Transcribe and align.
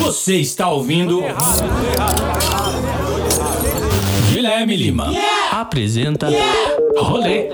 Você 0.00 0.36
está 0.36 0.70
ouvindo. 0.70 1.22
Guilherme 4.32 4.76
Lima. 4.76 5.12
Apresenta 5.52 6.28
Rolê. 6.96 7.50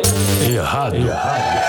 Errado. 0.48 0.96
Agora 0.96 1.61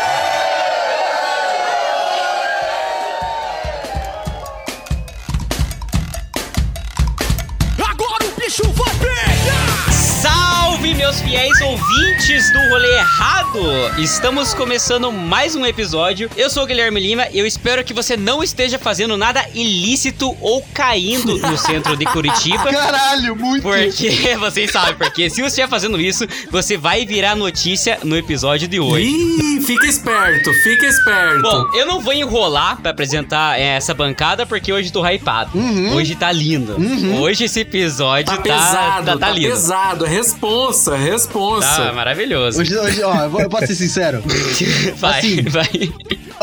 fiéis 11.33 11.61
ouvintes 11.61 12.51
do 12.51 12.59
Rolê 12.69 12.95
Errado! 12.95 13.59
Estamos 13.97 14.53
começando 14.53 15.11
mais 15.11 15.55
um 15.55 15.65
episódio. 15.65 16.29
Eu 16.37 16.47
sou 16.47 16.61
o 16.61 16.67
Guilherme 16.67 16.99
Lima 16.99 17.27
e 17.31 17.39
eu 17.39 17.47
espero 17.47 17.83
que 17.83 17.91
você 17.91 18.15
não 18.15 18.43
esteja 18.43 18.77
fazendo 18.77 19.17
nada 19.17 19.43
ilícito 19.55 20.37
ou 20.39 20.63
caindo 20.75 21.39
no 21.39 21.57
centro 21.57 21.97
de 21.97 22.05
Curitiba. 22.05 22.65
Caralho, 22.71 23.35
muito. 23.35 23.63
Porque, 23.63 24.35
vocês 24.37 24.69
sabem, 24.69 24.93
porque 24.93 25.27
se 25.27 25.37
você 25.37 25.47
estiver 25.47 25.67
fazendo 25.67 25.99
isso, 25.99 26.27
você 26.51 26.77
vai 26.77 27.03
virar 27.03 27.35
notícia 27.35 27.97
no 28.03 28.15
episódio 28.15 28.67
de 28.67 28.79
hoje. 28.79 29.07
Ih, 29.07 29.61
fica 29.61 29.87
esperto, 29.87 30.53
fica 30.61 30.85
esperto. 30.85 31.41
Bom, 31.41 31.65
eu 31.75 31.87
não 31.87 31.99
vou 31.99 32.13
enrolar 32.13 32.79
pra 32.79 32.91
apresentar 32.91 33.59
é, 33.59 33.75
essa 33.75 33.95
bancada 33.95 34.45
porque 34.45 34.71
hoje 34.71 34.91
tô 34.91 35.03
hypado. 35.03 35.51
Hoje 35.95 36.13
tá 36.13 36.31
lindo. 36.31 36.75
Hoje 37.19 37.45
esse 37.45 37.61
episódio 37.61 38.25
tá 38.25 38.37
tá, 38.37 38.43
pesado, 38.43 39.05
tá, 39.05 39.11
tá, 39.13 39.17
tá 39.17 39.31
lindo. 39.31 39.49
pesado. 39.49 40.05
É 40.05 40.09
responsa, 40.09 40.95
responsa. 41.23 41.67
Tá 41.67 41.93
maravilhoso. 41.93 42.61
Hoje, 42.61 42.77
hoje, 42.77 43.03
ó, 43.03 43.25
eu 43.39 43.49
posso 43.49 43.67
ser 43.67 43.75
sincero. 43.75 44.21
vai, 44.97 45.19
assim, 45.19 45.41
vai. 45.43 45.69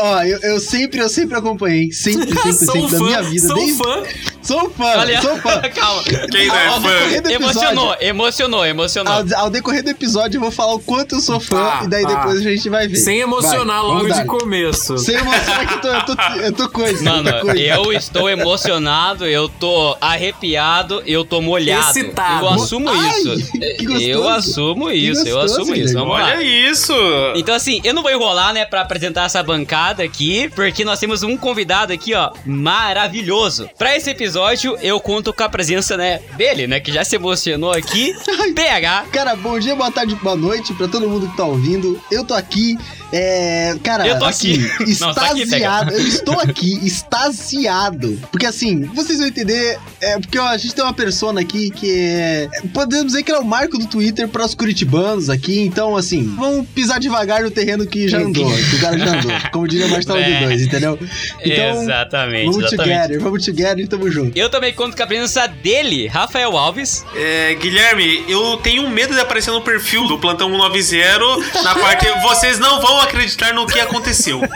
Ó, 0.01 0.23
eu, 0.23 0.39
eu 0.39 0.59
sempre, 0.59 0.99
eu 0.99 1.09
sempre 1.09 1.37
acompanhei. 1.37 1.91
Sempre, 1.91 2.27
sempre, 2.33 2.53
sou 2.65 2.73
sempre 2.73 2.91
da 2.91 2.97
fã, 2.97 3.03
minha 3.05 3.21
vida. 3.23 3.47
sou 3.47 3.55
desde- 3.55 3.77
fã. 3.83 4.03
Sou 4.41 4.69
fã, 4.71 4.83
Olha, 4.97 5.21
sou 5.21 5.37
fã. 5.37 5.61
calma. 5.69 6.03
Quem 6.31 6.47
não 6.47 6.55
é 6.55 6.67
Ao 6.67 6.81
fã? 6.81 6.89
episódio- 6.89 7.31
Emocionou, 7.31 7.95
emocionou, 8.01 8.65
emocionou. 8.65 9.13
Ao, 9.13 9.23
ao 9.43 9.49
decorrer 9.51 9.83
do 9.83 9.91
episódio, 9.91 10.37
eu 10.37 10.41
vou 10.41 10.49
falar 10.51 10.73
o 10.73 10.79
quanto 10.79 11.13
eu 11.15 11.19
sou 11.21 11.39
fã 11.39 11.57
Tá, 11.63 11.81
e 11.83 11.87
daí 11.87 12.01
tá. 12.03 12.15
depois 12.15 12.37
a 12.39 12.41
gente 12.49 12.67
vai 12.67 12.87
ver. 12.87 12.97
Sem 12.97 13.19
emocionar 13.19 13.81
Vai, 13.83 13.91
logo 13.93 14.09
de 14.11 14.25
começo. 14.25 14.97
Sem 14.97 15.15
emocionar 15.15 15.67
que 15.67 15.73
eu 15.75 15.81
tô, 15.81 15.87
eu 15.89 16.01
tô, 16.05 16.13
eu 16.41 16.51
tô 16.53 16.69
coisa. 16.69 17.03
Mano, 17.03 17.31
coisa. 17.41 17.59
eu 17.59 17.93
estou 17.93 18.27
emocionado, 18.27 19.27
eu 19.27 19.47
tô 19.47 19.95
arrepiado, 20.01 21.03
eu 21.05 21.23
tô 21.23 21.39
molhado. 21.39 21.89
Excitado. 21.91 22.45
Eu 22.45 22.49
assumo 22.53 22.89
Ai, 22.89 23.11
isso. 23.19 23.51
Eu 24.01 24.27
assumo 24.27 24.89
isso, 24.89 25.27
eu 25.27 25.39
assumo 25.39 25.75
isso. 25.75 25.93
Vamos 25.93 26.13
lá. 26.17 26.25
Olha 26.25 26.41
isso! 26.41 26.93
Então, 27.35 27.53
assim, 27.53 27.79
eu 27.83 27.93
não 27.93 28.01
vou 28.01 28.11
enrolar, 28.11 28.53
né, 28.53 28.65
pra 28.65 28.81
apresentar 28.81 29.25
essa 29.25 29.41
bancada 29.43 29.90
aqui, 29.99 30.49
porque 30.55 30.85
nós 30.85 30.99
temos 30.99 31.23
um 31.23 31.35
convidado 31.35 31.91
aqui, 31.91 32.13
ó, 32.13 32.31
maravilhoso. 32.45 33.69
Pra 33.77 33.97
esse 33.97 34.09
episódio, 34.09 34.77
eu 34.81 34.99
conto 34.99 35.33
com 35.33 35.43
a 35.43 35.49
presença, 35.49 35.97
né, 35.97 36.19
dele, 36.37 36.67
né, 36.67 36.79
que 36.79 36.91
já 36.91 37.03
se 37.03 37.15
emocionou 37.15 37.71
aqui, 37.71 38.13
PH. 38.55 39.05
Cara, 39.11 39.35
bom 39.35 39.57
dia, 39.57 39.75
boa 39.75 39.91
tarde, 39.91 40.15
boa 40.15 40.35
noite 40.35 40.73
pra 40.73 40.87
todo 40.87 41.09
mundo 41.09 41.27
que 41.27 41.37
tá 41.37 41.45
ouvindo. 41.45 42.01
Eu 42.11 42.23
tô 42.23 42.33
aqui, 42.33 42.77
é. 43.11 43.75
Cara, 43.83 44.07
Eu 44.07 44.19
tô 44.19 44.25
assim, 44.25 44.53
aqui. 44.53 44.99
Não, 44.99 45.13
tá 45.13 45.31
aqui, 45.31 45.41
extasiado. 45.41 45.91
eu 45.91 45.99
estou 46.07 46.39
aqui, 46.39 46.79
extasiado. 46.85 48.19
Porque 48.31 48.45
assim, 48.45 48.83
vocês 48.93 49.19
vão 49.19 49.27
entender. 49.27 49.77
É, 49.99 50.19
porque 50.19 50.37
ó, 50.39 50.47
a 50.47 50.57
gente 50.57 50.73
tem 50.75 50.83
uma 50.83 50.93
persona 50.93 51.41
aqui 51.41 51.69
que 51.69 51.91
é. 51.91 52.49
Podemos 52.73 53.07
dizer 53.07 53.23
que 53.23 53.31
é 53.31 53.37
o 53.37 53.43
marco 53.45 53.77
do 53.77 53.87
Twitter 53.87 54.27
para 54.27 54.45
os 54.45 54.55
curitibanos 54.55 55.29
aqui. 55.29 55.59
Então, 55.59 55.95
assim, 55.95 56.23
vamos 56.37 56.67
pisar 56.69 56.99
devagar 56.99 57.43
no 57.43 57.51
terreno 57.51 57.85
que 57.85 58.07
já 58.07 58.19
andou, 58.19 58.51
que 58.51 58.75
o 58.75 58.79
cara 58.79 58.97
já 58.97 59.17
andou. 59.17 59.31
Como 59.51 59.67
diria 59.67 59.87
Marcelo 59.87 60.19
É. 60.21 60.39
de 60.39 60.45
dois, 60.45 60.61
entendeu? 60.61 60.99
Então, 61.43 61.81
exatamente, 61.81 62.45
vamos 62.45 62.57
exatamente. 62.65 62.95
together, 63.01 63.21
vamos 63.21 63.45
together 63.45 63.79
e 63.79 63.87
tamo 63.87 64.11
junto. 64.11 64.37
Eu 64.37 64.49
também 64.49 64.73
conto 64.73 64.95
com 64.95 65.03
a 65.03 65.07
presença 65.07 65.47
dele, 65.47 66.07
Rafael 66.07 66.55
Alves. 66.55 67.03
É, 67.15 67.55
Guilherme, 67.55 68.23
eu 68.27 68.57
tenho 68.57 68.87
medo 68.89 69.13
de 69.13 69.19
aparecer 69.19 69.51
no 69.51 69.61
perfil 69.61 70.07
do 70.07 70.17
Plantão 70.19 70.49
190 70.49 71.61
na 71.63 71.75
parte 71.75 72.05
vocês 72.21 72.59
não 72.59 72.79
vão 72.81 73.00
acreditar 73.01 73.53
no 73.53 73.67
que 73.67 73.79
aconteceu. 73.79 74.41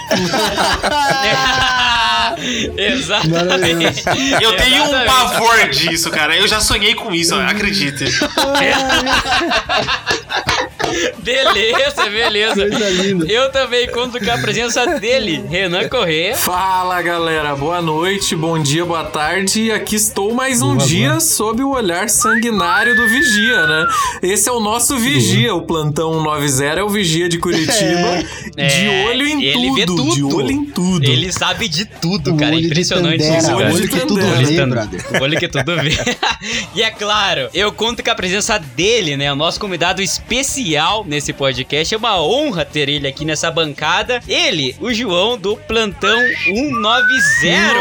Exatamente. 2.77 4.03
Eu 4.41 4.57
tenho 4.57 4.83
um 4.83 5.05
pavor 5.05 5.69
disso, 5.69 6.11
cara. 6.11 6.35
Eu 6.35 6.45
já 6.47 6.59
sonhei 6.59 6.93
com 6.93 7.13
isso, 7.13 7.33
acredite. 7.35 8.05
Beleza, 11.19 12.05
beleza. 12.09 12.69
Coisa 12.69 12.89
linda. 12.89 13.25
Eu 13.25 13.51
também 13.51 13.87
conto 13.89 14.23
com 14.23 14.31
a 14.31 14.37
presença 14.37 14.99
dele, 14.99 15.43
Renan 15.49 15.87
Corrêa. 15.89 16.35
Fala 16.35 17.01
galera, 17.01 17.55
boa 17.55 17.81
noite, 17.81 18.35
bom 18.35 18.61
dia, 18.61 18.85
boa 18.85 19.03
tarde. 19.03 19.71
Aqui 19.71 19.95
estou 19.95 20.33
mais 20.33 20.61
um 20.61 20.77
dia 20.77 21.19
sob 21.19 21.63
o 21.63 21.71
olhar 21.71 22.09
sanguinário 22.09 22.95
do 22.95 23.07
Vigia, 23.07 23.65
né? 23.65 23.87
Esse 24.21 24.49
é 24.49 24.51
o 24.51 24.59
nosso 24.59 24.97
Vigia, 24.97 25.53
o 25.53 25.61
plantão 25.61 26.21
90 26.21 26.63
é 26.63 26.83
o 26.83 26.89
Vigia 26.89 27.27
de 27.27 27.39
Curitiba. 27.39 28.23
É, 28.57 28.67
de 28.67 29.07
olho 29.07 29.27
em 29.27 29.43
ele 29.43 29.53
tudo, 29.53 29.75
vê 29.75 29.85
tudo. 29.85 30.13
de 30.13 30.23
olho 30.23 30.51
em 30.51 30.65
tudo. 30.65 31.05
Ele 31.05 31.31
sabe 31.31 31.67
de 31.67 31.85
tudo, 31.85 32.33
O 32.33 32.37
cara. 32.37 32.55
É 32.55 32.59
impressionante 32.59 33.17
Tandera, 33.17 33.37
isso, 33.37 33.55
olho 33.55 33.87
que 33.87 33.99
tudo 33.99 34.15
vê, 34.15 35.19
olho 35.21 35.39
que 35.39 35.47
tudo 35.47 35.75
vê. 35.81 35.97
e 36.75 36.81
é 36.81 36.91
claro, 36.91 37.49
eu 37.53 37.71
conto 37.71 38.03
com 38.03 38.11
a 38.11 38.15
presença 38.15 38.57
dele, 38.59 39.17
né? 39.17 39.31
O 39.31 39.35
nosso 39.35 39.59
convidado 39.59 40.01
especial 40.01 40.74
nesse 41.05 41.31
podcast. 41.31 41.93
É 41.93 41.97
uma 41.97 42.21
honra 42.21 42.65
ter 42.65 42.89
ele 42.89 43.07
aqui 43.07 43.23
nessa 43.23 43.49
bancada. 43.49 44.19
Ele, 44.27 44.75
o 44.81 44.93
João 44.93 45.37
do 45.37 45.55
Plantão 45.55 46.19
190. 46.43 47.73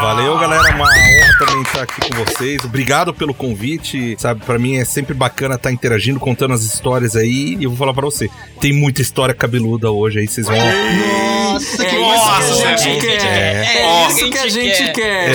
Valeu, 0.00 0.38
galera. 0.38 0.74
Uma 0.74 0.84
honra 0.84 1.38
também 1.38 1.62
estar 1.62 1.82
aqui 1.82 2.00
com 2.08 2.24
vocês. 2.24 2.64
Obrigado 2.64 3.12
pelo 3.12 3.34
convite. 3.34 4.16
Sabe, 4.18 4.42
pra 4.44 4.58
mim 4.58 4.76
é 4.76 4.84
sempre 4.84 5.12
bacana 5.14 5.56
estar 5.56 5.70
interagindo, 5.70 6.18
contando 6.18 6.54
as 6.54 6.62
histórias 6.62 7.14
aí. 7.16 7.56
E 7.58 7.64
eu 7.64 7.70
vou 7.70 7.78
falar 7.78 7.92
pra 7.92 8.04
você: 8.04 8.28
tem 8.60 8.72
muita 8.72 9.02
história 9.02 9.34
cabeluda 9.34 9.90
hoje 9.90 10.20
aí, 10.20 10.26
vocês 10.28 10.46
vão. 10.46 10.56
Nossa, 10.56 11.82
É 11.82 11.90
que 11.90 11.96
Nossa, 11.98 12.52
isso 12.52 12.60
que 12.62 12.66
a 12.68 12.76
Zé. 12.76 12.78
gente 12.78 13.06
É 13.06 13.18
quer. 13.18 13.62
isso 14.08 14.18
É 14.20 14.22
que 14.22 14.22
isso 14.22 14.30
que 14.30 14.38
a 14.38 14.48
gente 14.48 14.92
quer. 14.92 15.32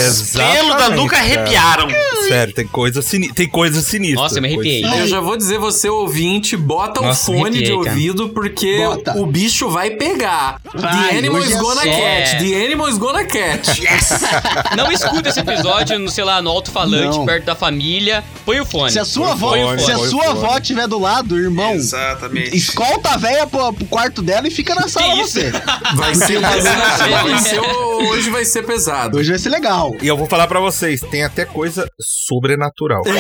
Pelo 0.56 0.74
da 0.76 0.90
nuca 0.90 1.18
arrepiaram. 1.18 1.88
Sério, 2.28 2.54
tem 2.54 2.66
coisas 2.68 3.06
sini 3.06 3.32
tem 3.32 3.48
coisas 3.48 3.86
sinistras. 3.86 4.22
Nossa, 4.24 4.38
eu 4.38 4.42
me 4.42 4.48
arrepiei. 4.48 4.84
Eu 4.84 5.08
já 5.08 5.20
vou 5.20 5.38
dizer, 5.38 5.60
você 5.60 5.90
ouvinte, 5.90 6.56
bota 6.58 6.95
Nossa, 7.02 7.32
o 7.32 7.38
fone 7.40 7.62
de 7.64 7.72
ouvido 7.72 8.30
porque 8.30 8.78
Bota. 8.78 9.18
o 9.18 9.26
bicho 9.26 9.70
vai 9.70 9.92
pegar. 9.92 10.60
Vai, 10.74 11.10
The 11.10 11.18
animal 11.18 11.42
is 11.42 11.52
é 11.52 11.58
gonna 11.58 11.82
só. 11.82 11.90
catch. 11.90 12.40
The 12.40 12.66
animal 12.66 12.90
is 12.90 12.98
gonna 12.98 13.24
catch. 13.26 13.80
Não 14.78 14.92
escuta 14.92 15.30
esse 15.30 15.40
episódio 15.40 15.98
no, 16.00 16.10
sei 16.10 16.24
lá, 16.24 16.42
no 16.42 16.50
alto-falante, 16.50 17.24
perto 17.26 17.46
da 17.46 17.56
família. 17.56 18.24
Põe 18.46 18.60
o 18.60 18.66
fone. 18.66 18.92
Se 18.92 19.00
a 19.00 19.06
sua 19.06 19.32
avó, 19.32 19.54
se 19.78 19.92
a 19.92 19.98
sua 19.98 20.24
fone. 20.26 20.26
avó 20.46 20.58
estiver 20.58 20.88
do 20.88 21.00
lado, 21.00 21.38
irmão, 21.40 21.72
Exatamente. 21.74 22.56
escolta 22.56 23.12
a 23.12 23.18
véia 23.18 23.48
pro, 23.48 23.74
pro 23.74 23.86
quarto 23.86 24.22
dela 24.22 24.48
e 24.48 24.52
fica 24.52 24.76
na 24.76 24.88
sala 24.88 25.16
você. 25.16 25.52
Vai 25.96 26.16
ser, 26.16 26.40
vai 26.40 26.62
ser- 26.62 26.68
É. 26.68 27.24
vai 27.24 27.40
ser- 27.40 27.60
hoje 27.60 28.30
vai 28.30 28.46
ser 28.46 28.64
pesado. 28.64 29.18
Hoje 29.18 29.30
vai 29.30 29.40
ser 29.40 29.50
legal. 29.50 29.96
E 30.02 30.08
eu 30.08 30.18
vou 30.18 30.28
falar 30.28 30.48
pra 30.48 30.60
vocês: 30.60 31.02
tem 31.02 31.24
até 31.24 31.46
coisa 31.46 31.88
sobrenatural. 32.00 33.02
Não? 33.06 33.14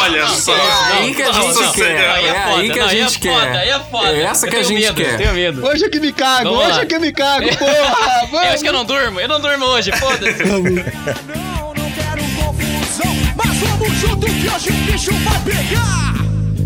Olha 0.00 0.22
não, 0.26 0.34
só. 0.34 0.54
É 0.54 0.92
aí 0.98 1.14
que 1.14 1.22
a 1.22 1.32
gente 1.32 1.72
quer. 1.74 1.96
É 1.96 2.44
foda, 2.44 2.60
aí 2.60 2.70
que 2.70 2.80
a 2.80 2.88
gente 2.88 3.16
é 3.16 3.20
quer. 3.20 3.32
foda, 3.34 3.58
aí 3.58 3.68
é 3.68 3.80
foda. 3.80 4.08
É 4.10 4.22
essa 4.22 4.46
Eu 4.46 4.50
que 4.50 4.56
a 4.56 4.62
gente 4.62 4.80
medo, 4.82 4.94
quer. 4.94 5.16
Tenho 5.16 5.32
medo. 5.34 5.66
Hoje 5.66 5.84
é 5.84 5.88
que 5.88 6.00
me 6.00 6.12
cago, 6.12 6.44
Vamos 6.50 6.64
hoje 6.64 6.76
lá. 6.76 6.82
é 6.82 6.86
que 6.86 6.98
me 6.98 7.12
cago, 7.12 7.48
porra! 7.56 8.28
Eu 8.32 8.38
acho 8.54 8.62
que 8.62 8.68
eu 8.68 8.72
não 8.72 8.84
durmo, 8.84 9.20
eu 9.20 9.28
não 9.28 9.40
durmo 9.40 9.64
hoje, 9.66 9.90
foda-se. 9.92 10.42
Não, 10.46 11.74
não 11.74 11.90
quero 11.92 12.22
confusão, 12.36 13.16
mas 13.36 13.56
vamos 13.58 13.92
junto 13.98 14.26
que 14.26 14.48
hoje 14.48 14.70
o 14.70 14.92
bicho 14.92 15.12
vai 15.12 15.40
pegar. 15.40 16.14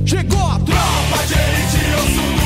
Chegou 0.07 0.41
a 0.47 0.59
tropa 0.59 1.27
de 1.27 1.35
elite, 1.35 1.91
eu 1.93 2.15
sou 2.15 2.40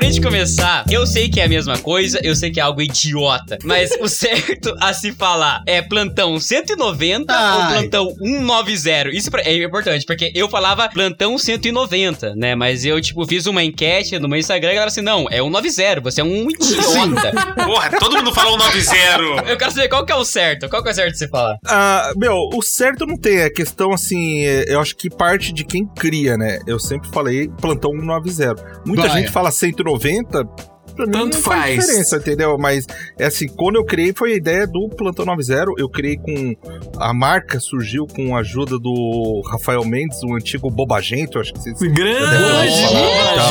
Pra 0.00 0.08
gente 0.08 0.22
começar, 0.22 0.86
eu 0.90 1.06
sei 1.06 1.28
que 1.28 1.38
é 1.38 1.44
a 1.44 1.48
mesma 1.48 1.76
coisa, 1.76 2.18
eu 2.24 2.34
sei 2.34 2.50
que 2.50 2.58
é 2.58 2.62
algo 2.62 2.80
idiota, 2.80 3.58
mas 3.62 3.90
o 4.00 4.08
certo 4.08 4.74
a 4.80 4.94
se 4.94 5.12
falar 5.12 5.62
é 5.66 5.82
plantão 5.82 6.40
190 6.40 7.30
ou 7.30 7.38
Ai. 7.38 7.72
plantão 7.74 8.08
190? 8.18 9.10
Isso 9.10 9.28
é 9.36 9.62
importante, 9.62 10.06
porque 10.06 10.32
eu 10.34 10.48
falava 10.48 10.88
plantão 10.88 11.36
190, 11.36 12.34
né? 12.34 12.54
Mas 12.54 12.86
eu, 12.86 12.98
tipo, 12.98 13.26
fiz 13.26 13.44
uma 13.44 13.62
enquete 13.62 14.18
no 14.18 14.26
meu 14.26 14.38
Instagram 14.38 14.70
e 14.70 14.72
a 14.72 14.74
galera 14.76 14.88
assim, 14.88 15.02
não, 15.02 15.26
é 15.30 15.36
190, 15.42 16.00
você 16.00 16.22
é 16.22 16.24
um 16.24 16.48
idiota. 16.48 17.32
Porra, 17.62 17.90
todo 17.98 18.16
mundo 18.16 18.32
falou 18.32 18.56
90. 18.56 19.50
eu 19.50 19.58
quero 19.58 19.70
saber 19.70 19.88
qual 19.90 20.06
que 20.06 20.12
é 20.12 20.16
o 20.16 20.24
certo, 20.24 20.66
qual 20.70 20.82
que 20.82 20.88
é 20.88 20.92
o 20.92 20.94
certo 20.94 21.12
de 21.12 21.18
você 21.18 21.28
falar? 21.28 21.58
Ah, 21.66 22.10
meu, 22.16 22.34
o 22.54 22.62
certo 22.62 23.04
não 23.04 23.18
tem. 23.18 23.40
É 23.40 23.50
questão 23.50 23.92
assim. 23.92 24.46
é, 24.46 24.64
Eu 24.66 24.80
acho 24.80 24.96
que 24.96 25.10
parte 25.10 25.52
de 25.52 25.62
quem 25.62 25.86
cria, 25.86 26.38
né? 26.38 26.58
Eu 26.66 26.78
sempre 26.78 27.10
falei 27.10 27.50
plantão 27.60 27.90
190. 27.90 28.80
Muita 28.86 29.02
Vai. 29.06 29.20
gente 29.20 29.30
fala 29.30 29.50
190. 29.50 29.89
Pra 29.98 31.06
mim 31.06 31.12
Tanto 31.12 31.36
não 31.36 31.42
faz. 31.42 31.60
faz. 31.76 31.86
diferença, 31.86 32.16
entendeu? 32.16 32.58
Mas, 32.58 32.86
é 33.18 33.26
assim, 33.26 33.46
quando 33.48 33.76
eu 33.76 33.84
criei, 33.84 34.12
foi 34.12 34.32
a 34.32 34.36
ideia 34.36 34.66
do 34.66 34.88
Plantão 34.90 35.24
90. 35.24 35.64
Eu 35.78 35.88
criei 35.88 36.16
com. 36.16 36.54
A 36.98 37.14
marca 37.14 37.58
surgiu 37.58 38.06
com 38.06 38.36
a 38.36 38.40
ajuda 38.40 38.78
do 38.78 39.42
Rafael 39.50 39.84
Mendes, 39.84 40.22
o 40.22 40.34
antigo 40.34 40.70
Bobagento, 40.70 41.38
acho 41.38 41.52
que 41.54 41.60
vocês. 41.60 41.78
Grande! 41.80 42.26
Falar, 42.26 43.49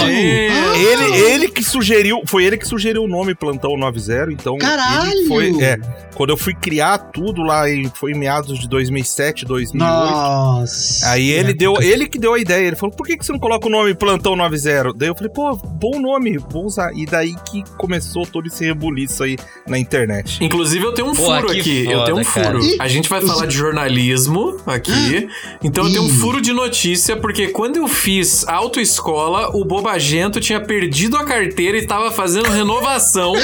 sugeriu, 1.70 2.22
foi 2.26 2.44
ele 2.46 2.58
que 2.58 2.68
sugeriu 2.68 3.04
o 3.04 3.08
nome 3.08 3.34
Plantão 3.36 3.78
90, 3.78 4.32
então 4.34 4.58
Caralho! 4.58 5.12
ele 5.12 5.28
foi, 5.28 5.62
é, 5.64 5.78
quando 6.16 6.32
eu 6.32 6.38
fui 6.38 6.54
criar 6.54 6.98
tudo 6.98 7.42
lá 7.44 7.70
em, 7.70 7.90
foi 7.96 8.12
em 8.12 8.18
meados 8.18 8.60
de 8.60 8.68
2007, 8.68 9.46
2008. 9.46 9.78
Nossa. 9.78 11.10
Aí 11.12 11.30
ele 11.30 11.54
deu, 11.54 11.82
ele 11.82 12.08
que 12.08 12.18
deu 12.18 12.34
a 12.34 12.40
ideia, 12.40 12.68
ele 12.68 12.76
falou: 12.76 12.96
"Por 12.96 13.06
que 13.06 13.18
que 13.18 13.26
você 13.26 13.32
não 13.32 13.40
coloca 13.40 13.68
o 13.68 13.70
nome 13.70 13.94
Plantão 13.94 14.36
90?" 14.36 14.94
Daí 14.96 15.08
eu 15.10 15.16
falei: 15.16 15.32
"Pô, 15.32 15.56
bom 15.56 16.00
nome, 16.00 16.38
vou 16.38 16.66
usar". 16.66 16.92
E 16.96 17.06
daí 17.06 17.36
que 17.50 17.64
começou 17.78 18.26
todo 18.26 18.48
esse 18.48 18.66
rebuliço 18.66 19.24
aí 19.24 19.38
na 19.68 19.78
internet. 19.78 20.44
Inclusive, 20.44 20.84
eu 20.84 20.94
tenho 20.94 21.10
um 21.10 21.14
Porra, 21.14 21.42
furo 21.42 21.52
aqui. 21.52 21.86
eu 21.86 21.92
foda, 21.92 22.06
tenho 22.06 22.18
um 22.18 22.24
cara. 22.24 22.60
furo. 22.62 22.76
A 22.80 22.88
gente 22.88 23.08
vai 23.10 23.22
falar 23.22 23.46
de 23.46 23.56
jornalismo 23.56 24.58
aqui. 24.66 25.28
Então 25.64 25.86
eu 25.86 25.92
tenho 25.92 26.04
um 26.04 26.10
furo 26.10 26.42
de 26.42 26.52
notícia, 26.52 27.16
porque 27.16 27.48
quando 27.50 27.78
eu 27.78 27.88
fiz 27.88 28.48
autoescola, 28.48 29.56
o 29.56 29.64
Bobagento 29.64 30.40
tinha 30.40 30.60
perdido 30.60 31.16
a 31.16 31.24
carteira 31.24 31.59
e 31.60 31.86
tava 31.86 32.12
fazendo 32.12 32.50
renovação. 32.50 33.34
ele 33.36 33.44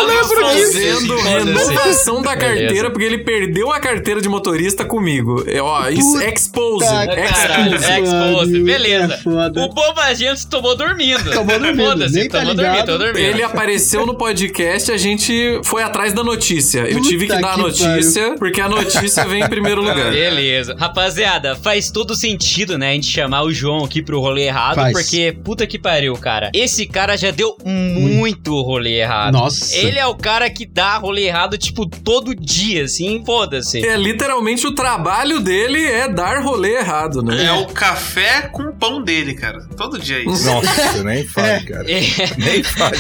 Lembro 0.08 0.54
disso. 0.54 0.74
fazendo 0.74 1.18
renovação 1.18 2.22
da 2.22 2.36
carteira, 2.36 2.90
porque 2.92 3.06
ele 3.06 3.20
perdeu 3.20 3.72
a 3.72 3.80
carteira 3.80 4.22
de 4.22 4.28
motorista 4.28 4.84
comigo. 4.84 5.44
É, 5.48 5.62
Ó, 5.62 5.90
isso, 5.90 6.22
expose. 6.22 6.86
Caralho, 6.86 7.76
Expose. 7.76 8.60
beleza. 8.64 9.20
é. 9.26 9.60
O 9.62 9.70
Bobagento 9.70 10.48
tomou 10.48 10.76
dormindo. 10.76 11.32
Tomou 11.32 11.60
dormindo, 11.60 11.90
Foda-se, 11.90 12.14
nem 12.16 12.28
tá 12.28 12.40
tomou 12.40 12.56
dormindo, 12.56 12.86
tomou 12.86 13.00
dormindo. 13.00 13.20
Ele 13.20 13.44
apareceu 13.44 14.06
no 14.06 14.16
podcast, 14.16 14.92
a 14.92 14.98
gente 14.98 15.60
foi 15.64 15.84
atrás 15.84 16.14
da 16.14 16.24
notícia. 16.24 16.80
Eu 16.82 17.02
tive 17.02 17.28
que 17.28 17.40
dar 17.40 17.54
a 17.54 17.58
notícia, 17.58 18.36
porque 18.38 18.60
a 18.62 18.68
notícia 18.70 19.26
vem 19.26 19.44
em 19.44 19.50
primeiro 19.50 19.82
lugar. 19.84 20.12
Beleza. 20.12 20.76
Rapaziada, 20.78 21.56
faz 21.56 21.90
todo 21.90 22.16
sentido, 22.16 22.78
né, 22.78 22.90
a 22.92 22.94
gente 22.94 23.08
chamar 23.08 23.44
o 23.44 23.52
João 23.52 23.86
aqui 23.86 24.02
pro 24.02 24.20
rolê 24.20 24.41
errado, 24.48 24.76
Faz. 24.76 24.94
porque 24.94 25.38
puta 25.44 25.66
que 25.68 25.78
pariu, 25.80 26.14
cara. 26.16 26.50
Esse 26.54 26.86
cara 26.86 27.18
já 27.18 27.32
deu 27.32 27.56
muito 27.64 28.60
rolê 28.62 29.00
errado. 29.02 29.34
Nossa. 29.34 29.76
Ele 29.76 29.98
é 30.00 30.06
o 30.06 30.16
cara 30.16 30.50
que 30.50 30.66
dá 30.66 30.98
rolê 30.98 31.24
errado, 31.28 31.58
tipo, 31.58 31.86
todo 31.86 32.36
dia, 32.36 32.84
assim, 32.86 33.24
foda-se. 33.26 33.86
É 33.86 33.96
literalmente 33.96 34.66
o 34.68 34.74
trabalho 34.74 35.40
dele 35.40 35.84
é 35.86 36.08
dar 36.08 36.42
rolê 36.42 36.76
errado, 36.78 37.22
né? 37.22 37.46
É 37.46 37.52
o 37.54 37.68
café 37.68 38.42
com 38.52 38.72
pão 38.72 39.02
dele, 39.04 39.34
cara. 39.34 39.60
Todo 39.78 40.00
dia 40.00 40.18
é 40.18 40.22
isso. 40.24 40.46
Nossa, 40.46 41.04
nem 41.04 41.26
fale, 41.26 41.66
cara. 41.66 41.92
É. 41.92 42.02
Nem 42.38 42.64
fale. 42.64 42.98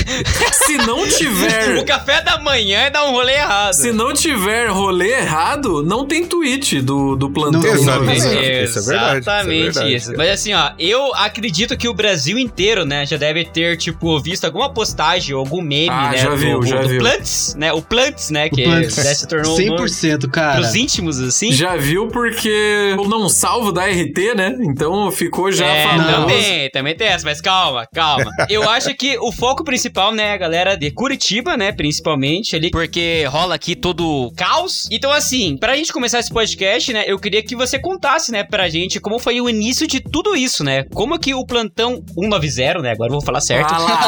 Se 0.53 0.77
não 0.77 1.01
O 1.01 1.07
tiver. 1.07 1.83
café 1.85 2.21
da 2.21 2.39
manhã 2.39 2.81
é 2.81 2.89
dar 2.89 3.05
um 3.05 3.11
rolê 3.11 3.33
errado. 3.33 3.73
Se 3.73 3.91
não 3.91 4.13
tiver 4.13 4.67
rolê 4.69 5.11
errado, 5.11 5.83
não 5.83 6.05
tem 6.05 6.25
tweet 6.25 6.81
do, 6.81 7.15
do 7.15 7.29
plantão. 7.29 7.53
Não 7.53 7.61
tem. 7.61 7.71
Exatamente. 7.71 8.17
Isso. 8.19 8.31
Isso 8.31 8.79
é 8.79 8.81
verdade, 8.81 9.19
isso 9.19 9.29
é 9.29 9.33
Exatamente 9.39 9.63
verdade, 9.63 9.95
isso. 9.95 10.13
Mas 10.15 10.29
assim, 10.29 10.53
ó, 10.53 10.71
eu 10.79 11.13
acredito 11.25 11.77
que 11.77 11.87
o 11.87 11.93
Brasil 11.93 12.37
inteiro, 12.37 12.85
né, 12.85 13.05
já 13.05 13.17
deve 13.17 13.45
ter, 13.45 13.77
tipo, 13.77 14.19
visto 14.19 14.45
alguma 14.45 14.73
postagem 14.73 15.33
ou 15.33 15.39
algum 15.39 15.61
meme, 15.61 15.89
Ah, 15.89 16.11
né? 16.11 16.17
já 16.17 16.29
do, 16.29 16.37
viu, 16.37 16.63
já 16.63 16.81
do 16.81 16.87
viu. 16.89 16.99
Plants, 16.99 17.55
né? 17.57 17.73
O 17.73 17.81
Plants, 17.81 18.29
né? 18.29 18.47
O 18.47 18.49
Que 18.49 18.63
Plants. 18.63 18.93
se 18.93 19.27
tornou 19.27 19.53
um 19.59 19.65
nome 19.65 19.89
100%, 19.89 20.29
cara. 20.29 20.59
pros 20.59 20.75
íntimos, 20.75 21.19
assim. 21.19 21.51
Já 21.51 21.75
viu 21.75 22.07
porque 22.07 22.95
o 22.99 23.07
não 23.07 23.27
salvo 23.29 23.71
da 23.71 23.85
RT, 23.85 24.35
né? 24.35 24.55
Então 24.61 25.11
ficou 25.11 25.51
já 25.51 25.65
é, 25.65 25.87
famoso. 25.87 26.09
também, 26.09 26.69
também 26.71 26.95
tem 26.95 27.07
essa, 27.07 27.25
mas 27.25 27.41
calma, 27.41 27.85
calma. 27.93 28.31
Eu 28.49 28.69
acho 28.69 28.93
que 28.95 29.17
o 29.19 29.31
foco 29.31 29.63
principal, 29.63 30.13
né, 30.13 30.33
a 30.33 30.37
galera 30.37 30.75
de 30.75 30.91
Curitiba, 30.91 31.55
né, 31.57 31.71
principalmente 31.71 32.55
ali, 32.55 32.71
porque 32.71 33.25
rola 33.29 33.55
aqui 33.55 33.75
todo 33.75 34.05
o 34.07 34.31
caos. 34.35 34.87
Então, 34.91 35.11
assim, 35.11 35.57
pra 35.57 35.75
gente 35.75 35.91
começar 35.93 36.19
esse 36.19 36.31
podcast, 36.31 36.91
né, 36.93 37.03
eu 37.07 37.17
queria 37.19 37.41
que 37.43 37.55
você 37.55 37.79
contasse, 37.79 38.31
né, 38.31 38.43
pra 38.43 38.69
gente 38.69 38.99
como 38.99 39.19
foi 39.19 39.39
o 39.41 39.49
início 39.49 39.87
de 39.87 39.99
tudo 39.99 40.35
isso, 40.35 40.63
né? 40.63 40.85
Como 40.93 41.10
que 41.19 41.33
o 41.33 41.45
plantão 41.45 42.03
190, 42.13 42.81
né, 42.81 42.91
agora 42.91 43.09
eu 43.09 43.13
vou 43.13 43.21
falar 43.21 43.41
certo. 43.41 43.71
Ah 43.73 43.77
lá. 43.77 43.99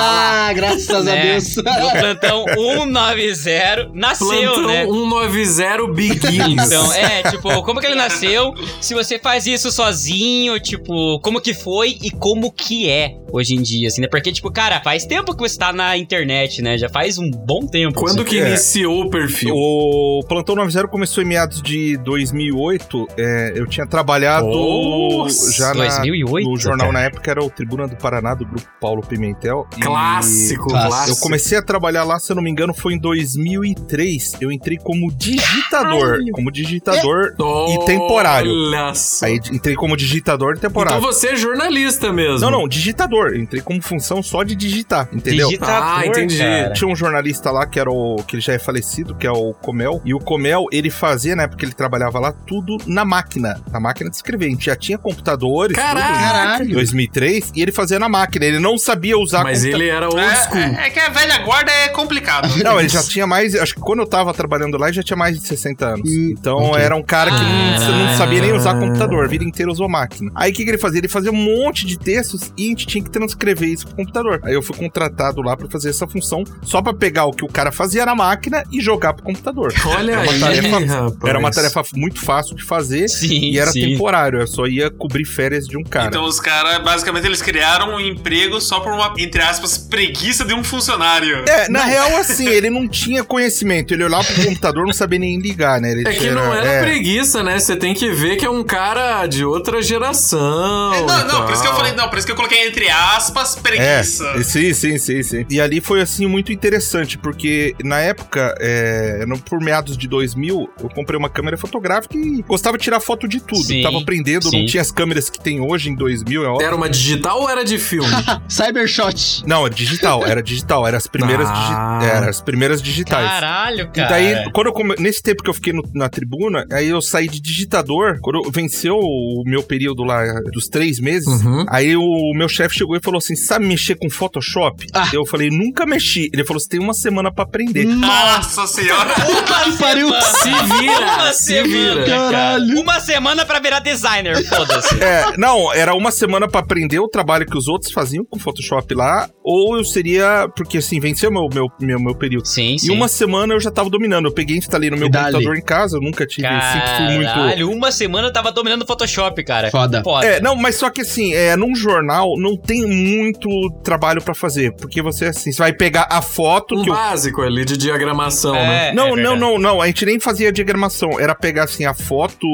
Ah, 0.49 0.53
graças 0.53 0.89
a 0.89 1.01
né, 1.01 1.33
Deus. 1.33 1.57
O 1.57 1.63
plantão 1.63 2.45
190 2.47 3.91
nasceu, 3.93 4.27
Plantão 4.27 4.67
né? 4.67 4.85
190 4.85 5.87
Begins. 5.93 6.63
Então, 6.73 6.93
é, 6.93 7.23
tipo, 7.31 7.63
como 7.63 7.79
que 7.79 7.85
ele 7.85 7.95
nasceu? 7.95 8.53
Se 8.81 8.93
você 8.93 9.17
faz 9.19 9.45
isso 9.47 9.71
sozinho, 9.71 10.59
tipo, 10.59 11.19
como 11.21 11.39
que 11.41 11.53
foi 11.53 11.97
e 12.01 12.09
como 12.11 12.51
que 12.51 12.89
é 12.89 13.15
hoje 13.31 13.55
em 13.55 13.61
dia, 13.61 13.87
assim, 13.87 14.01
né? 14.01 14.07
Porque, 14.07 14.31
tipo, 14.31 14.51
cara, 14.51 14.79
faz 14.83 15.05
tempo 15.05 15.35
que 15.35 15.41
você 15.41 15.57
tá 15.57 15.73
na 15.73 15.97
internet, 15.97 16.61
né? 16.61 16.77
Já 16.77 16.87
faz 16.87 17.17
um 17.17 17.29
bom 17.31 17.65
tempo. 17.65 17.99
Quando 17.99 18.21
assim. 18.21 18.29
que 18.29 18.39
É. 18.39 18.47
iniciou 18.49 19.01
o 19.05 19.09
perfil? 19.09 19.55
O 19.55 20.23
Plantão 20.27 20.55
90 20.55 20.87
começou 20.87 21.23
em 21.23 21.25
meados 21.25 21.61
de 21.61 21.97
2008. 21.97 23.07
é, 23.17 23.53
eu 23.55 23.65
tinha 23.67 23.87
trabalhado 23.87 24.47
Nossa, 24.47 25.51
já 25.51 25.73
na, 25.73 25.85
2008, 25.85 26.49
no 26.49 26.57
jornal. 26.57 26.91
Na 26.93 27.01
época 27.01 27.29
era 27.31 27.43
o 27.43 27.49
Tribuna 27.49 27.87
do 27.87 27.95
Paraná 27.95 28.33
do 28.33 28.45
grupo 28.45 28.67
Paulo 28.79 29.01
Pimentel. 29.01 29.67
e 29.77 29.81
Clássico, 29.81 30.67
Clássico. 30.67 30.89
clássico. 30.89 31.17
Eu 31.17 31.21
comecei 31.21 31.57
a 31.57 31.61
trabalhar 31.61 32.03
lá, 32.03 32.19
se 32.19 32.31
eu 32.31 32.35
não 32.35 32.43
me 32.43 32.49
engano, 32.49 32.73
foi 32.73 32.93
em 32.93 32.97
2003. 32.99 34.33
Eu 34.39 34.51
entrei 34.51 34.77
como 34.77 35.11
digitador, 35.11 36.19
como 36.33 36.51
digitador 36.51 37.33
e 37.69 37.85
temporário. 37.85 38.51
Olha 38.51 38.93
só. 38.93 39.25
Aí 39.25 39.39
entrei 39.51 39.75
como 39.75 39.95
digitador 39.97 40.55
e 40.55 40.59
temporário. 40.59 40.99
Então 40.99 41.11
você 41.11 41.29
é 41.29 41.35
jornalista 41.35 42.11
mesmo. 42.11 42.39
Não, 42.39 42.51
não, 42.51 42.67
digitador. 42.67 43.35
Entrei 43.35 43.61
como 43.61 43.81
função 43.81 44.21
só 44.21 44.43
de 44.43 44.55
digitar, 44.55 45.09
entendeu? 45.11 45.47
Digitador, 45.47 45.83
Ah, 45.99 46.05
entendi. 46.05 46.37
cara. 46.37 46.73
Tinha 46.73 46.87
um 46.89 46.95
jornalista 46.95 47.51
lá 47.51 47.65
que 47.65 47.79
era 47.79 47.89
o. 47.91 48.17
que 48.27 48.35
ele 48.35 48.41
já 48.41 48.53
é 48.53 48.59
falecido, 48.59 49.15
que 49.15 49.25
é 49.27 49.31
o 49.31 49.53
Comel. 49.53 50.01
E 50.05 50.13
o 50.13 50.19
Comel, 50.19 50.65
ele 50.71 50.89
fazia, 50.89 51.35
né? 51.35 51.47
Porque 51.47 51.65
ele 51.65 51.73
trabalhava 51.73 52.19
lá 52.19 52.31
tudo 52.31 52.77
na 52.85 53.03
máquina. 53.05 53.61
Na 53.71 53.79
máquina 53.79 54.09
de 54.09 54.15
escrever. 54.15 54.45
A 54.45 54.49
gente 54.49 54.65
já 54.65 54.75
tinha 54.75 54.97
computadores. 54.97 55.75
tudo, 55.75 55.81
em 55.81 55.93
Caralho. 55.93 56.79
2003. 56.83 57.51
E 57.55 57.61
ele 57.61 57.71
fazia 57.71 57.97
na 57.99 58.09
máquina. 58.09 58.45
Ele 58.45 58.59
não 58.59 58.77
sabia 58.77 59.17
usar 59.17 59.43
Mas 59.43 59.63
ele 59.63 59.87
era 59.87 60.07
old 60.07 60.21
school. 60.43 60.57
É, 60.57 60.87
é 60.87 60.89
que 60.89 60.99
a 60.99 61.09
velha 61.09 61.37
guarda 61.39 61.71
é 61.71 61.87
complicado. 61.89 62.43
Não, 62.63 62.79
ele 62.79 62.89
já 62.89 63.03
tinha 63.03 63.25
mais. 63.27 63.55
Acho 63.55 63.75
que 63.75 63.81
quando 63.81 63.99
eu 63.99 64.07
tava 64.07 64.33
trabalhando 64.33 64.77
lá, 64.77 64.87
ele 64.87 64.95
já 64.95 65.03
tinha 65.03 65.17
mais 65.17 65.37
de 65.39 65.45
60 65.47 65.85
anos. 65.85 66.09
Hum, 66.09 66.33
Então 66.37 66.57
ok. 66.57 66.81
era 66.81 66.95
um 66.95 67.03
cara 67.03 67.31
que 67.31 67.37
não, 67.43 67.97
não 68.07 68.17
sabia 68.17 68.41
nem 68.41 68.53
usar 68.53 68.79
computador, 68.79 69.25
a 69.25 69.27
vida 69.27 69.43
inteira 69.43 69.71
usou 69.71 69.89
máquina. 69.89 70.31
Aí 70.35 70.51
o 70.51 70.55
que, 70.55 70.63
que 70.63 70.69
ele 70.69 70.77
fazia? 70.77 70.99
Ele 70.99 71.07
fazia 71.07 71.31
um 71.31 71.35
monte 71.35 71.85
de 71.85 71.97
textos 71.97 72.51
e 72.57 72.65
a 72.65 72.67
gente 72.69 72.85
tinha 72.87 73.03
que 73.03 73.09
transcrever 73.09 73.67
isso 73.69 73.85
pro 73.87 73.95
computador. 73.95 74.39
Aí 74.43 74.53
eu 74.53 74.61
fui 74.61 74.75
contratado 74.75 75.41
lá 75.41 75.55
pra 75.57 75.67
fazer 75.69 75.89
essa 75.89 76.07
função, 76.07 76.43
só 76.61 76.81
pra 76.81 76.93
pegar 76.93 77.25
o 77.25 77.31
que 77.31 77.43
o 77.43 77.47
cara 77.47 77.71
fazia 77.71 78.05
na 78.05 78.15
máquina 78.15 78.63
e 78.71 78.79
jogar 78.81 79.13
pro 79.13 79.23
computador. 79.23 79.73
Olha 79.85 80.11
Era 80.13 80.21
uma 80.21 80.31
aí, 80.31 80.39
tarefa- 80.39 80.79
rapaz. 80.79 81.17
Era 81.25 81.39
uma 81.39 81.51
tarefa 81.51 81.83
muito 81.95 82.19
fácil 82.21 82.55
de 82.55 82.63
fazer 82.63 83.07
Sim, 83.09 83.51
e 83.51 83.59
era 83.59 83.71
sim. 83.71 83.81
temporário. 83.81 84.39
Eu 84.39 84.47
só 84.47 84.65
ia 84.67 84.89
cobrir 84.89 85.25
férias 85.25 85.67
de 85.67 85.77
um 85.77 85.83
cara. 85.83 86.07
Então 86.07 86.25
os 86.25 86.39
caras, 86.39 86.72
basicamente, 86.79 87.25
eles 87.25 87.41
criaram 87.41 87.95
um 87.95 87.99
emprego 87.99 88.59
só 88.61 88.79
por 88.79 88.91
uma, 88.93 89.13
entre 89.17 89.41
aspas, 89.41 89.77
preguiça 89.77 90.43
de 90.45 90.53
um 90.53 90.63
funcionário. 90.63 91.43
É, 91.47 91.69
na 91.69 91.83
real, 91.83 92.15
assim, 92.17 92.47
ele 92.47 92.69
não 92.69 92.87
tinha 92.87 93.23
conhecimento. 93.23 93.93
Ele 93.93 94.03
olhava 94.03 94.23
pro 94.23 94.43
computador, 94.45 94.85
não 94.85 94.93
sabia 94.93 95.19
nem 95.19 95.39
ligar, 95.39 95.79
né? 95.81 95.91
Ele 95.91 96.07
É 96.07 96.11
que 96.13 96.19
tinha- 96.19 96.33
não 96.33 96.53
era 96.53 96.67
é. 96.67 96.81
preguiça, 96.83 97.43
né? 97.43 97.59
Você 97.59 97.75
tem 97.75 97.93
que 97.93 98.09
ver 98.11 98.35
que 98.37 98.45
é 98.45 98.49
um 98.49 98.63
cara 98.63 99.25
de 99.27 99.43
outra 99.45 99.81
geração. 99.81 100.93
É, 100.93 101.01
não, 101.01 101.27
não, 101.27 101.45
por 101.45 101.53
isso 101.53 101.61
que 101.61 101.67
eu 101.67 101.75
falei, 101.75 101.93
não, 101.93 102.09
por 102.09 102.17
isso 102.17 102.25
que 102.27 102.31
eu 102.31 102.35
coloquei 102.35 102.67
entre 102.67 102.89
aspas, 102.89 103.55
preguiça. 103.55 104.25
É, 104.35 104.43
sim, 104.43 104.73
sim, 104.73 104.97
sim, 104.97 105.23
sim. 105.23 105.45
E 105.49 105.59
ali 105.59 105.81
foi, 105.81 106.01
assim, 106.01 106.25
muito 106.27 106.51
interessante, 106.51 107.17
porque 107.17 107.75
na 107.83 107.99
época, 107.99 108.55
é, 108.59 109.25
no- 109.27 109.39
por 109.39 109.59
meados 109.61 109.97
de 109.97 110.07
2000, 110.07 110.69
eu 110.81 110.89
comprei 110.89 111.17
uma 111.17 111.29
câmera 111.29 111.57
fotográfica 111.57 112.15
e 112.17 112.41
gostava 112.47 112.77
de 112.77 112.83
tirar 112.83 112.99
foto 112.99 113.27
de 113.27 113.39
tudo. 113.39 113.63
Sim, 113.63 113.81
Tava 113.83 113.99
aprendendo, 113.99 114.49
sim. 114.49 114.59
não 114.59 114.65
tinha 114.65 114.81
as 114.81 114.91
câmeras 114.91 115.29
que 115.29 115.39
tem 115.39 115.59
hoje 115.61 115.89
em 115.89 115.95
2000, 115.95 116.43
é 116.43 116.47
óbvio. 116.47 116.62
Era 116.63 116.75
uma 116.75 116.89
digital 116.89 117.41
ou 117.41 117.49
era 117.49 117.63
de 117.65 117.77
filme? 117.77 118.09
Cybershot. 118.47 119.43
Não, 119.45 119.65
era 119.65 119.73
digital, 119.73 120.25
era 120.25 120.41
digital, 120.41 120.87
era 120.87 120.97
as 120.97 121.07
primeiras, 121.07 121.47
Ah. 121.49 121.99
digi- 121.99 122.11
era 122.11 122.29
as 122.29 122.41
primeiras 122.41 122.81
digitais. 122.81 123.27
Caralho, 123.29 123.81
E 123.85 123.87
cara. 123.95 124.09
daí, 124.09 124.51
quando 124.53 124.67
eu 124.67 124.73
come- 124.73 124.95
nesse 124.99 125.21
tempo 125.21 125.43
que 125.43 125.49
eu 125.49 125.53
fiquei 125.53 125.73
no- 125.73 125.83
na 125.93 126.07
tribuna, 126.09 126.65
aí 126.71 126.89
eu 126.89 127.01
saí 127.01 127.27
de 127.27 127.41
digitador. 127.41 128.19
Quando 128.21 128.43
eu- 128.43 128.51
venceu 128.51 128.95
o 128.97 129.43
meu 129.45 129.61
período 129.63 130.03
lá 130.03 130.23
dos 130.53 130.67
três 130.67 130.99
meses, 130.99 131.27
Uhum. 131.43 131.65
aí 131.69 131.95
o 131.95 132.33
meu 132.35 132.47
chefe 132.47 132.75
chegou 132.75 132.95
e 132.95 133.01
falou 133.01 133.17
assim: 133.17 133.35
sabe 133.35 133.65
mexer 133.65 133.95
com 133.95 134.09
Photoshop? 134.09 134.87
Ah. 134.93 135.09
Eu 135.13 135.25
falei, 135.25 135.49
nunca 135.49 135.85
mexi. 135.85 136.29
Ele 136.33 136.43
falou: 136.45 136.59
você 136.59 136.69
tem 136.69 136.79
uma 136.79 136.93
semana 136.93 137.31
pra 137.33 137.43
aprender. 137.43 137.85
Nossa 137.85 138.65
senhora! 138.67 139.13
Puta 139.25 139.63
que 139.65 139.77
pariu. 139.77 140.09
Se 140.13 140.49
vira, 140.79 140.99
Uma 141.15 141.33
se 141.33 141.43
semana, 141.43 141.67
vira. 141.67 142.05
cara. 142.05 142.31
Caralho. 142.31 142.79
Uma 142.79 142.99
semana 142.99 143.45
pra 143.45 143.59
virar 143.59 143.79
designer, 143.79 144.43
foda-se. 144.47 145.01
É, 145.03 145.33
não, 145.37 145.73
era 145.73 145.93
uma 145.93 146.11
semana 146.11 146.47
pra 146.53 146.61
aprender 146.61 146.99
o 146.99 147.07
trabalho 147.07 147.47
que 147.47 147.57
os 147.57 147.67
outros 147.67 147.91
faziam 147.91 148.23
com 148.29 148.37
Photoshop 148.37 148.93
lá, 148.93 149.27
ou 149.43 149.75
eu 149.75 149.83
seria, 149.83 150.47
porque 150.55 150.77
assim, 150.77 150.99
venceu 150.99 151.31
meu, 151.31 151.47
meu, 151.51 151.65
meu, 151.81 151.99
meu 151.99 152.15
período. 152.15 152.45
Sim, 152.47 152.77
sim. 152.77 152.87
E 152.87 152.95
uma 152.95 153.07
semana 153.07 153.55
eu 153.55 153.59
já 153.59 153.71
tava 153.71 153.89
dominando. 153.89 154.27
Eu 154.27 154.31
peguei 154.33 154.55
e 154.55 154.59
instalei 154.59 154.91
no 154.91 154.97
meu 154.97 155.07
E 155.07 155.09
dali. 155.11 155.31
computador 155.31 155.57
em 155.57 155.61
casa, 155.63 155.97
eu 155.97 156.01
nunca 156.01 156.25
tive, 156.27 156.47
sempre 156.47 156.89
fui 156.95 157.05
muito. 157.15 157.25
Caralho, 157.25 157.71
uma 157.71 157.91
semana 157.91 158.27
eu 158.27 158.33
tava 158.33 158.51
dominando 158.51 158.83
o 158.83 158.85
Photoshop, 158.85 159.43
cara. 159.43 159.71
Foda. 159.71 160.03
Foda. 160.03 160.25
É, 160.27 160.39
não, 160.39 160.55
mas 160.55 160.75
só 160.75 160.89
que 160.91 161.01
assim, 161.01 161.33
é, 161.33 161.55
num 161.55 161.75
jornal 161.75 162.27
não 162.37 162.55
tem 162.55 162.85
muito 162.85 163.49
trabalho 163.83 164.21
pra 164.21 164.35
fazer, 164.35 164.75
porque 164.75 165.01
você 165.01 165.25
assim, 165.25 165.51
você 165.51 165.57
vai 165.57 165.73
pegar 165.73 166.07
a 166.11 166.21
foto 166.21 166.75
Um 166.75 166.83
que 166.83 166.89
eu 166.89 166.93
básico 166.93 167.41
ali 167.41 167.65
de 167.65 167.75
diagramação, 167.77 168.53
né? 168.53 168.89
É, 168.89 168.93
não, 168.93 169.17
é 169.17 169.21
não, 169.21 169.35
não, 169.35 169.57
não. 169.57 169.81
A 169.81 169.87
gente 169.87 170.05
nem 170.05 170.19
fazia 170.19 170.51
diagramação. 170.51 171.19
Era 171.19 171.33
pegar 171.33 171.63
assim 171.63 171.85
a 171.85 171.93
foto 171.95 172.45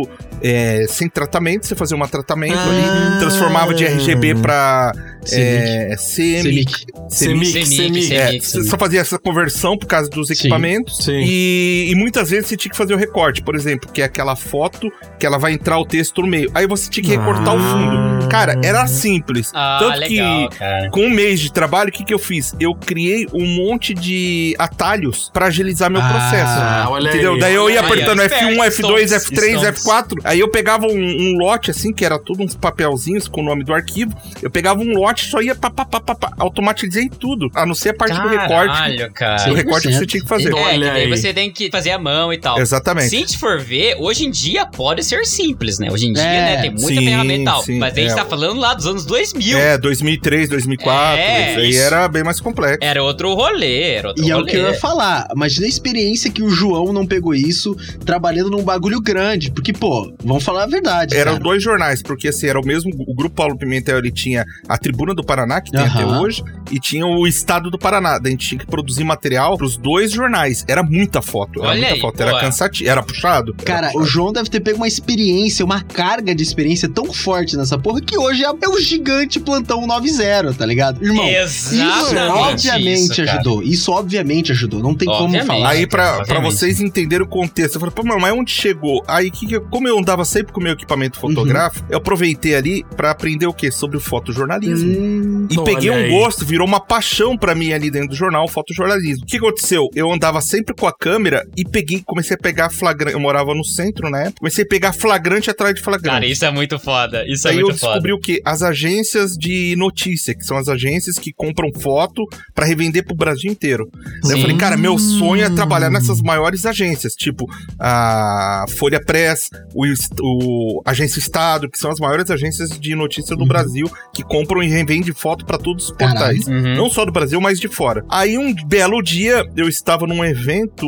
é, 0.42 0.86
sem 0.88 1.10
tratamento, 1.10 1.66
você 1.68 1.76
fazia 1.76 1.98
um 1.98 2.08
tratamento 2.08 2.58
Ah. 2.58 2.64
ali, 2.70 3.20
transformava 3.20 3.74
de 3.74 3.89
RGB 3.96 4.36
pra 4.36 4.92
é, 5.32 5.96
CMYK. 5.98 6.86
Semic. 7.10 8.14
É, 8.14 8.40
só 8.40 8.78
fazia 8.78 9.02
essa 9.02 9.18
conversão 9.18 9.78
por 9.78 9.88
causa 9.88 10.10
dos 10.10 10.30
equipamentos. 10.30 11.06
Sim. 11.06 11.22
E, 11.26 11.88
e 11.90 11.96
muitas 11.96 12.30
vezes 12.30 12.48
você 12.48 12.58
tinha 12.58 12.72
que 12.72 12.78
fazer 12.78 12.94
o 12.94 12.98
recorte, 12.98 13.42
por 13.42 13.56
exemplo, 13.56 13.92
que 13.92 14.02
é 14.02 14.06
aquela 14.06 14.36
foto 14.36 14.90
que 15.20 15.26
ela 15.26 15.38
vai 15.38 15.54
entrar 15.54 15.78
o 15.80 15.86
texto 15.86 16.22
no 16.22 16.28
meio. 16.28 16.50
Aí 16.54 16.68
você 16.68 16.90
tinha 16.90 17.04
que 17.04 17.10
recortar 17.10 17.56
o 17.56 17.60
fundo. 17.60 18.28
Cara, 18.30 18.60
era 18.64 18.86
simples. 18.88 19.52
Ah, 19.56 19.78
Tanto 19.80 20.00
legal, 20.00 20.50
que 20.50 20.58
cara. 20.58 20.90
com 20.92 21.02
um 21.02 21.10
mês 21.10 21.40
de 21.40 21.52
trabalho, 21.52 21.90
o 21.90 21.92
que, 21.92 22.04
que 22.04 22.14
eu 22.14 22.20
fiz? 22.20 22.56
Eu 22.60 22.76
criei 22.76 23.26
um 23.34 23.46
monte 23.46 23.94
de 23.94 24.56
atalhos 24.60 25.30
pra 25.34 25.48
agilizar 25.48 25.90
meu 25.90 26.02
Ah, 26.02 26.10
processo. 26.10 26.52
Ah, 26.62 26.88
olha 26.90 27.10
Entendeu? 27.10 27.34
aí. 27.34 27.40
Daí 27.40 27.56
eu 27.56 27.70
ia 27.70 27.82
Aí, 27.82 27.86
apertando 27.86 28.20
ó, 28.20 28.24
F1, 28.24 28.56
F2, 28.56 28.72
Stonks, 28.72 29.12
F3, 29.12 29.58
Stonks. 29.58 29.84
F4. 29.84 30.22
Aí 30.24 30.40
eu 30.40 30.50
pegava 30.50 30.86
um, 30.86 30.92
um 30.96 31.38
lote, 31.40 31.72
assim, 31.72 31.92
que 31.92 32.06
era 32.06 32.20
tudo 32.20 32.44
uns 32.44 32.56
papelzinhos 32.56 33.28
com 33.28 33.42
o 33.42 33.44
nome 33.44 33.64
do 33.64 33.74
arquivo. 33.80 34.16
Eu 34.42 34.50
pegava 34.50 34.80
um 34.82 34.94
lote 34.94 35.26
e 35.26 35.30
só 35.30 35.42
ia 35.42 35.56
pá, 35.56 35.70
pá, 35.70 35.86
pá, 35.86 36.00
pá, 36.00 36.16
pá, 36.16 36.34
automatizei 36.38 37.10
tudo. 37.10 37.50
A 37.56 37.66
não 37.66 37.74
ser 37.76 37.90
a 37.90 37.94
parte 37.94 38.20
do 38.20 38.28
recorte. 38.28 38.74
Caralho, 38.74 39.12
cara. 39.14 39.52
O 39.52 39.56
recorte 39.56 39.88
que 39.88 39.94
100%. 39.94 39.98
você 40.00 40.06
tinha 40.06 40.22
que 40.24 40.28
fazer. 40.30 40.50
É, 40.50 40.52
que 40.52 40.60
Olha 40.60 40.92
daí 40.94 41.04
aí. 41.04 41.10
você 41.10 41.34
tem 41.34 41.52
que 41.52 41.70
fazer 41.72 41.92
a 41.92 42.00
mão 42.00 42.32
e 42.34 42.38
tal. 42.38 42.60
Exatamente. 42.60 43.10
Se 43.10 43.16
a 43.16 43.20
gente 43.20 43.38
for 43.38 43.60
ver, 43.60 43.96
hoje 44.00 44.26
em 44.26 44.32
dia 44.32 44.66
pode 44.66 45.04
ser 45.04 45.26
simples, 45.26 45.80
né? 45.80 45.90
Hoje 45.92 46.08
em 46.08 46.14
dia, 46.14 46.24
É, 46.24 46.56
né, 46.56 46.62
tem 46.62 46.70
muita 46.72 46.88
sim, 46.88 47.06
ferramenta 47.06 47.42
e 47.42 47.46
tal. 47.46 47.64
sim, 47.64 47.78
mas 47.80 47.94
a 47.94 48.00
gente 48.02 48.12
é. 48.12 48.16
tá 48.16 48.26
falando 48.26 48.60
lá 48.60 48.74
dos 48.74 48.86
anos 48.88 49.06
2000. 49.06 49.58
É, 49.58 49.78
2003, 49.78 50.50
2004. 50.50 51.20
É, 51.20 51.52
isso 51.52 51.60
aí 51.60 51.76
era 51.78 52.08
bem 52.08 52.24
mais 52.24 52.40
complexo. 52.40 52.80
Era 52.82 53.02
outro 53.04 53.34
rolê, 53.34 53.92
era 53.94 54.08
outro 54.10 54.24
E 54.24 54.30
é 54.32 54.36
o 54.36 54.40
rolê. 54.40 54.52
que 54.52 54.58
eu 54.58 54.64
ia 54.68 54.74
falar. 54.74 55.28
Imagina 55.36 55.66
a 55.66 55.70
experiência 55.70 56.32
que 56.32 56.42
o 56.44 56.50
João 56.50 56.92
não 56.94 57.06
pegou 57.06 57.34
isso 57.34 57.76
trabalhando 58.06 58.50
num 58.50 58.64
bagulho 58.64 59.00
grande. 59.02 59.52
Porque, 59.52 59.74
pô, 59.74 60.12
vamos 60.24 60.44
falar 60.44 60.64
a 60.64 60.68
verdade. 60.68 61.16
Eram 61.16 61.34
cara. 61.34 61.44
dois 61.44 61.62
jornais, 61.64 62.02
porque 62.02 62.28
assim, 62.28 62.48
era 62.48 62.60
o 62.60 62.66
mesmo. 62.66 62.92
O 63.08 63.14
Grupo 63.14 63.36
Paulo 63.36 63.58
Pimentel 63.60 63.98
ele 63.98 64.12
tinha 64.12 64.46
a 64.68 64.78
Tribuna 64.78 65.14
do 65.14 65.24
Paraná, 65.24 65.62
que 65.62 65.72
tem 65.72 65.82
Aham. 65.82 65.94
até 65.94 66.06
hoje, 66.06 66.44
e 66.72 66.80
tinha 66.80 67.06
o 67.06 67.28
Estado 67.28 67.70
do 67.70 67.78
Paraná. 67.78 68.18
Daí 68.18 68.30
a 68.30 68.32
gente 68.32 68.48
tinha 68.48 68.60
que 68.60 68.66
produzir 68.66 69.04
material 69.04 69.58
pros 69.58 69.78
dois 69.78 70.12
jornais. 70.12 70.64
Era 70.68 70.82
muita 70.84 71.22
foto. 71.22 71.60
Era 71.60 71.70
Olha 71.70 71.80
muita 71.80 71.94
aí, 71.96 72.02
foto. 72.02 72.22
Era 72.22 72.40
cansativo. 72.40 72.90
Era 72.90 73.04
puxado. 73.04 73.56
Era 73.60 73.66
Cara, 73.66 73.88
o 73.90 73.92
puxado. 73.94 74.10
João 74.10 74.34
deve 74.34 74.50
ter 74.50 74.60
pego 74.60 74.78
uma 74.78 74.88
experiência, 74.88 75.64
uma 75.66 75.82
carga 75.82 76.34
de 76.34 76.42
experiência 76.44 76.88
tão 76.90 77.12
forte 77.14 77.56
nessa 77.58 77.78
porra 77.78 78.02
que 78.02 78.18
hoje 78.18 78.44
é, 78.44 78.48
é 78.48 78.70
o 78.70 78.80
gigante 78.80 79.40
plantão 79.40 79.86
90, 79.86 80.54
tá 80.54 80.66
ligado? 80.66 81.04
Irmão, 81.04 81.28
isso 81.30 81.76
Exatamente 81.76 82.70
obviamente 82.70 83.12
isso, 83.12 83.22
ajudou. 83.22 83.64
Isso 83.64 83.92
obviamente 83.92 84.52
ajudou. 84.52 84.82
Não 84.82 84.96
tem 84.96 85.08
Obviamente. 85.10 85.48
como 85.48 85.60
falar. 85.60 85.70
Aí, 85.70 85.88
pra, 85.88 86.24
pra 86.26 86.40
vocês 86.40 86.80
entenderem 86.80 87.26
o 87.26 87.30
contexto, 87.30 87.76
eu 87.76 87.80
falei, 87.80 87.94
pô, 87.96 88.04
mas 88.04 88.34
onde 88.34 88.52
chegou? 88.52 89.04
Aí, 89.08 89.30
que 89.32 89.48
que, 89.48 89.60
como 89.60 89.88
eu 89.88 89.98
andava 89.98 90.24
sempre 90.26 90.54
com 90.54 90.60
o 90.60 90.64
meu 90.64 90.74
equipamento 90.74 91.20
Uhum. 91.22 91.30
fotográfico, 91.30 91.86
eu 91.90 91.98
aproveitei 91.98 92.56
ali 92.56 92.86
pra 92.96 93.12
aprender 93.12 93.46
o 93.50 93.54
quê? 93.54 93.72
Sobre 93.72 93.98
o 93.98 94.00
fotojornalismo. 94.00 94.92
Hum, 94.92 95.48
E 95.50 95.64
peguei 95.64 95.90
um 95.90 95.96
aí. 95.96 96.10
gosto, 96.10 96.46
virou 96.46 96.68
uma 96.68 96.80
paixão 96.80 97.38
pra 97.38 97.54
mim 97.56 97.72
ali 97.74 97.90
dentro 97.92 98.10
do 98.10 98.16
jornal, 98.16 98.48
fotojornalismo. 98.48 99.24
O 99.24 99.26
que 99.26 99.38
aconteceu? 99.38 99.88
Eu 99.96 100.12
andava 100.12 100.42
sempre 100.42 100.74
com 100.76 100.88
a 100.88 100.94
câmera 100.94 101.46
e 101.58 101.64
peguei, 101.64 102.02
comecei 102.06 102.36
a 102.36 102.40
pegar 102.40 102.70
flagrante. 102.70 103.14
Eu 103.14 103.20
morava 103.20 103.54
no 103.54 103.64
centro, 103.64 104.10
né? 104.10 104.32
Comecei 104.40 104.64
a 104.64 104.68
pegar 104.68 104.94
flagrante 104.94 105.50
atrás 105.50 105.74
de 105.76 105.82
flagrante. 105.82 106.14
Cara, 106.14 106.26
isso 106.26 106.46
é 106.46 106.52
muito 106.52 106.78
foda. 106.80 107.24
Isso 107.28 107.48
é 107.48 107.52
Aí 107.52 107.58
eu 107.60 107.68
muito 107.68 107.80
foda. 107.80 107.94
descobri 107.94 108.14
o 108.14 108.20
que? 108.20 108.42
As 108.46 108.62
agências 108.62 109.32
de 109.34 109.76
notícia, 109.78 110.34
que 110.36 110.44
são 110.44 110.58
as 110.58 110.68
agências 110.68 111.18
que 111.18 111.32
compram 111.34 111.70
foto 111.80 112.24
pra 112.54 112.66
revender 112.66 113.04
pro 113.06 113.16
Brasil 113.16 113.52
inteiro. 113.52 113.90
Daí 114.24 114.34
eu 114.34 114.40
falei, 114.42 114.58
cara, 114.58 114.78
meu 114.78 114.98
sonho 114.98 115.44
é 115.44 115.50
trabalhar 115.50 115.90
nessas 115.90 116.22
maiores 116.22 116.66
agências, 116.66 117.14
tipo 117.14 117.46
a 117.80 118.66
Folha 118.78 119.04
Press, 119.04 119.50
o, 119.74 119.84
o 120.22 120.82
Agência 120.86 121.20
Estado, 121.20 121.70
que 121.70 121.78
são 121.78 121.92
as 121.92 122.00
maiores 122.00 122.30
agências 122.30 122.70
de 122.80 122.96
notícia 122.96 123.36
do 123.40 123.46
Brasil, 123.46 123.90
que 124.14 124.24
compram 124.24 124.62
e 124.62 124.68
revendem 124.68 125.14
foto 125.14 125.46
pra 125.46 125.58
todos 125.58 125.86
os 125.86 125.92
portais. 125.92 126.48
Uhum. 126.48 126.76
Não 126.76 126.90
só 126.90 127.06
do 127.06 127.12
Brasil, 127.12 127.40
mas 127.42 127.60
de 127.60 127.68
fora. 127.68 128.06
Aí 128.10 128.38
um 128.38 128.54
belo 128.54 129.02
dia 129.02 129.44
eu 129.56 129.68
estava 129.68 130.06
num 130.06 130.24
evento 130.24 130.88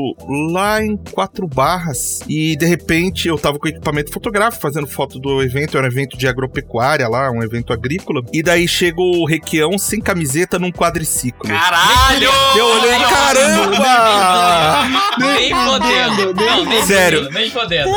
lá 0.52 0.84
em 0.84 0.96
Quatro 0.98 1.48
Barras 1.48 2.20
e 2.28 2.56
de 2.56 2.66
repente 2.66 3.28
eu 3.28 3.38
tava 3.38 3.58
com 3.58 3.68
equipamento 3.68 4.12
fotográfico 4.12 4.62
fazendo 4.62 4.88
foto 4.88 5.20
do 5.20 5.42
evento, 5.42 5.78
era 5.78 5.88
um 5.88 5.90
evento 5.90 6.18
de 6.18 6.28
agropecuária 6.28 7.08
lá, 7.08 7.32
um 7.32 7.42
evento 7.44 7.74
agrícola. 7.74 8.22
E 8.34 8.44
daí 8.44 8.68
chega 8.68 9.02
o 9.02 9.26
Requião 9.26 9.78
sem 9.78 10.00
camiseta 10.00 10.60
num 10.60 10.72
quadriciclo. 10.72 11.48
Caralho! 11.50 12.30
Eu 12.58 12.66
olhei, 12.66 13.00
caramba! 13.10 14.88
Nem 15.18 15.50
podendo. 15.54 16.34
Nem 16.66 16.86
Sério. 16.86 17.24
podendo, 17.26 17.40
Nem 17.40 17.52
podendo. 17.52 17.92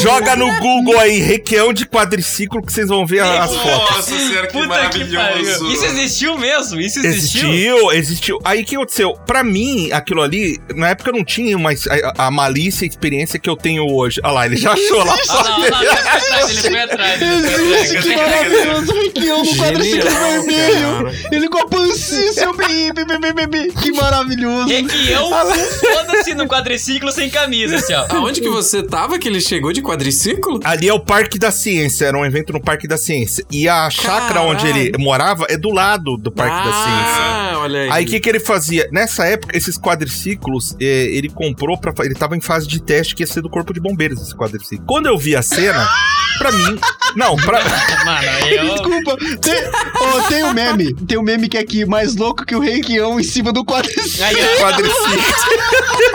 Joga 0.00 0.36
no 0.36 0.46
Google 0.58 0.98
aí, 0.98 1.20
Requião 1.20 1.72
de 1.72 1.86
quadriciclo 1.86 2.62
que 2.62 2.72
vocês 2.72 2.88
vão 2.88 3.06
ver 3.06 3.20
as 3.20 3.49
fotos. 3.56 3.96
Nossa 3.96 4.18
senhora, 4.18 4.46
que 4.46 4.52
Puta 4.52 4.64
que 4.64 4.68
maravilhoso. 5.04 5.16
pariu. 5.16 5.72
Isso 5.72 5.84
existiu 5.86 6.38
mesmo? 6.38 6.80
Isso 6.80 6.98
existiu? 7.00 7.48
Existiu, 7.50 7.92
existiu. 7.92 8.38
Aí 8.44 8.62
o 8.62 8.64
que 8.64 8.76
aconteceu? 8.76 9.14
Pra 9.26 9.42
mim, 9.44 9.90
aquilo 9.92 10.22
ali, 10.22 10.60
na 10.74 10.90
época 10.90 11.10
eu 11.10 11.14
não 11.14 11.24
tinha 11.24 11.56
mais 11.58 11.86
a, 11.86 12.26
a 12.26 12.30
malícia 12.30 12.84
e 12.84 12.88
experiência 12.88 13.38
que 13.38 13.48
eu 13.48 13.56
tenho 13.56 13.86
hoje. 13.86 14.20
Olha 14.22 14.32
lá, 14.32 14.46
ele 14.46 14.56
já 14.56 14.72
achou 14.72 15.04
lá. 15.04 15.16
Ah, 15.28 15.44
não, 15.44 15.58
não, 15.58 15.64
ele 15.64 15.72
foi 15.72 15.88
atrás, 15.88 16.50
ele 16.50 16.60
foi 16.60 16.80
atrás. 16.80 17.22
Existe, 17.22 18.02
que 18.02 18.16
maravilhoso, 18.16 18.92
Requião 19.00 19.44
no 19.44 19.56
quadriciclo 19.56 20.10
vermelho. 20.10 21.10
Ele 21.32 21.48
com 21.48 21.58
a 21.58 21.66
pancinha, 21.66 22.32
seu 22.32 22.56
bem, 22.56 22.92
bem, 22.92 23.48
bem. 23.48 23.70
Que 23.70 23.92
maravilhoso. 23.92 24.68
Requião, 24.68 25.30
foda-se 25.80 26.34
no 26.34 26.46
quadriciclo 26.46 27.10
sem 27.12 27.30
camisa, 27.30 27.76
assim, 27.76 27.94
ó. 27.94 28.06
Aonde 28.10 28.40
que 28.40 28.48
você 28.48 28.82
tava 28.82 29.18
que 29.18 29.28
ele 29.28 29.40
chegou 29.40 29.72
de 29.72 29.82
quadriciclo? 29.82 30.60
Ali 30.64 30.88
é 30.88 30.92
o 30.92 31.00
Parque 31.00 31.38
da 31.38 31.50
Ciência, 31.50 32.06
era 32.06 32.16
um 32.16 32.24
evento 32.24 32.52
no 32.52 32.60
Parque 32.60 32.86
da 32.86 32.96
Ciência. 32.96 33.39
E 33.50 33.68
a 33.68 33.88
chácara 33.90 34.42
onde 34.42 34.66
ele 34.66 34.92
morava 34.98 35.46
é 35.48 35.56
do 35.56 35.70
lado 35.70 36.16
do 36.16 36.30
Parque 36.30 36.56
da 36.56 36.72
Ciência. 36.72 37.22
Ah, 37.22 37.52
olha 37.58 37.80
aí. 37.82 37.90
Aí 37.90 38.04
o 38.04 38.08
que, 38.08 38.20
que 38.20 38.28
ele 38.28 38.40
fazia? 38.40 38.88
Nessa 38.92 39.24
época, 39.26 39.56
esses 39.56 39.78
quadriciclos, 39.78 40.74
eh, 40.80 41.08
ele 41.12 41.28
comprou 41.28 41.78
pra. 41.78 41.92
fa- 41.94 42.04
Ele 42.04 42.14
tava 42.14 42.36
em 42.36 42.40
fase 42.40 42.66
de 42.66 42.82
teste 42.82 43.14
que 43.14 43.22
ia 43.22 43.26
ser 43.26 43.40
do 43.42 43.50
Corpo 43.50 43.72
de 43.72 43.80
Bombeiros, 43.80 44.20
esse 44.22 44.34
quadriciclo. 44.36 44.84
Quando 44.86 45.06
eu 45.06 45.16
vi 45.18 45.34
a 45.36 45.42
cena, 45.42 45.88
pra 46.38 46.52
mim. 46.52 46.78
Não, 47.16 47.36
pra. 47.36 47.60
Mano, 48.04 48.28
eu... 48.48 48.70
Desculpa, 48.70 49.16
tem, 49.40 49.54
ó, 50.00 50.20
tem 50.28 50.44
um 50.44 50.52
meme. 50.52 50.94
Tem 51.06 51.18
um 51.18 51.22
meme 51.22 51.48
que 51.48 51.56
é 51.56 51.60
aqui, 51.60 51.84
mais 51.84 52.14
louco 52.16 52.44
que 52.46 52.54
o 52.54 52.60
Requião 52.60 53.18
em 53.20 53.24
cima 53.24 53.52
do 53.52 53.64
quadriciclo. 53.64 54.24
Aí, 54.24 54.58
quadriciclo. 54.58 55.20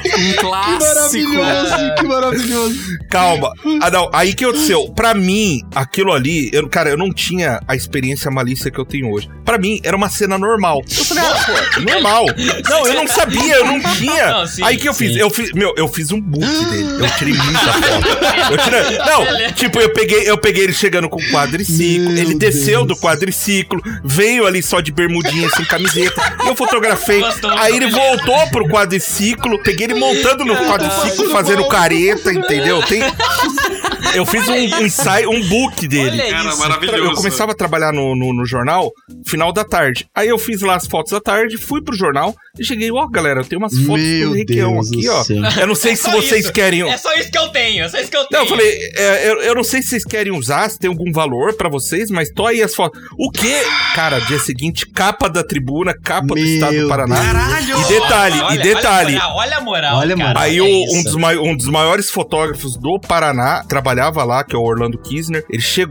Um 0.00 0.02
Que 0.02 0.32
clássico. 0.34 1.28
maravilhoso, 1.34 1.94
que 1.96 2.06
maravilhoso. 2.06 2.80
Calma. 3.10 3.52
Ah, 3.82 3.90
não. 3.90 4.10
Aí 4.12 4.34
que 4.34 4.44
aconteceu? 4.44 4.88
Pra 4.94 5.14
mim, 5.14 5.60
aquilo 5.74 6.09
ali, 6.12 6.50
eu, 6.52 6.68
cara, 6.68 6.90
eu 6.90 6.96
não 6.96 7.12
tinha 7.12 7.60
a 7.66 7.74
experiência 7.74 8.30
malícia 8.30 8.70
que 8.70 8.78
eu 8.78 8.84
tenho 8.84 9.10
hoje. 9.10 9.28
Pra 9.44 9.58
mim, 9.58 9.80
era 9.82 9.96
uma 9.96 10.08
cena 10.08 10.38
normal. 10.38 10.82
Eu 10.96 11.04
falei, 11.04 11.24
ah, 11.24 11.44
pô, 11.46 11.80
normal. 11.80 12.26
Não, 12.68 12.86
eu 12.86 12.94
não 12.94 13.06
sabia, 13.06 13.56
eu 13.56 13.64
não 13.66 13.80
tinha. 13.94 14.30
Não, 14.30 14.46
sim, 14.46 14.62
Aí 14.64 14.76
que 14.76 14.88
eu 14.88 14.94
fiz? 14.94 15.12
sim. 15.12 15.18
Eu 15.18 15.30
fiz, 15.30 15.52
meu, 15.52 15.72
eu 15.76 15.88
fiz 15.88 16.10
um 16.12 16.20
book 16.20 16.46
dele. 16.46 17.04
Eu 17.04 17.10
tirei 17.16 17.34
muita 17.34 17.72
foto. 17.72 18.52
Eu 18.52 18.58
tirei, 18.58 18.98
não, 18.98 19.52
tipo, 19.52 19.80
eu 19.80 19.92
peguei, 19.92 20.28
eu 20.30 20.38
peguei 20.38 20.64
ele 20.64 20.72
chegando 20.72 21.08
com 21.08 21.18
o 21.20 21.30
quadriciclo, 21.30 22.10
Meu 22.10 22.22
ele 22.22 22.34
desceu 22.34 22.84
Deus. 22.84 22.88
do 22.88 22.96
quadriciclo, 22.96 23.82
veio 24.04 24.46
ali 24.46 24.62
só 24.62 24.80
de 24.80 24.92
bermudinha 24.92 25.48
sem 25.50 25.64
camiseta. 25.64 26.36
e 26.44 26.48
eu 26.48 26.56
fotografei. 26.56 27.20
Gostou, 27.20 27.50
Aí 27.58 27.76
ele 27.76 27.86
beleza. 27.86 27.98
voltou 27.98 28.46
pro 28.50 28.68
quadriciclo, 28.68 29.62
peguei 29.62 29.86
ele 29.86 29.94
montando 29.94 30.44
no 30.44 30.56
quadriciclo, 30.56 31.30
fazendo 31.30 31.66
careta, 31.68 32.32
entendeu? 32.32 32.82
Tem 32.82 33.02
eu 34.14 34.26
fiz 34.26 34.48
um, 34.48 34.52
um 34.54 34.86
ensaio, 34.86 35.30
um 35.30 35.40
book 35.48 35.86
dele. 35.86 35.99
Olha 36.08 36.30
Cara, 36.30 36.48
isso. 36.48 36.58
maravilhoso. 36.58 37.02
Eu 37.04 37.14
começava 37.14 37.52
a 37.52 37.54
trabalhar 37.54 37.92
no, 37.92 38.14
no, 38.16 38.32
no 38.32 38.44
jornal 38.46 38.90
final 39.26 39.52
da 39.52 39.64
tarde. 39.64 40.06
Aí 40.14 40.28
eu 40.28 40.38
fiz 40.38 40.60
lá 40.62 40.76
as 40.76 40.86
fotos 40.86 41.12
da 41.12 41.20
tarde, 41.20 41.56
fui 41.56 41.82
pro 41.82 41.96
jornal 41.96 42.34
e 42.58 42.64
cheguei, 42.64 42.90
ó, 42.90 43.06
galera, 43.08 43.40
eu 43.40 43.44
tenho 43.44 43.60
umas 43.60 43.72
fotos 43.78 44.02
Meu 44.02 44.28
do 44.30 44.34
Requião 44.34 44.72
Deus 44.74 44.88
aqui, 44.88 45.02
do 45.06 45.12
ó. 45.12 45.24
céu. 45.24 45.36
Eu 45.62 45.66
não 45.66 45.74
sei 45.74 45.96
se 45.96 46.02
Só 46.04 46.10
vocês 46.12 46.44
isso. 46.44 46.52
querem. 46.52 46.82
É 46.88 46.96
só 46.96 47.12
isso 47.14 47.30
que 47.30 47.38
eu 47.38 47.48
tenho, 47.48 47.84
é 47.84 47.88
só 47.88 47.98
isso 48.00 48.10
que 48.10 48.16
eu 48.16 48.22
Não, 48.22 48.28
tenho. 48.28 48.42
eu 48.42 48.46
falei, 48.46 48.78
é, 48.96 49.28
eu, 49.30 49.42
eu 49.42 49.54
não 49.54 49.64
sei 49.64 49.82
se 49.82 49.88
vocês 49.90 50.04
querem 50.04 50.32
usar, 50.32 50.68
se 50.70 50.78
tem 50.78 50.88
algum 50.88 51.12
valor 51.12 51.54
pra 51.54 51.68
vocês, 51.68 52.10
mas 52.10 52.30
tô 52.30 52.46
aí 52.46 52.62
as 52.62 52.74
fotos. 52.74 53.00
O 53.18 53.30
quê? 53.30 53.62
Cara, 53.94 54.18
dia 54.20 54.38
seguinte, 54.38 54.86
capa 54.86 55.28
da 55.28 55.42
tribuna, 55.44 55.92
capa 56.02 56.26
do 56.28 56.34
Meu 56.34 56.44
estado 56.44 56.80
do 56.80 56.88
Paraná. 56.88 57.16
Caralho! 57.16 57.80
E 57.80 57.88
detalhe, 57.88 58.40
Olha, 58.40 58.54
e 58.54 58.58
detalhe. 58.62 59.18
Olha 59.34 59.56
a 59.56 59.60
moral, 59.60 59.96
olha 59.98 60.14
a 60.14 60.16
moral, 60.16 60.34
cara. 60.34 60.46
Aí 60.46 60.56
isso. 60.58 60.96
um, 60.96 61.02
dos 61.02 61.14
um 61.14 61.56
dos 61.56 61.66
maiores 61.66 62.10
fotógrafos 62.10 62.76
do 62.76 62.98
Paraná 63.00 63.64
trabalhava 63.68 64.22
lá, 64.24 64.44
que 64.44 64.54
é 64.54 64.58
o 64.58 64.62
Orlando 64.62 64.98
Kisner. 64.98 65.44
Ele 65.50 65.62
chegou 65.62 65.89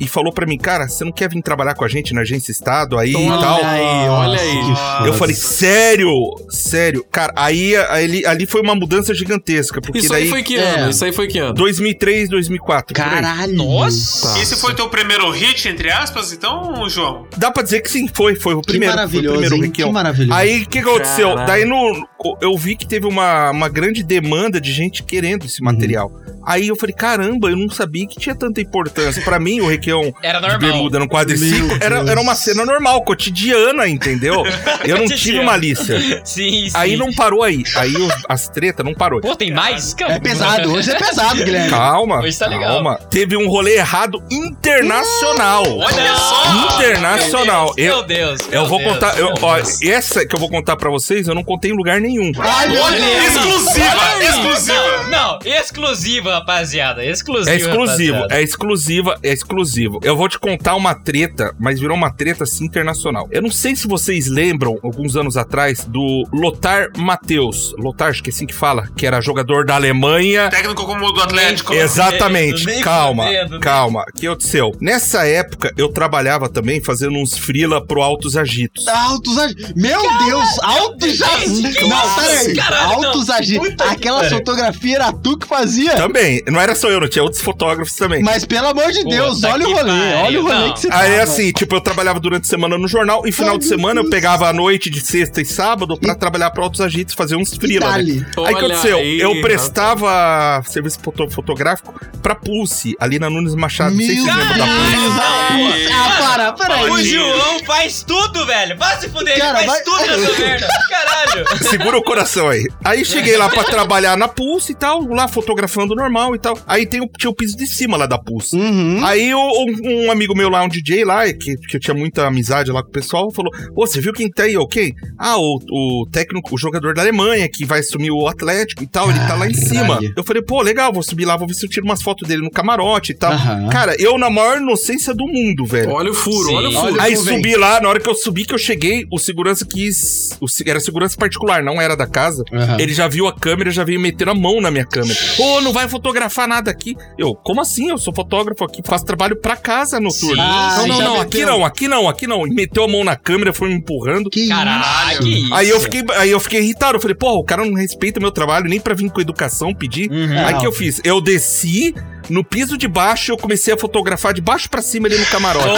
e 0.00 0.08
falou 0.08 0.32
pra 0.32 0.44
mim, 0.46 0.58
cara, 0.58 0.88
você 0.88 1.04
não 1.04 1.12
quer 1.12 1.28
vir 1.28 1.40
trabalhar 1.42 1.74
com 1.74 1.84
a 1.84 1.88
gente 1.88 2.12
na 2.12 2.22
agência 2.22 2.50
Estado 2.50 2.98
aí 2.98 3.12
e 3.12 3.16
Olha 3.16 3.40
tal? 3.40 3.60
aí, 3.64 4.08
olha 4.08 4.40
aí. 4.40 5.06
Eu 5.06 5.12
falei, 5.14 5.34
sério? 5.34 6.08
Sério? 6.50 7.04
Cara, 7.10 7.32
aí 7.36 7.76
ali, 7.76 8.26
ali 8.26 8.46
foi 8.46 8.60
uma 8.62 8.74
mudança 8.74 9.14
gigantesca, 9.14 9.80
porque 9.80 9.98
Isso 9.98 10.08
daí... 10.08 10.24
aí 10.24 10.28
foi 10.30 10.42
que 10.42 10.56
é. 10.56 10.80
ano? 10.80 10.90
Isso 10.90 11.04
aí 11.04 11.12
foi 11.12 11.28
que 11.28 11.38
ano? 11.38 11.54
2003, 11.54 12.28
2004. 12.28 12.94
por 12.94 13.00
aí. 13.02 13.10
Caralho. 13.10 13.54
Nossa! 13.54 14.38
Esse 14.40 14.56
foi 14.56 14.74
teu 14.74 14.88
primeiro 14.88 15.30
hit, 15.30 15.68
entre 15.68 15.90
aspas, 15.90 16.32
então, 16.32 16.88
João? 16.88 17.26
Dá 17.36 17.50
pra 17.52 17.62
dizer 17.62 17.80
que 17.80 17.90
sim, 17.90 18.08
foi. 18.12 18.34
Foi 18.34 18.54
o 18.54 18.60
Que 18.60 18.72
primeiro. 18.72 18.94
maravilhoso, 18.94 19.26
foi 19.38 19.46
o 19.46 19.50
primeiro 19.50 19.66
hein? 19.66 19.70
Que 19.70 19.84
maravilhoso. 19.92 20.32
Aí, 20.38 20.62
o 20.62 20.68
que 20.68 20.82
que 20.82 20.88
aconteceu? 20.88 21.28
Caralho. 21.28 21.46
Daí, 21.46 21.64
no, 21.64 22.08
eu 22.40 22.56
vi 22.56 22.74
que 22.74 22.86
teve 22.88 23.06
uma, 23.06 23.50
uma 23.50 23.68
grande 23.68 24.02
demanda 24.02 24.60
de 24.60 24.72
gente 24.72 25.02
querendo 25.04 25.42
Uhum. 25.42 25.46
esse 25.46 25.62
material. 25.62 26.10
Aí 26.46 26.68
eu 26.68 26.76
falei, 26.76 26.94
caramba, 26.94 27.48
eu 27.50 27.56
não 27.56 27.68
sabia 27.70 28.06
que 28.06 28.18
tinha 28.18 28.34
tanta 28.34 28.60
importância. 28.60 29.22
Pra 29.22 29.38
mim, 29.38 29.60
o 29.60 29.68
Requião 29.68 30.12
Era 30.22 30.38
de 30.40 30.48
normal. 30.48 30.58
bermuda 30.60 30.98
no 30.98 31.08
quadriciclo 31.08 31.70
era, 31.80 31.96
Deus. 31.96 32.08
era 32.10 32.20
uma 32.20 32.34
cena 32.34 32.64
normal, 32.64 33.02
cotidiana, 33.02 33.88
entendeu? 33.88 34.42
Eu 34.84 34.98
não 34.98 35.06
tive 35.06 35.40
malícia. 35.42 36.00
Sim, 36.24 36.68
sim. 36.68 36.70
Aí 36.74 36.96
não 36.96 37.12
parou 37.12 37.42
aí. 37.42 37.62
Aí 37.76 37.94
os- 37.96 38.12
as 38.28 38.48
tretas 38.48 38.84
não 38.84 38.94
parou. 38.94 39.20
Pô, 39.20 39.34
tem 39.36 39.52
mais? 39.52 39.94
É 40.08 40.18
pesado, 40.18 40.72
hoje 40.72 40.90
é 40.90 40.94
pesado, 40.96 41.42
Guilherme. 41.44 41.70
Calma, 41.70 42.20
Hoje 42.20 42.38
tá 42.38 42.46
legal. 42.46 42.74
calma. 42.74 42.96
Teve 43.10 43.36
um 43.36 43.48
rolê 43.48 43.76
errado 43.76 44.22
internacional. 44.30 45.62
Olha 45.78 46.16
só! 46.16 46.76
Internacional. 46.76 47.72
Meu 47.76 47.96
Eu, 47.98 48.02
Deus, 48.02 48.40
eu 48.46 48.50
meu 48.62 48.66
vou 48.66 48.78
Deus, 48.78 48.92
contar. 48.92 49.18
eu- 49.18 49.34
ó, 49.40 49.56
Deus. 49.56 49.82
essa 49.82 50.26
que 50.26 50.34
eu 50.34 50.40
vou 50.40 50.48
contar 50.48 50.76
pra 50.76 50.90
vocês, 50.90 51.28
eu 51.28 51.34
não 51.34 51.44
contei 51.44 51.70
em 51.70 51.76
lugar 51.76 52.00
nenhum. 52.00 52.32
Ai, 52.38 52.76
Olha, 52.76 52.98
Deus. 52.98 53.24
exclusiva! 53.36 53.96
Olha. 54.14 54.24
Exclusiva! 54.24 55.02
Não, 55.04 55.10
não, 55.10 55.38
exclusiva, 55.44 56.31
rapaziada. 56.32 57.04
Exclusiva. 57.04 57.50
É 57.50 57.56
exclusivo, 57.56 58.12
rapaziada. 58.14 58.34
é 58.34 58.42
exclusiva, 58.42 59.18
é 59.22 59.32
exclusivo. 59.32 60.00
Eu 60.02 60.16
vou 60.16 60.28
te 60.28 60.38
contar 60.38 60.74
uma 60.76 60.94
treta, 60.94 61.54
mas 61.58 61.78
virou 61.80 61.96
uma 61.96 62.10
treta 62.12 62.44
assim 62.44 62.64
internacional. 62.64 63.28
Eu 63.30 63.42
não 63.42 63.50
sei 63.50 63.74
se 63.76 63.86
vocês 63.86 64.26
lembram, 64.26 64.78
alguns 64.82 65.16
anos 65.16 65.36
atrás, 65.36 65.84
do 65.84 66.26
Lothar 66.32 66.88
Matheus. 66.96 67.74
Lothar, 67.78 68.10
acho 68.10 68.22
que 68.22 68.30
é 68.30 68.32
assim 68.32 68.46
que 68.46 68.54
fala, 68.54 68.88
que 68.96 69.06
era 69.06 69.20
jogador 69.20 69.64
da 69.64 69.74
Alemanha. 69.74 70.48
Técnico 70.50 70.84
como 70.84 71.12
do 71.12 71.20
Atlético. 71.20 71.72
Exatamente, 71.74 72.64
nem 72.66 72.80
calma, 72.80 73.24
fudendo, 73.24 73.50
nem- 73.52 73.60
calma. 73.60 74.04
O 74.08 74.12
que 74.18 74.26
aconteceu? 74.26 74.72
Nessa 74.80 75.26
época, 75.26 75.72
eu 75.76 75.88
trabalhava 75.88 76.48
também 76.48 76.82
fazendo 76.82 77.16
uns 77.18 77.36
frila 77.36 77.84
pro 77.84 78.02
Altos 78.02 78.36
Agitos. 78.36 78.86
Altos 78.88 79.38
agitos. 79.38 79.72
Meu 79.74 80.00
Deus, 80.24 80.58
altos 80.62 81.22
agitos. 81.22 81.88
Não, 81.88 82.14
peraí. 82.14 82.60
Altos 82.82 83.30
agitos. 83.30 83.86
Aquela 83.86 84.24
fotografia 84.28 84.96
era 84.96 85.12
tu 85.12 85.36
que 85.38 85.46
fazia? 85.46 85.94
Também, 85.96 86.21
não 86.50 86.60
era 86.60 86.74
só 86.74 86.88
eu, 86.90 87.00
não 87.00 87.08
tinha 87.08 87.22
outros 87.22 87.40
fotógrafos 87.42 87.94
também. 87.96 88.22
Mas 88.22 88.44
pelo 88.44 88.68
amor 88.68 88.90
de 88.92 89.04
Deus, 89.04 89.36
Puta 89.36 89.48
olha 89.52 89.66
o 89.68 89.72
rolê. 89.72 89.90
pariu, 89.92 90.18
Olha 90.24 90.40
o 90.40 90.42
rolê 90.42 90.54
não. 90.68 90.72
que 90.74 90.80
você 90.80 90.88
Aí 90.92 91.10
tava. 91.10 91.22
assim, 91.22 91.52
tipo, 91.52 91.74
eu 91.74 91.80
trabalhava 91.80 92.20
durante 92.20 92.44
a 92.44 92.48
semana 92.48 92.76
no 92.78 92.88
jornal 92.88 93.26
e 93.26 93.32
final 93.32 93.52
Ai, 93.54 93.58
de 93.58 93.66
meu 93.68 93.76
semana 93.78 94.00
eu 94.00 94.04
Deus. 94.04 94.14
pegava 94.14 94.48
a 94.48 94.52
noite 94.52 94.90
de 94.90 95.00
sexta 95.00 95.40
e 95.40 95.44
sábado 95.44 95.96
pra 95.98 96.14
trabalhar 96.14 96.50
pra 96.50 96.62
Altos 96.64 96.80
Agitos, 96.80 97.14
fazer 97.14 97.36
uns 97.36 97.54
frila, 97.56 97.86
né? 97.86 97.94
Aí 97.94 98.18
o 98.20 98.24
que 98.24 98.40
Olha 98.40 98.56
aconteceu? 98.58 98.98
aí, 98.98 99.20
eu 99.20 99.40
prestava 99.40 100.62
serviço 100.66 100.98
foto- 101.02 101.28
fotográfico 101.30 101.94
pra 102.22 102.34
Pulse, 102.34 102.96
ali 103.00 103.18
na 103.18 103.28
Nunes 103.28 103.54
Machado. 103.54 103.90
Não 103.94 103.98
sei 103.98 104.16
se 104.16 104.22
Meu 104.22 104.34
lembram 104.34 104.58
da 104.58 104.66
Pulse. 104.66 105.88
Ah, 105.92 106.16
para, 106.18 106.52
peraí. 106.52 106.90
O 106.90 107.02
João 107.04 107.58
faz 107.66 108.02
tudo, 108.02 108.46
velho. 108.46 108.76
Vai 108.78 109.00
se 109.00 109.08
fuder, 109.08 109.38
Cara, 109.38 109.58
ele 109.62 109.66
faz 109.68 109.84
vai- 109.84 109.98
tudo 110.06 110.06
nessa 110.20 110.38
merda. 110.40 110.68
Caralho. 110.88 111.58
Segura 111.68 111.96
o 111.98 112.02
coração 112.02 112.48
aí. 112.48 112.66
Aí 112.84 113.04
cheguei 113.04 113.36
lá 113.36 113.48
pra 113.48 113.64
trabalhar 113.64 114.16
na 114.16 114.28
Pulse 114.28 114.72
e 114.72 114.74
tal, 114.74 115.02
lá 115.08 115.26
fotografando 115.28 115.94
normal 115.94 116.11
e 116.34 116.38
tal. 116.38 116.58
Aí 116.66 116.86
tem 116.86 117.00
o, 117.00 117.08
tinha 117.18 117.30
o 117.30 117.34
piso 117.34 117.56
de 117.56 117.66
cima 117.66 117.96
lá 117.96 118.06
da 118.06 118.18
Pulse. 118.18 118.56
Uhum. 118.56 119.04
Aí 119.04 119.32
o- 119.34 119.38
um, 119.38 120.06
um 120.06 120.10
amigo 120.10 120.34
meu 120.36 120.48
lá, 120.48 120.62
um 120.62 120.68
DJ 120.68 121.04
lá, 121.04 121.24
que, 121.32 121.56
que 121.56 121.76
eu 121.76 121.80
tinha 121.80 121.94
muita 121.94 122.26
amizade 122.26 122.70
lá 122.70 122.82
com 122.82 122.88
o 122.88 122.92
pessoal, 122.92 123.30
falou: 123.32 123.50
Ô, 123.74 123.86
você 123.86 124.00
viu 124.00 124.12
quem 124.12 124.30
tá 124.30 124.44
aí, 124.44 124.56
ok? 124.56 124.92
Ah, 125.18 125.36
o, 125.38 125.58
o 125.70 126.06
técnico, 126.10 126.54
o 126.54 126.58
jogador 126.58 126.94
da 126.94 127.02
Alemanha, 127.02 127.48
que 127.48 127.64
vai 127.64 127.80
assumir 127.80 128.10
o 128.10 128.26
Atlético 128.28 128.82
e 128.82 128.86
tal, 128.86 129.08
ele 129.10 129.18
tá 129.20 129.34
lá 129.34 129.46
em 129.48 129.54
cima. 129.54 129.86
Caralho. 129.96 130.12
Eu 130.16 130.24
falei, 130.24 130.42
pô, 130.42 130.62
legal, 130.62 130.92
vou 130.92 131.02
subir 131.02 131.24
lá, 131.24 131.36
vou 131.36 131.46
ver 131.48 131.54
se 131.54 131.64
eu 131.66 131.70
tiro 131.70 131.84
umas 131.86 132.02
fotos 132.02 132.28
dele 132.28 132.42
no 132.42 132.50
camarote 132.50 133.12
e 133.12 133.14
tal. 133.14 133.32
Aham. 133.32 133.68
Cara, 133.68 133.94
eu 133.98 134.18
na 134.18 134.28
maior 134.30 134.58
inocência 134.58 135.14
do 135.14 135.26
mundo, 135.26 135.64
velho. 135.66 135.90
Olha 135.90 136.10
o 136.10 136.14
furo, 136.14 136.48
Sim. 136.48 136.54
olha 136.56 136.68
o 136.68 136.72
furo. 136.72 137.00
Aí 137.00 137.14
vem. 137.14 137.36
subi 137.36 137.56
lá, 137.56 137.80
na 137.80 137.88
hora 137.88 138.00
que 138.00 138.08
eu 138.08 138.14
subi, 138.14 138.44
que 138.44 138.54
eu 138.54 138.58
cheguei, 138.58 139.04
o 139.10 139.18
segurança 139.18 139.64
quis. 139.66 140.30
o 140.40 140.46
era 140.66 140.80
segurança 140.80 141.16
particular, 141.16 141.62
não 141.62 141.80
era 141.80 141.96
da 141.96 142.06
casa. 142.06 142.42
Aham. 142.52 142.76
Ele 142.80 142.92
já 142.92 143.08
viu 143.08 143.26
a 143.26 143.32
câmera, 143.34 143.70
já 143.70 143.84
veio 143.84 144.00
meter 144.00 144.28
a 144.28 144.34
mão 144.34 144.60
na 144.60 144.70
minha 144.70 144.84
câmera. 144.86 145.18
Ô, 145.38 145.60
não 145.60 145.72
vai 145.72 145.88
fotografar 146.02 146.48
nada 146.48 146.70
aqui. 146.70 146.96
Eu, 147.16 147.34
como 147.34 147.60
assim? 147.60 147.88
Eu 147.90 147.96
sou 147.96 148.12
fotógrafo 148.12 148.64
aqui, 148.64 148.82
faço 148.84 149.04
trabalho 149.04 149.36
pra 149.36 149.56
casa 149.56 150.00
noturno. 150.00 150.34
Sim, 150.34 150.36
não, 150.36 150.86
não, 150.88 150.98
não, 150.98 151.10
meteu. 151.12 151.20
aqui 151.20 151.44
não, 151.44 151.64
aqui 151.64 151.88
não, 151.88 152.08
aqui 152.08 152.26
não. 152.26 152.46
E 152.46 152.50
meteu 152.50 152.84
a 152.84 152.88
mão 152.88 153.04
na 153.04 153.14
câmera, 153.14 153.52
foi 153.52 153.68
me 153.68 153.76
empurrando. 153.76 154.28
Que 154.28 154.48
Caralho, 154.48 155.20
que 155.20 155.28
isso. 155.44 155.54
Aí 155.54 155.68
eu 155.68 155.80
fiquei, 155.80 156.04
aí 156.16 156.30
eu 156.30 156.40
fiquei 156.40 156.60
irritado. 156.60 156.96
Eu 156.96 157.00
falei, 157.00 157.14
pô, 157.14 157.38
o 157.38 157.44
cara 157.44 157.64
não 157.64 157.74
respeita 157.74 158.18
meu 158.18 158.32
trabalho, 158.32 158.68
nem 158.68 158.80
pra 158.80 158.94
vir 158.94 159.10
com 159.10 159.20
educação 159.20 159.72
pedir. 159.72 160.10
Aí 160.10 160.52
Não. 160.52 160.60
que 160.60 160.66
eu 160.66 160.72
fiz? 160.72 161.00
Eu 161.04 161.20
desci 161.20 161.94
no 162.32 162.42
piso 162.42 162.78
de 162.78 162.88
baixo, 162.88 163.30
eu 163.32 163.36
comecei 163.36 163.74
a 163.74 163.76
fotografar 163.76 164.32
de 164.32 164.40
baixo 164.40 164.68
pra 164.68 164.80
cima 164.80 165.06
ali 165.06 165.18
no 165.18 165.26
camarote. 165.26 165.68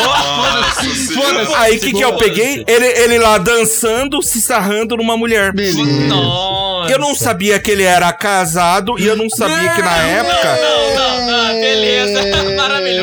Foda-se. 1.12 1.54
Aí 1.56 1.76
o 1.76 1.80
que, 1.80 1.92
que 1.92 2.00
eu 2.00 2.16
peguei? 2.16 2.64
Ele, 2.66 2.86
ele 2.86 3.18
lá 3.18 3.38
dançando, 3.38 4.22
se 4.22 4.40
sarrando 4.40 4.96
numa 4.96 5.16
mulher. 5.16 5.52
Nossa. 6.08 6.92
Eu 6.92 6.98
não 6.98 7.14
sabia 7.14 7.58
que 7.58 7.70
ele 7.70 7.82
era 7.82 8.12
casado 8.12 8.94
e 8.98 9.06
eu 9.06 9.16
não 9.16 9.28
sabia 9.28 9.70
que 9.70 9.82
na 9.82 9.96
época. 9.96 10.56
Não, 10.56 10.94
não, 10.94 11.26
não. 11.26 11.60
Beleza. 11.60 12.53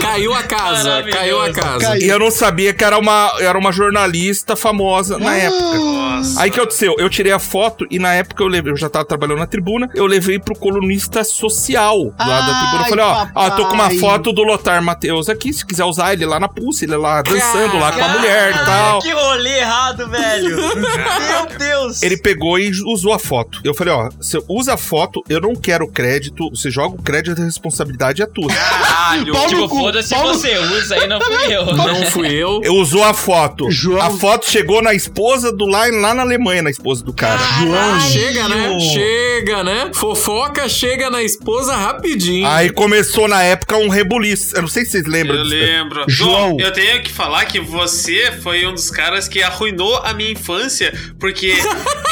Caiu 0.02 0.34
a 0.34 0.44
casa, 0.44 1.04
caiu 1.04 1.42
a 1.42 1.52
casa. 1.52 1.86
Caiu. 1.88 2.02
E 2.02 2.10
eu 2.10 2.20
não 2.20 2.32
sabia 2.32 2.74
que 2.74 2.84
era 2.84 2.98
uma, 2.98 3.32
era 3.40 3.58
uma 3.58 3.72
jornalista 3.72 4.56
famosa 4.56 5.18
na 5.18 5.36
época. 5.36 5.78
Nossa. 5.78 6.42
Aí 6.42 6.52
que 6.52 6.60
aconteceu? 6.60 6.96
Eu 6.98 7.10
tirei 7.10 7.32
a 7.32 7.40
foto 7.40 7.86
e 7.90 7.98
na 8.00 8.14
época 8.14 8.44
eu 8.44 8.48
levei, 8.48 8.72
eu 8.72 8.78
já 8.78 8.90
tava 8.90 9.06
trabalhando 9.06 9.40
na 9.40 9.48
tribuna, 9.48 9.90
eu 9.96 10.06
levei 10.06 10.40
pro 10.40 10.56
colunista 10.56 11.24
social 11.24 12.14
lá 12.20 12.42
da 12.42 12.60
tribuna. 12.60 12.74
Eu 12.74 12.84
Ai, 12.84 12.90
falei, 12.90 13.06
ó, 13.06 13.28
ó, 13.36 13.50
tô 13.52 13.66
com 13.68 13.74
uma 13.74 13.90
foto 13.92 14.32
do 14.32 14.44
Lothar 14.44 14.82
Matheus 14.84 15.30
aqui, 15.30 15.54
se 15.54 15.66
quiser 15.66 15.86
usar 15.86 16.14
ele 16.14 16.26
lá 16.26 16.40
na 16.40 16.48
pulse, 16.48 16.86
ele 16.86 16.96
lá 16.96 17.22
dançando 17.22 17.78
lá 17.78 17.92
com 17.92 18.04
a 18.04 18.08
mulher 18.10 18.52
e 18.56 18.66
tal. 18.66 19.00
Que 19.00 19.12
rolê 19.12 19.60
errado, 19.60 20.08
velho. 20.08 20.58
Meu 20.58 21.46
Deus. 21.58 22.02
Ele 22.02 22.18
pegou 22.18 22.58
e 22.60 22.72
usou 22.86 23.14
a 23.14 23.20
foto. 23.20 23.60
Eu 23.64 23.74
falei, 23.74 23.94
ó, 23.94 24.10
você 24.10 24.40
usa 24.48 24.74
a 24.74 24.78
foto, 24.78 25.24
eu 25.30 25.40
não 25.40 25.56
quero 25.56 25.88
crédito, 25.88 26.50
você 26.50 26.70
joga 26.70 26.96
o 26.96 27.02
crédito, 27.02 27.42
a 27.42 27.46
responsabilidade 27.46 28.22
é 28.22 28.26
tua. 28.26 28.48
Caralho. 28.48 29.34
Tipo, 29.48 29.90
foda-se 29.91 30.15
você, 30.15 30.58
usa 30.58 30.95
aí, 30.95 31.08
não 31.08 31.19
fui 31.21 31.36
eu. 31.54 31.65
Não 31.65 32.06
fui 32.06 32.34
eu. 32.34 32.62
Eu 32.63 32.75
usou 32.75 33.04
a 33.04 33.13
foto. 33.13 33.69
João- 33.71 34.01
A 34.01 34.10
foto 34.12 34.49
chegou 34.49 34.82
na 34.82 34.93
esposa 34.93 35.51
do 35.51 35.65
lá, 35.65 35.86
lá 35.88 36.13
na 36.13 36.21
Alemanha, 36.23 36.62
na 36.62 36.69
esposa 36.69 37.04
do 37.04 37.13
cara. 37.13 37.39
Ah, 37.39 37.99
chega, 37.99 38.47
né? 38.47 38.80
Chega, 38.80 39.63
né? 39.63 39.91
Fofoca 39.93 40.67
chega 40.69 41.10
na 41.10 41.21
esposa 41.23 41.75
rapidinho. 41.75 42.47
Aí 42.47 42.69
começou 42.69 43.27
na 43.27 43.41
época 43.43 43.77
um 43.77 43.89
rebuliço. 43.89 44.56
Eu 44.56 44.62
não 44.63 44.69
sei 44.69 44.86
se 44.86 44.91
vocês 44.91 45.06
lembram 45.06 45.38
Eu 45.38 45.43
disso. 45.43 45.56
lembro. 45.56 46.04
João. 46.08 46.32
João, 46.32 46.58
eu 46.60 46.71
tenho 46.71 47.01
que 47.01 47.12
falar 47.12 47.45
que 47.45 47.60
você 47.60 48.32
foi 48.41 48.65
um 48.65 48.73
dos 48.73 48.89
caras 48.89 49.27
que 49.27 49.41
arruinou 49.43 49.97
a 49.97 50.13
minha 50.13 50.32
infância, 50.32 50.93
porque 51.19 51.47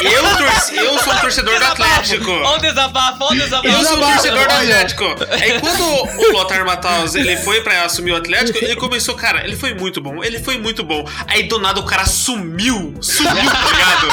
eu, 0.02 0.22
torci, 0.36 0.76
eu 0.76 0.98
sou 0.98 1.12
um 1.12 1.18
torcedor 1.18 1.58
do 1.58 1.64
Atlético. 1.64 2.30
Olha 2.30 2.58
o 2.58 2.60
desabafo, 2.60 3.24
olha 3.24 3.40
o 3.40 3.44
desabafo. 3.44 3.68
Eu 3.68 3.84
sou 3.84 3.96
um 3.98 4.00
torcedor 4.12 4.46
do. 4.46 4.50
Atlético. 4.52 5.04
Aí 5.30 5.60
quando 5.60 5.82
o 5.82 6.32
Lothar 6.32 6.64
Matthaus 6.66 7.14
ele 7.14 7.36
foi 7.38 7.60
pra 7.62 7.69
assumir 7.78 8.12
o 8.12 8.16
Atlético, 8.16 8.58
ele 8.58 8.76
começou, 8.76 9.14
cara, 9.14 9.44
ele 9.44 9.56
foi 9.56 9.74
muito 9.74 10.00
bom, 10.00 10.22
ele 10.22 10.38
foi 10.38 10.58
muito 10.58 10.82
bom. 10.82 11.08
Aí 11.26 11.44
do 11.44 11.58
nada 11.58 11.80
o 11.80 11.84
cara 11.84 12.04
sumiu, 12.04 12.94
sumiu, 13.00 13.50
tá 13.50 13.70
ligado? 13.70 14.08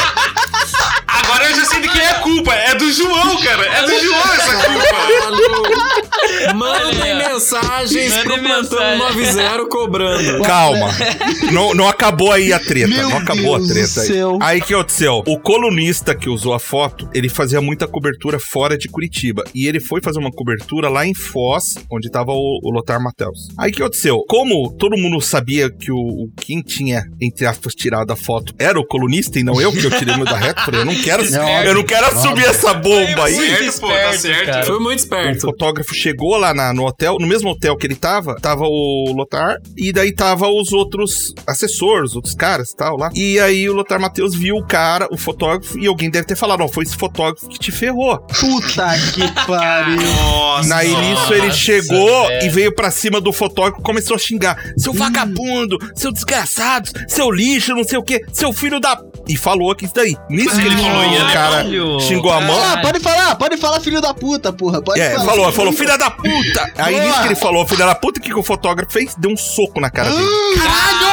Agora 1.28 1.50
eu 1.50 1.56
já 1.58 1.66
sei 1.66 1.82
de 1.82 1.90
quem 1.90 2.02
é 2.02 2.10
a 2.10 2.20
culpa, 2.22 2.54
é 2.54 2.74
do 2.76 2.90
João, 2.92 3.38
cara, 3.42 3.66
é 3.66 3.82
do 3.82 4.00
João 4.00 4.34
essa 4.34 4.56
culpa. 4.56 4.98
Mandem 6.56 7.18
mensagens 7.18 8.10
Mandem 8.10 8.24
pro 8.24 8.40
plantão 8.42 9.16
mensagem. 9.16 9.58
90 9.58 9.66
cobrando. 9.70 10.42
Calma. 10.44 10.90
não, 11.52 11.74
não 11.74 11.88
acabou 11.88 12.32
aí 12.32 12.54
a 12.54 12.60
treta. 12.60 12.88
Meu 12.88 13.10
não 13.10 13.18
acabou 13.18 13.58
Deus 13.58 13.70
a 13.70 13.74
treta 13.74 14.02
aí. 14.02 14.08
céu. 14.08 14.40
Aí 14.42 14.62
que 14.62 14.74
aconteceu? 14.74 15.24
O 15.28 15.40
colunista 15.40 16.16
que 16.16 16.30
usou 16.30 16.54
a 16.54 16.60
foto, 16.60 17.10
ele 17.14 17.30
fazia 17.30 17.62
muita 17.62 17.88
cobertura 17.88 18.40
fora 18.40 18.78
de 18.78 18.88
Curitiba. 18.88 19.44
E 19.54 19.68
ele 19.68 19.80
foi 19.80 20.02
fazer 20.02 20.20
uma 20.20 20.32
cobertura 20.32 20.90
lá 20.90 21.06
em 21.06 21.14
Foz, 21.14 21.76
onde 21.92 22.10
tava 22.10 22.32
o, 22.32 22.60
o 22.64 22.72
Lothar 22.72 23.02
Matheus. 23.02 23.50
Aí 23.58 23.72
que 23.72 23.82
aconteceu? 23.82 24.24
Como 24.28 24.72
todo 24.78 24.98
mundo 24.98 25.20
sabia 25.22 25.70
que 25.70 25.92
o, 25.92 25.98
o 25.98 26.32
quem 26.40 26.62
tinha, 26.62 27.04
entre 27.22 27.46
aspas, 27.46 27.74
tirado 27.74 28.12
a 28.12 28.16
foto 28.16 28.54
era 28.58 28.80
o 28.80 28.86
colunista 28.86 29.40
e 29.40 29.44
não 29.44 29.60
eu, 29.60 29.72
que 29.72 29.84
eu 29.84 29.92
tirei 29.92 30.16
meu 30.16 30.26
da 30.26 30.38
reta, 30.38 30.62
falei, 30.64 30.82
eu 30.82 30.86
não 30.86 30.96
quero, 30.96 31.17
eu 31.66 31.74
não 31.76 31.84
quero 31.84 32.08
assumir 32.08 32.46
essa 32.46 32.74
bomba 32.74 33.26
aí. 33.26 33.36
Certo, 33.36 33.80
pô, 33.82 33.88
tá 33.88 34.14
certo. 34.14 34.46
cara. 34.46 34.66
Foi 34.66 34.80
muito 34.80 35.00
O 35.00 35.04
esperto. 35.04 35.42
fotógrafo 35.42 35.94
chegou 35.94 36.38
lá 36.38 36.54
na- 36.54 36.74
no 36.74 36.86
hotel, 36.86 37.18
no 37.20 37.28
mesmo 37.28 37.50
hotel 37.50 37.76
que 37.78 37.86
ele 37.88 37.96
tava, 37.96 38.36
tava 38.36 38.64
o 38.66 39.14
Lothar, 39.16 39.58
e 39.78 39.92
daí 39.92 40.14
tava 40.14 40.48
os 40.48 40.72
outros 40.74 41.34
assessores, 41.46 42.16
outros 42.16 42.34
caras 42.36 42.72
e 42.72 42.76
tal 42.76 42.98
lá. 42.98 43.10
E 43.16 43.40
aí 43.40 43.70
o 43.70 43.74
Lothar 43.74 44.00
Matheus 44.00 44.36
viu 44.36 44.56
o 44.56 44.66
cara, 44.66 45.08
o 45.12 45.18
fotógrafo, 45.18 45.78
e 45.80 45.88
alguém 45.88 46.10
deve 46.10 46.26
ter 46.28 46.36
falado, 46.36 46.62
ó, 46.62 46.68
foi 46.68 46.84
esse 46.84 46.96
fotógrafo 46.96 47.48
que 47.48 47.60
te 47.60 47.72
ferrou. 47.72 48.18
Puta 48.20 48.88
que 49.14 49.22
pariu. 49.48 49.98
Nossa. 50.02 50.70
Na 50.70 50.84
início 50.84 51.34
ele 51.34 51.52
chegou 51.52 52.32
e 52.42 52.50
veio 52.50 52.74
pra 52.74 52.92
cima 52.92 53.20
do 53.22 53.32
fotógrafo 53.34 53.80
e 53.82 53.84
começou 53.84 54.16
a 54.16 54.20
xingar. 54.20 54.58
Seu 54.78 54.94
vagabundo, 54.94 55.78
seu 55.96 56.12
desgraçado, 56.12 56.90
seu 57.08 57.30
lixo, 57.32 57.74
não 57.74 57.84
sei 57.84 57.98
o 57.98 58.04
que, 58.04 58.22
seu 58.32 58.52
filho 58.54 58.80
da... 58.80 58.98
E 59.30 59.36
falou 59.36 59.76
que 59.76 59.84
isso 59.86 59.94
daí. 59.94 60.16
Nisso 60.30 60.50
Mas 60.56 60.60
que 60.60 60.68
ele 60.68 60.78
falou, 60.78 61.07
e 61.12 61.16
ele 61.16 61.34
cara 61.34 61.66
xingou 62.02 62.32
a 62.32 62.42
mão. 62.42 62.58
Ah, 62.64 62.78
pode 62.82 63.00
falar, 63.00 63.36
pode 63.36 63.58
falar, 63.58 63.80
filho 63.80 64.02
da 64.02 64.14
puta, 64.14 64.52
porra. 64.54 64.82
Pode 64.82 65.00
É, 65.00 65.12
falar. 65.12 65.26
falou, 65.26 65.52
falou, 65.52 65.74
filha 65.74 65.98
da 65.98 66.10
puta! 66.12 66.72
Aí 66.78 66.96
Boa. 66.96 67.06
nisso 67.08 67.20
que 67.22 67.28
ele 67.28 67.36
falou, 67.36 67.68
filha 67.68 67.86
da 67.86 67.96
puta, 67.96 68.20
o 68.20 68.24
que, 68.24 68.30
que 68.30 68.40
o 68.40 68.44
fotógrafo 68.44 68.92
fez? 68.92 69.16
Deu 69.16 69.32
um 69.32 69.38
soco 69.38 69.80
na 69.80 69.90
cara 69.90 70.10
dele. 70.10 70.28
Caralho! 70.58 71.08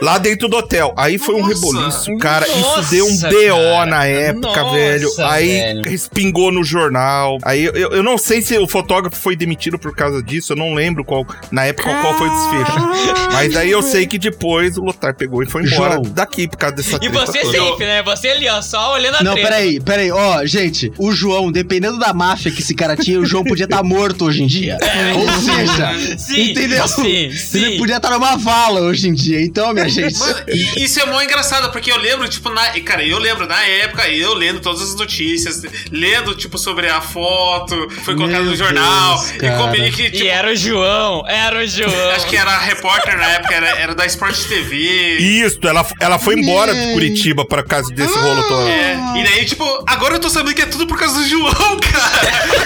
Lá 0.00 0.18
dentro 0.18 0.48
do 0.48 0.56
hotel. 0.56 0.92
Aí 0.96 1.18
foi 1.18 1.34
um 1.34 1.38
Nossa. 1.46 1.54
reboliço, 1.54 2.16
cara. 2.18 2.46
Nossa, 2.46 2.80
isso 2.80 2.90
deu 2.90 3.06
um 3.06 3.16
BO 3.18 3.28
cara. 3.74 3.86
na 3.86 4.04
época, 4.06 4.62
Nossa, 4.62 4.74
velho. 4.76 5.08
Aí 5.26 5.48
velho. 5.48 5.82
respingou 5.90 6.52
no 6.52 6.62
jornal. 6.64 7.38
Aí 7.42 7.64
eu, 7.64 7.72
eu 7.74 8.02
não 8.02 8.16
sei 8.18 8.40
se 8.42 8.56
o 8.58 8.66
fotógrafo 8.68 9.16
foi 9.16 9.34
demitido 9.36 9.78
por 9.78 9.94
causa 9.94 10.22
disso. 10.22 10.52
Eu 10.52 10.56
não 10.56 10.74
lembro 10.74 11.04
qual, 11.04 11.26
na 11.50 11.64
época 11.66 11.88
qual 12.00 12.14
foi 12.16 12.28
o 12.28 12.30
desfecho. 12.30 13.28
Mas 13.32 13.56
aí 13.56 13.70
eu 13.70 13.82
sei 13.82 14.06
que 14.06 14.18
depois 14.18 14.76
o 14.78 14.82
Lotar 14.82 15.14
pegou 15.14 15.42
e 15.42 15.46
foi 15.46 15.62
embora 15.64 15.94
João. 15.94 16.02
daqui 16.02 16.46
por 16.48 16.56
causa 16.56 16.76
dessa 16.76 16.98
E 17.02 17.08
você 17.08 17.40
toda. 17.40 17.58
safe, 17.58 17.84
né? 17.84 18.02
Você 18.02 18.28
ali, 18.28 18.48
ó, 18.48 18.62
só 18.62 18.92
olhando 18.94 19.16
a 19.16 19.22
Não, 19.24 19.32
treta. 19.32 19.48
peraí, 19.48 19.80
peraí. 19.80 20.10
Ó, 20.10 20.44
gente, 20.46 20.92
o 20.98 21.10
João, 21.12 21.50
dependendo 21.50 21.98
da 21.98 22.12
máfia 22.12 22.50
que 22.52 22.60
esse 22.60 22.74
cara 22.74 22.96
tinha, 22.96 23.18
o 23.18 23.26
João 23.26 23.42
podia 23.44 23.64
estar 23.64 23.82
morto 23.82 24.24
hoje 24.26 24.42
em 24.42 24.46
dia. 24.46 24.78
Ou 25.16 25.28
seja, 25.40 26.16
Sim, 26.18 26.50
entendeu? 26.50 26.86
sim, 26.88 27.06
Ele 27.06 27.36
sim. 27.36 27.78
podia 27.78 27.96
estar 27.96 28.10
numa 28.10 28.36
vala 28.36 28.80
hoje 28.80 29.08
em 29.08 29.12
dia. 29.12 29.40
Então, 29.42 29.72
minha 29.72 29.87
gente. 29.94 30.18
Mano, 30.18 30.44
e 30.48 30.84
isso 30.84 31.00
é 31.00 31.06
mó 31.06 31.20
engraçado, 31.20 31.70
porque 31.70 31.90
eu 31.90 31.98
lembro, 31.98 32.28
tipo, 32.28 32.50
na. 32.50 32.76
e, 32.76 32.80
Cara, 32.80 33.04
eu 33.04 33.18
lembro 33.18 33.46
na 33.46 33.62
época, 33.62 34.08
eu 34.08 34.34
lendo 34.34 34.60
todas 34.60 34.82
as 34.82 34.94
notícias, 34.94 35.62
lendo, 35.90 36.34
tipo, 36.34 36.56
sobre 36.58 36.88
a 36.88 37.00
foto, 37.00 37.88
foi 38.04 38.14
colocado 38.14 38.42
Meu 38.42 38.50
no 38.50 38.56
jornal, 38.56 39.18
Deus, 39.18 39.42
e 39.42 39.56
comi 39.56 39.92
que, 39.92 40.10
tipo, 40.10 40.24
E 40.24 40.28
era 40.28 40.52
o 40.52 40.56
João, 40.56 41.24
era 41.26 41.58
o 41.58 41.66
João. 41.66 42.10
acho 42.12 42.26
que 42.26 42.36
era 42.36 42.50
a 42.50 42.58
repórter 42.58 43.16
na 43.16 43.26
época, 43.32 43.54
era, 43.54 43.68
era 43.78 43.94
da 43.94 44.06
Sport 44.06 44.36
TV. 44.46 45.18
Isso, 45.18 45.58
ela, 45.62 45.86
ela 46.00 46.18
foi 46.18 46.34
embora 46.38 46.74
de. 46.74 46.92
Curitiba 46.92 47.44
por 47.44 47.62
causa 47.64 47.92
desse 47.92 48.16
rolo 48.18 48.42
todo. 48.48 48.68
É, 48.68 48.94
e 49.18 49.24
daí, 49.24 49.44
tipo, 49.44 49.64
agora 49.86 50.14
eu 50.14 50.20
tô 50.20 50.30
sabendo 50.30 50.54
que 50.54 50.62
é 50.62 50.66
tudo 50.66 50.86
por 50.86 50.98
causa 50.98 51.20
do 51.20 51.28
João, 51.28 51.52
cara. 51.80 52.10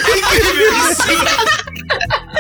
É 0.07 0.19
incrível 0.19 0.73
isso. 0.91 1.72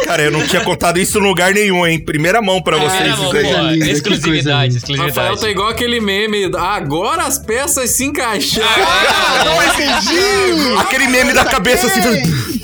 Cara, 0.07 0.23
eu 0.23 0.31
não 0.31 0.47
tinha 0.47 0.63
contado 0.63 0.99
isso 0.99 1.19
em 1.19 1.23
lugar 1.23 1.53
nenhum, 1.55 1.87
hein? 1.87 1.99
Primeira 1.99 2.43
mão 2.43 2.61
pra 2.63 2.77
vocês 2.77 3.13
isso 3.13 3.23
mano, 3.23 3.39
aí. 3.39 3.45
coisa 3.45 3.85
pô, 3.85 3.91
exclusividade, 3.91 4.77
exclusividade. 4.77 5.19
Rafael 5.19 5.37
tá 5.37 5.51
igual 5.51 5.69
aquele 5.69 6.01
meme. 6.01 6.51
Agora 6.57 7.23
as 7.23 7.39
peças 7.39 7.91
se 7.91 8.05
encaixaram. 8.05 8.69
Ah, 8.69 9.45
Não 9.45 9.63
entendi! 9.63 10.79
Aquele 10.79 11.09
meme 11.09 11.33
da 11.33 11.45
cabeça 11.45 11.87
assim. 11.87 12.62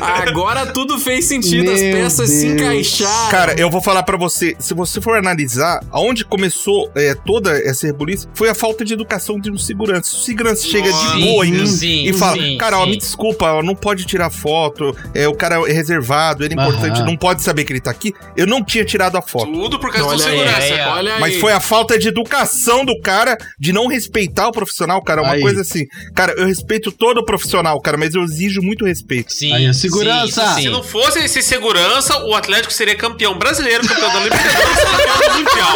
Agora 0.00 0.66
tudo 0.66 0.98
fez 0.98 1.24
sentido. 1.26 1.70
as 1.70 1.80
Meu 1.80 1.92
peças 1.92 2.28
se 2.28 2.46
Deus. 2.48 2.60
encaixaram. 2.60 3.30
Cara, 3.30 3.54
eu 3.58 3.70
vou 3.70 3.80
falar 3.82 4.02
pra 4.02 4.16
você, 4.16 4.54
se 4.58 4.74
você 4.74 5.00
for 5.00 5.16
analisar, 5.16 5.80
aonde 5.90 6.24
começou 6.24 6.90
é, 6.94 7.14
toda 7.14 7.52
essa 7.58 7.86
rebuliço, 7.86 8.28
foi 8.34 8.48
a 8.48 8.54
falta 8.54 8.84
de 8.84 8.92
educação 8.94 9.38
de 9.40 9.50
um 9.50 9.58
segurança. 9.58 10.10
Se 10.10 10.16
o 10.16 10.20
segurança 10.20 10.66
chega 10.66 10.90
Nossa. 10.90 11.16
de 11.16 11.22
boa 11.24 11.46
em 11.46 11.52
mim 11.52 11.66
Sim, 11.66 12.04
e 12.08 12.12
fala, 12.12 12.36
sim, 12.36 12.56
cara, 12.58 12.78
ó, 12.78 12.84
sim. 12.84 12.90
me 12.90 12.96
desculpa, 12.98 13.52
ó, 13.52 13.62
não 13.62 13.74
pode 13.74 14.04
tirar 14.04 14.30
foto, 14.30 14.96
é, 15.14 15.26
o 15.28 15.34
cara 15.34 15.56
é 15.68 15.72
reservado, 15.72 16.44
ele 16.44 16.54
é 16.54 16.56
importante, 16.62 16.98
Aham. 17.00 17.06
não 17.06 17.16
pode 17.16 17.42
saber 17.42 17.64
que 17.64 17.72
ele 17.72 17.80
tá 17.80 17.90
aqui. 17.90 18.14
Eu 18.36 18.46
não 18.46 18.64
tinha 18.64 18.84
tirado 18.84 19.16
a 19.16 19.22
foto. 19.22 19.50
Tudo 19.52 19.78
por 19.78 19.92
causa 19.92 20.16
do 20.16 20.22
olha 20.22 20.26
aí, 20.32 20.38
segurança. 20.38 20.74
é, 20.74 20.88
olha 20.88 21.14
aí. 21.14 21.20
Mas 21.20 21.36
foi 21.38 21.52
a 21.52 21.60
falta 21.60 21.98
de 21.98 22.08
educação 22.08 22.84
do 22.84 22.98
cara, 23.00 23.36
de 23.58 23.72
não 23.72 23.86
respeitar 23.86 24.48
o 24.48 24.52
profissional, 24.52 25.02
cara. 25.02 25.22
Uma 25.22 25.32
Aí. 25.34 25.40
coisa 25.40 25.60
assim, 25.62 25.86
cara, 26.14 26.32
eu 26.36 26.46
respeito 26.46 26.90
todo 26.90 27.18
o 27.18 27.24
profissional, 27.24 27.80
cara, 27.80 27.96
mas 28.02 28.14
eu 28.16 28.24
exijo 28.24 28.60
muito 28.60 28.84
respeito. 28.84 29.32
Sim, 29.32 29.52
Aí, 29.52 29.64
a 29.64 29.72
segurança. 29.72 30.44
sim, 30.48 30.54
Se 30.54 30.62
sim. 30.62 30.68
não 30.70 30.82
fosse 30.82 31.20
esse 31.20 31.40
segurança, 31.40 32.24
o 32.24 32.34
Atlético 32.34 32.72
seria 32.72 32.96
campeão 32.96 33.38
brasileiro, 33.38 33.86
campeão 33.86 34.12
da 34.12 34.18
Libertadores, 34.18 34.80
campeão 34.82 35.38
mundial. 35.38 35.72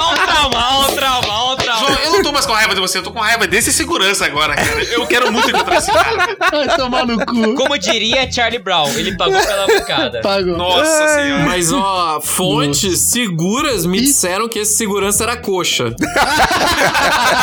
Ó 0.00 0.12
o 0.12 0.16
trauma, 0.16 0.66
ó 0.70 0.88
o 0.88 0.92
trauma, 0.94 1.28
ó 1.28 1.52
o 1.52 1.56
trauma. 1.56 1.80
João, 1.86 1.98
eu 2.04 2.12
não 2.12 2.22
tô 2.22 2.32
mais 2.32 2.46
com 2.46 2.54
raiva 2.54 2.74
de 2.74 2.80
você, 2.80 2.96
eu 2.96 3.02
tô 3.02 3.12
com 3.12 3.18
raiva 3.18 3.46
desse 3.46 3.70
segurança 3.70 4.24
agora, 4.24 4.54
cara. 4.54 4.82
Eu 4.84 5.06
quero 5.06 5.30
muito 5.30 5.50
encontrar 5.50 5.76
esse 5.76 5.90
cara. 5.92 6.36
Vai 6.50 6.74
tomar 6.74 7.06
no 7.06 7.18
cu. 7.26 7.54
Como 7.54 7.76
diria 7.76 8.30
Charlie 8.32 8.58
Brown, 8.58 8.88
ele 8.96 9.14
pagou 9.18 9.38
pela 9.38 9.66
bancada. 9.66 10.20
Pagou. 10.22 10.56
Nossa 10.56 11.08
senhora. 11.16 11.44
Mas, 11.44 11.70
ó, 11.70 12.18
fontes 12.22 12.98
seguras 12.98 13.84
me 13.84 14.00
disseram 14.00 14.48
que 14.48 14.58
esse 14.60 14.74
segurança 14.74 15.24
era 15.24 15.36
coxa. 15.36 15.94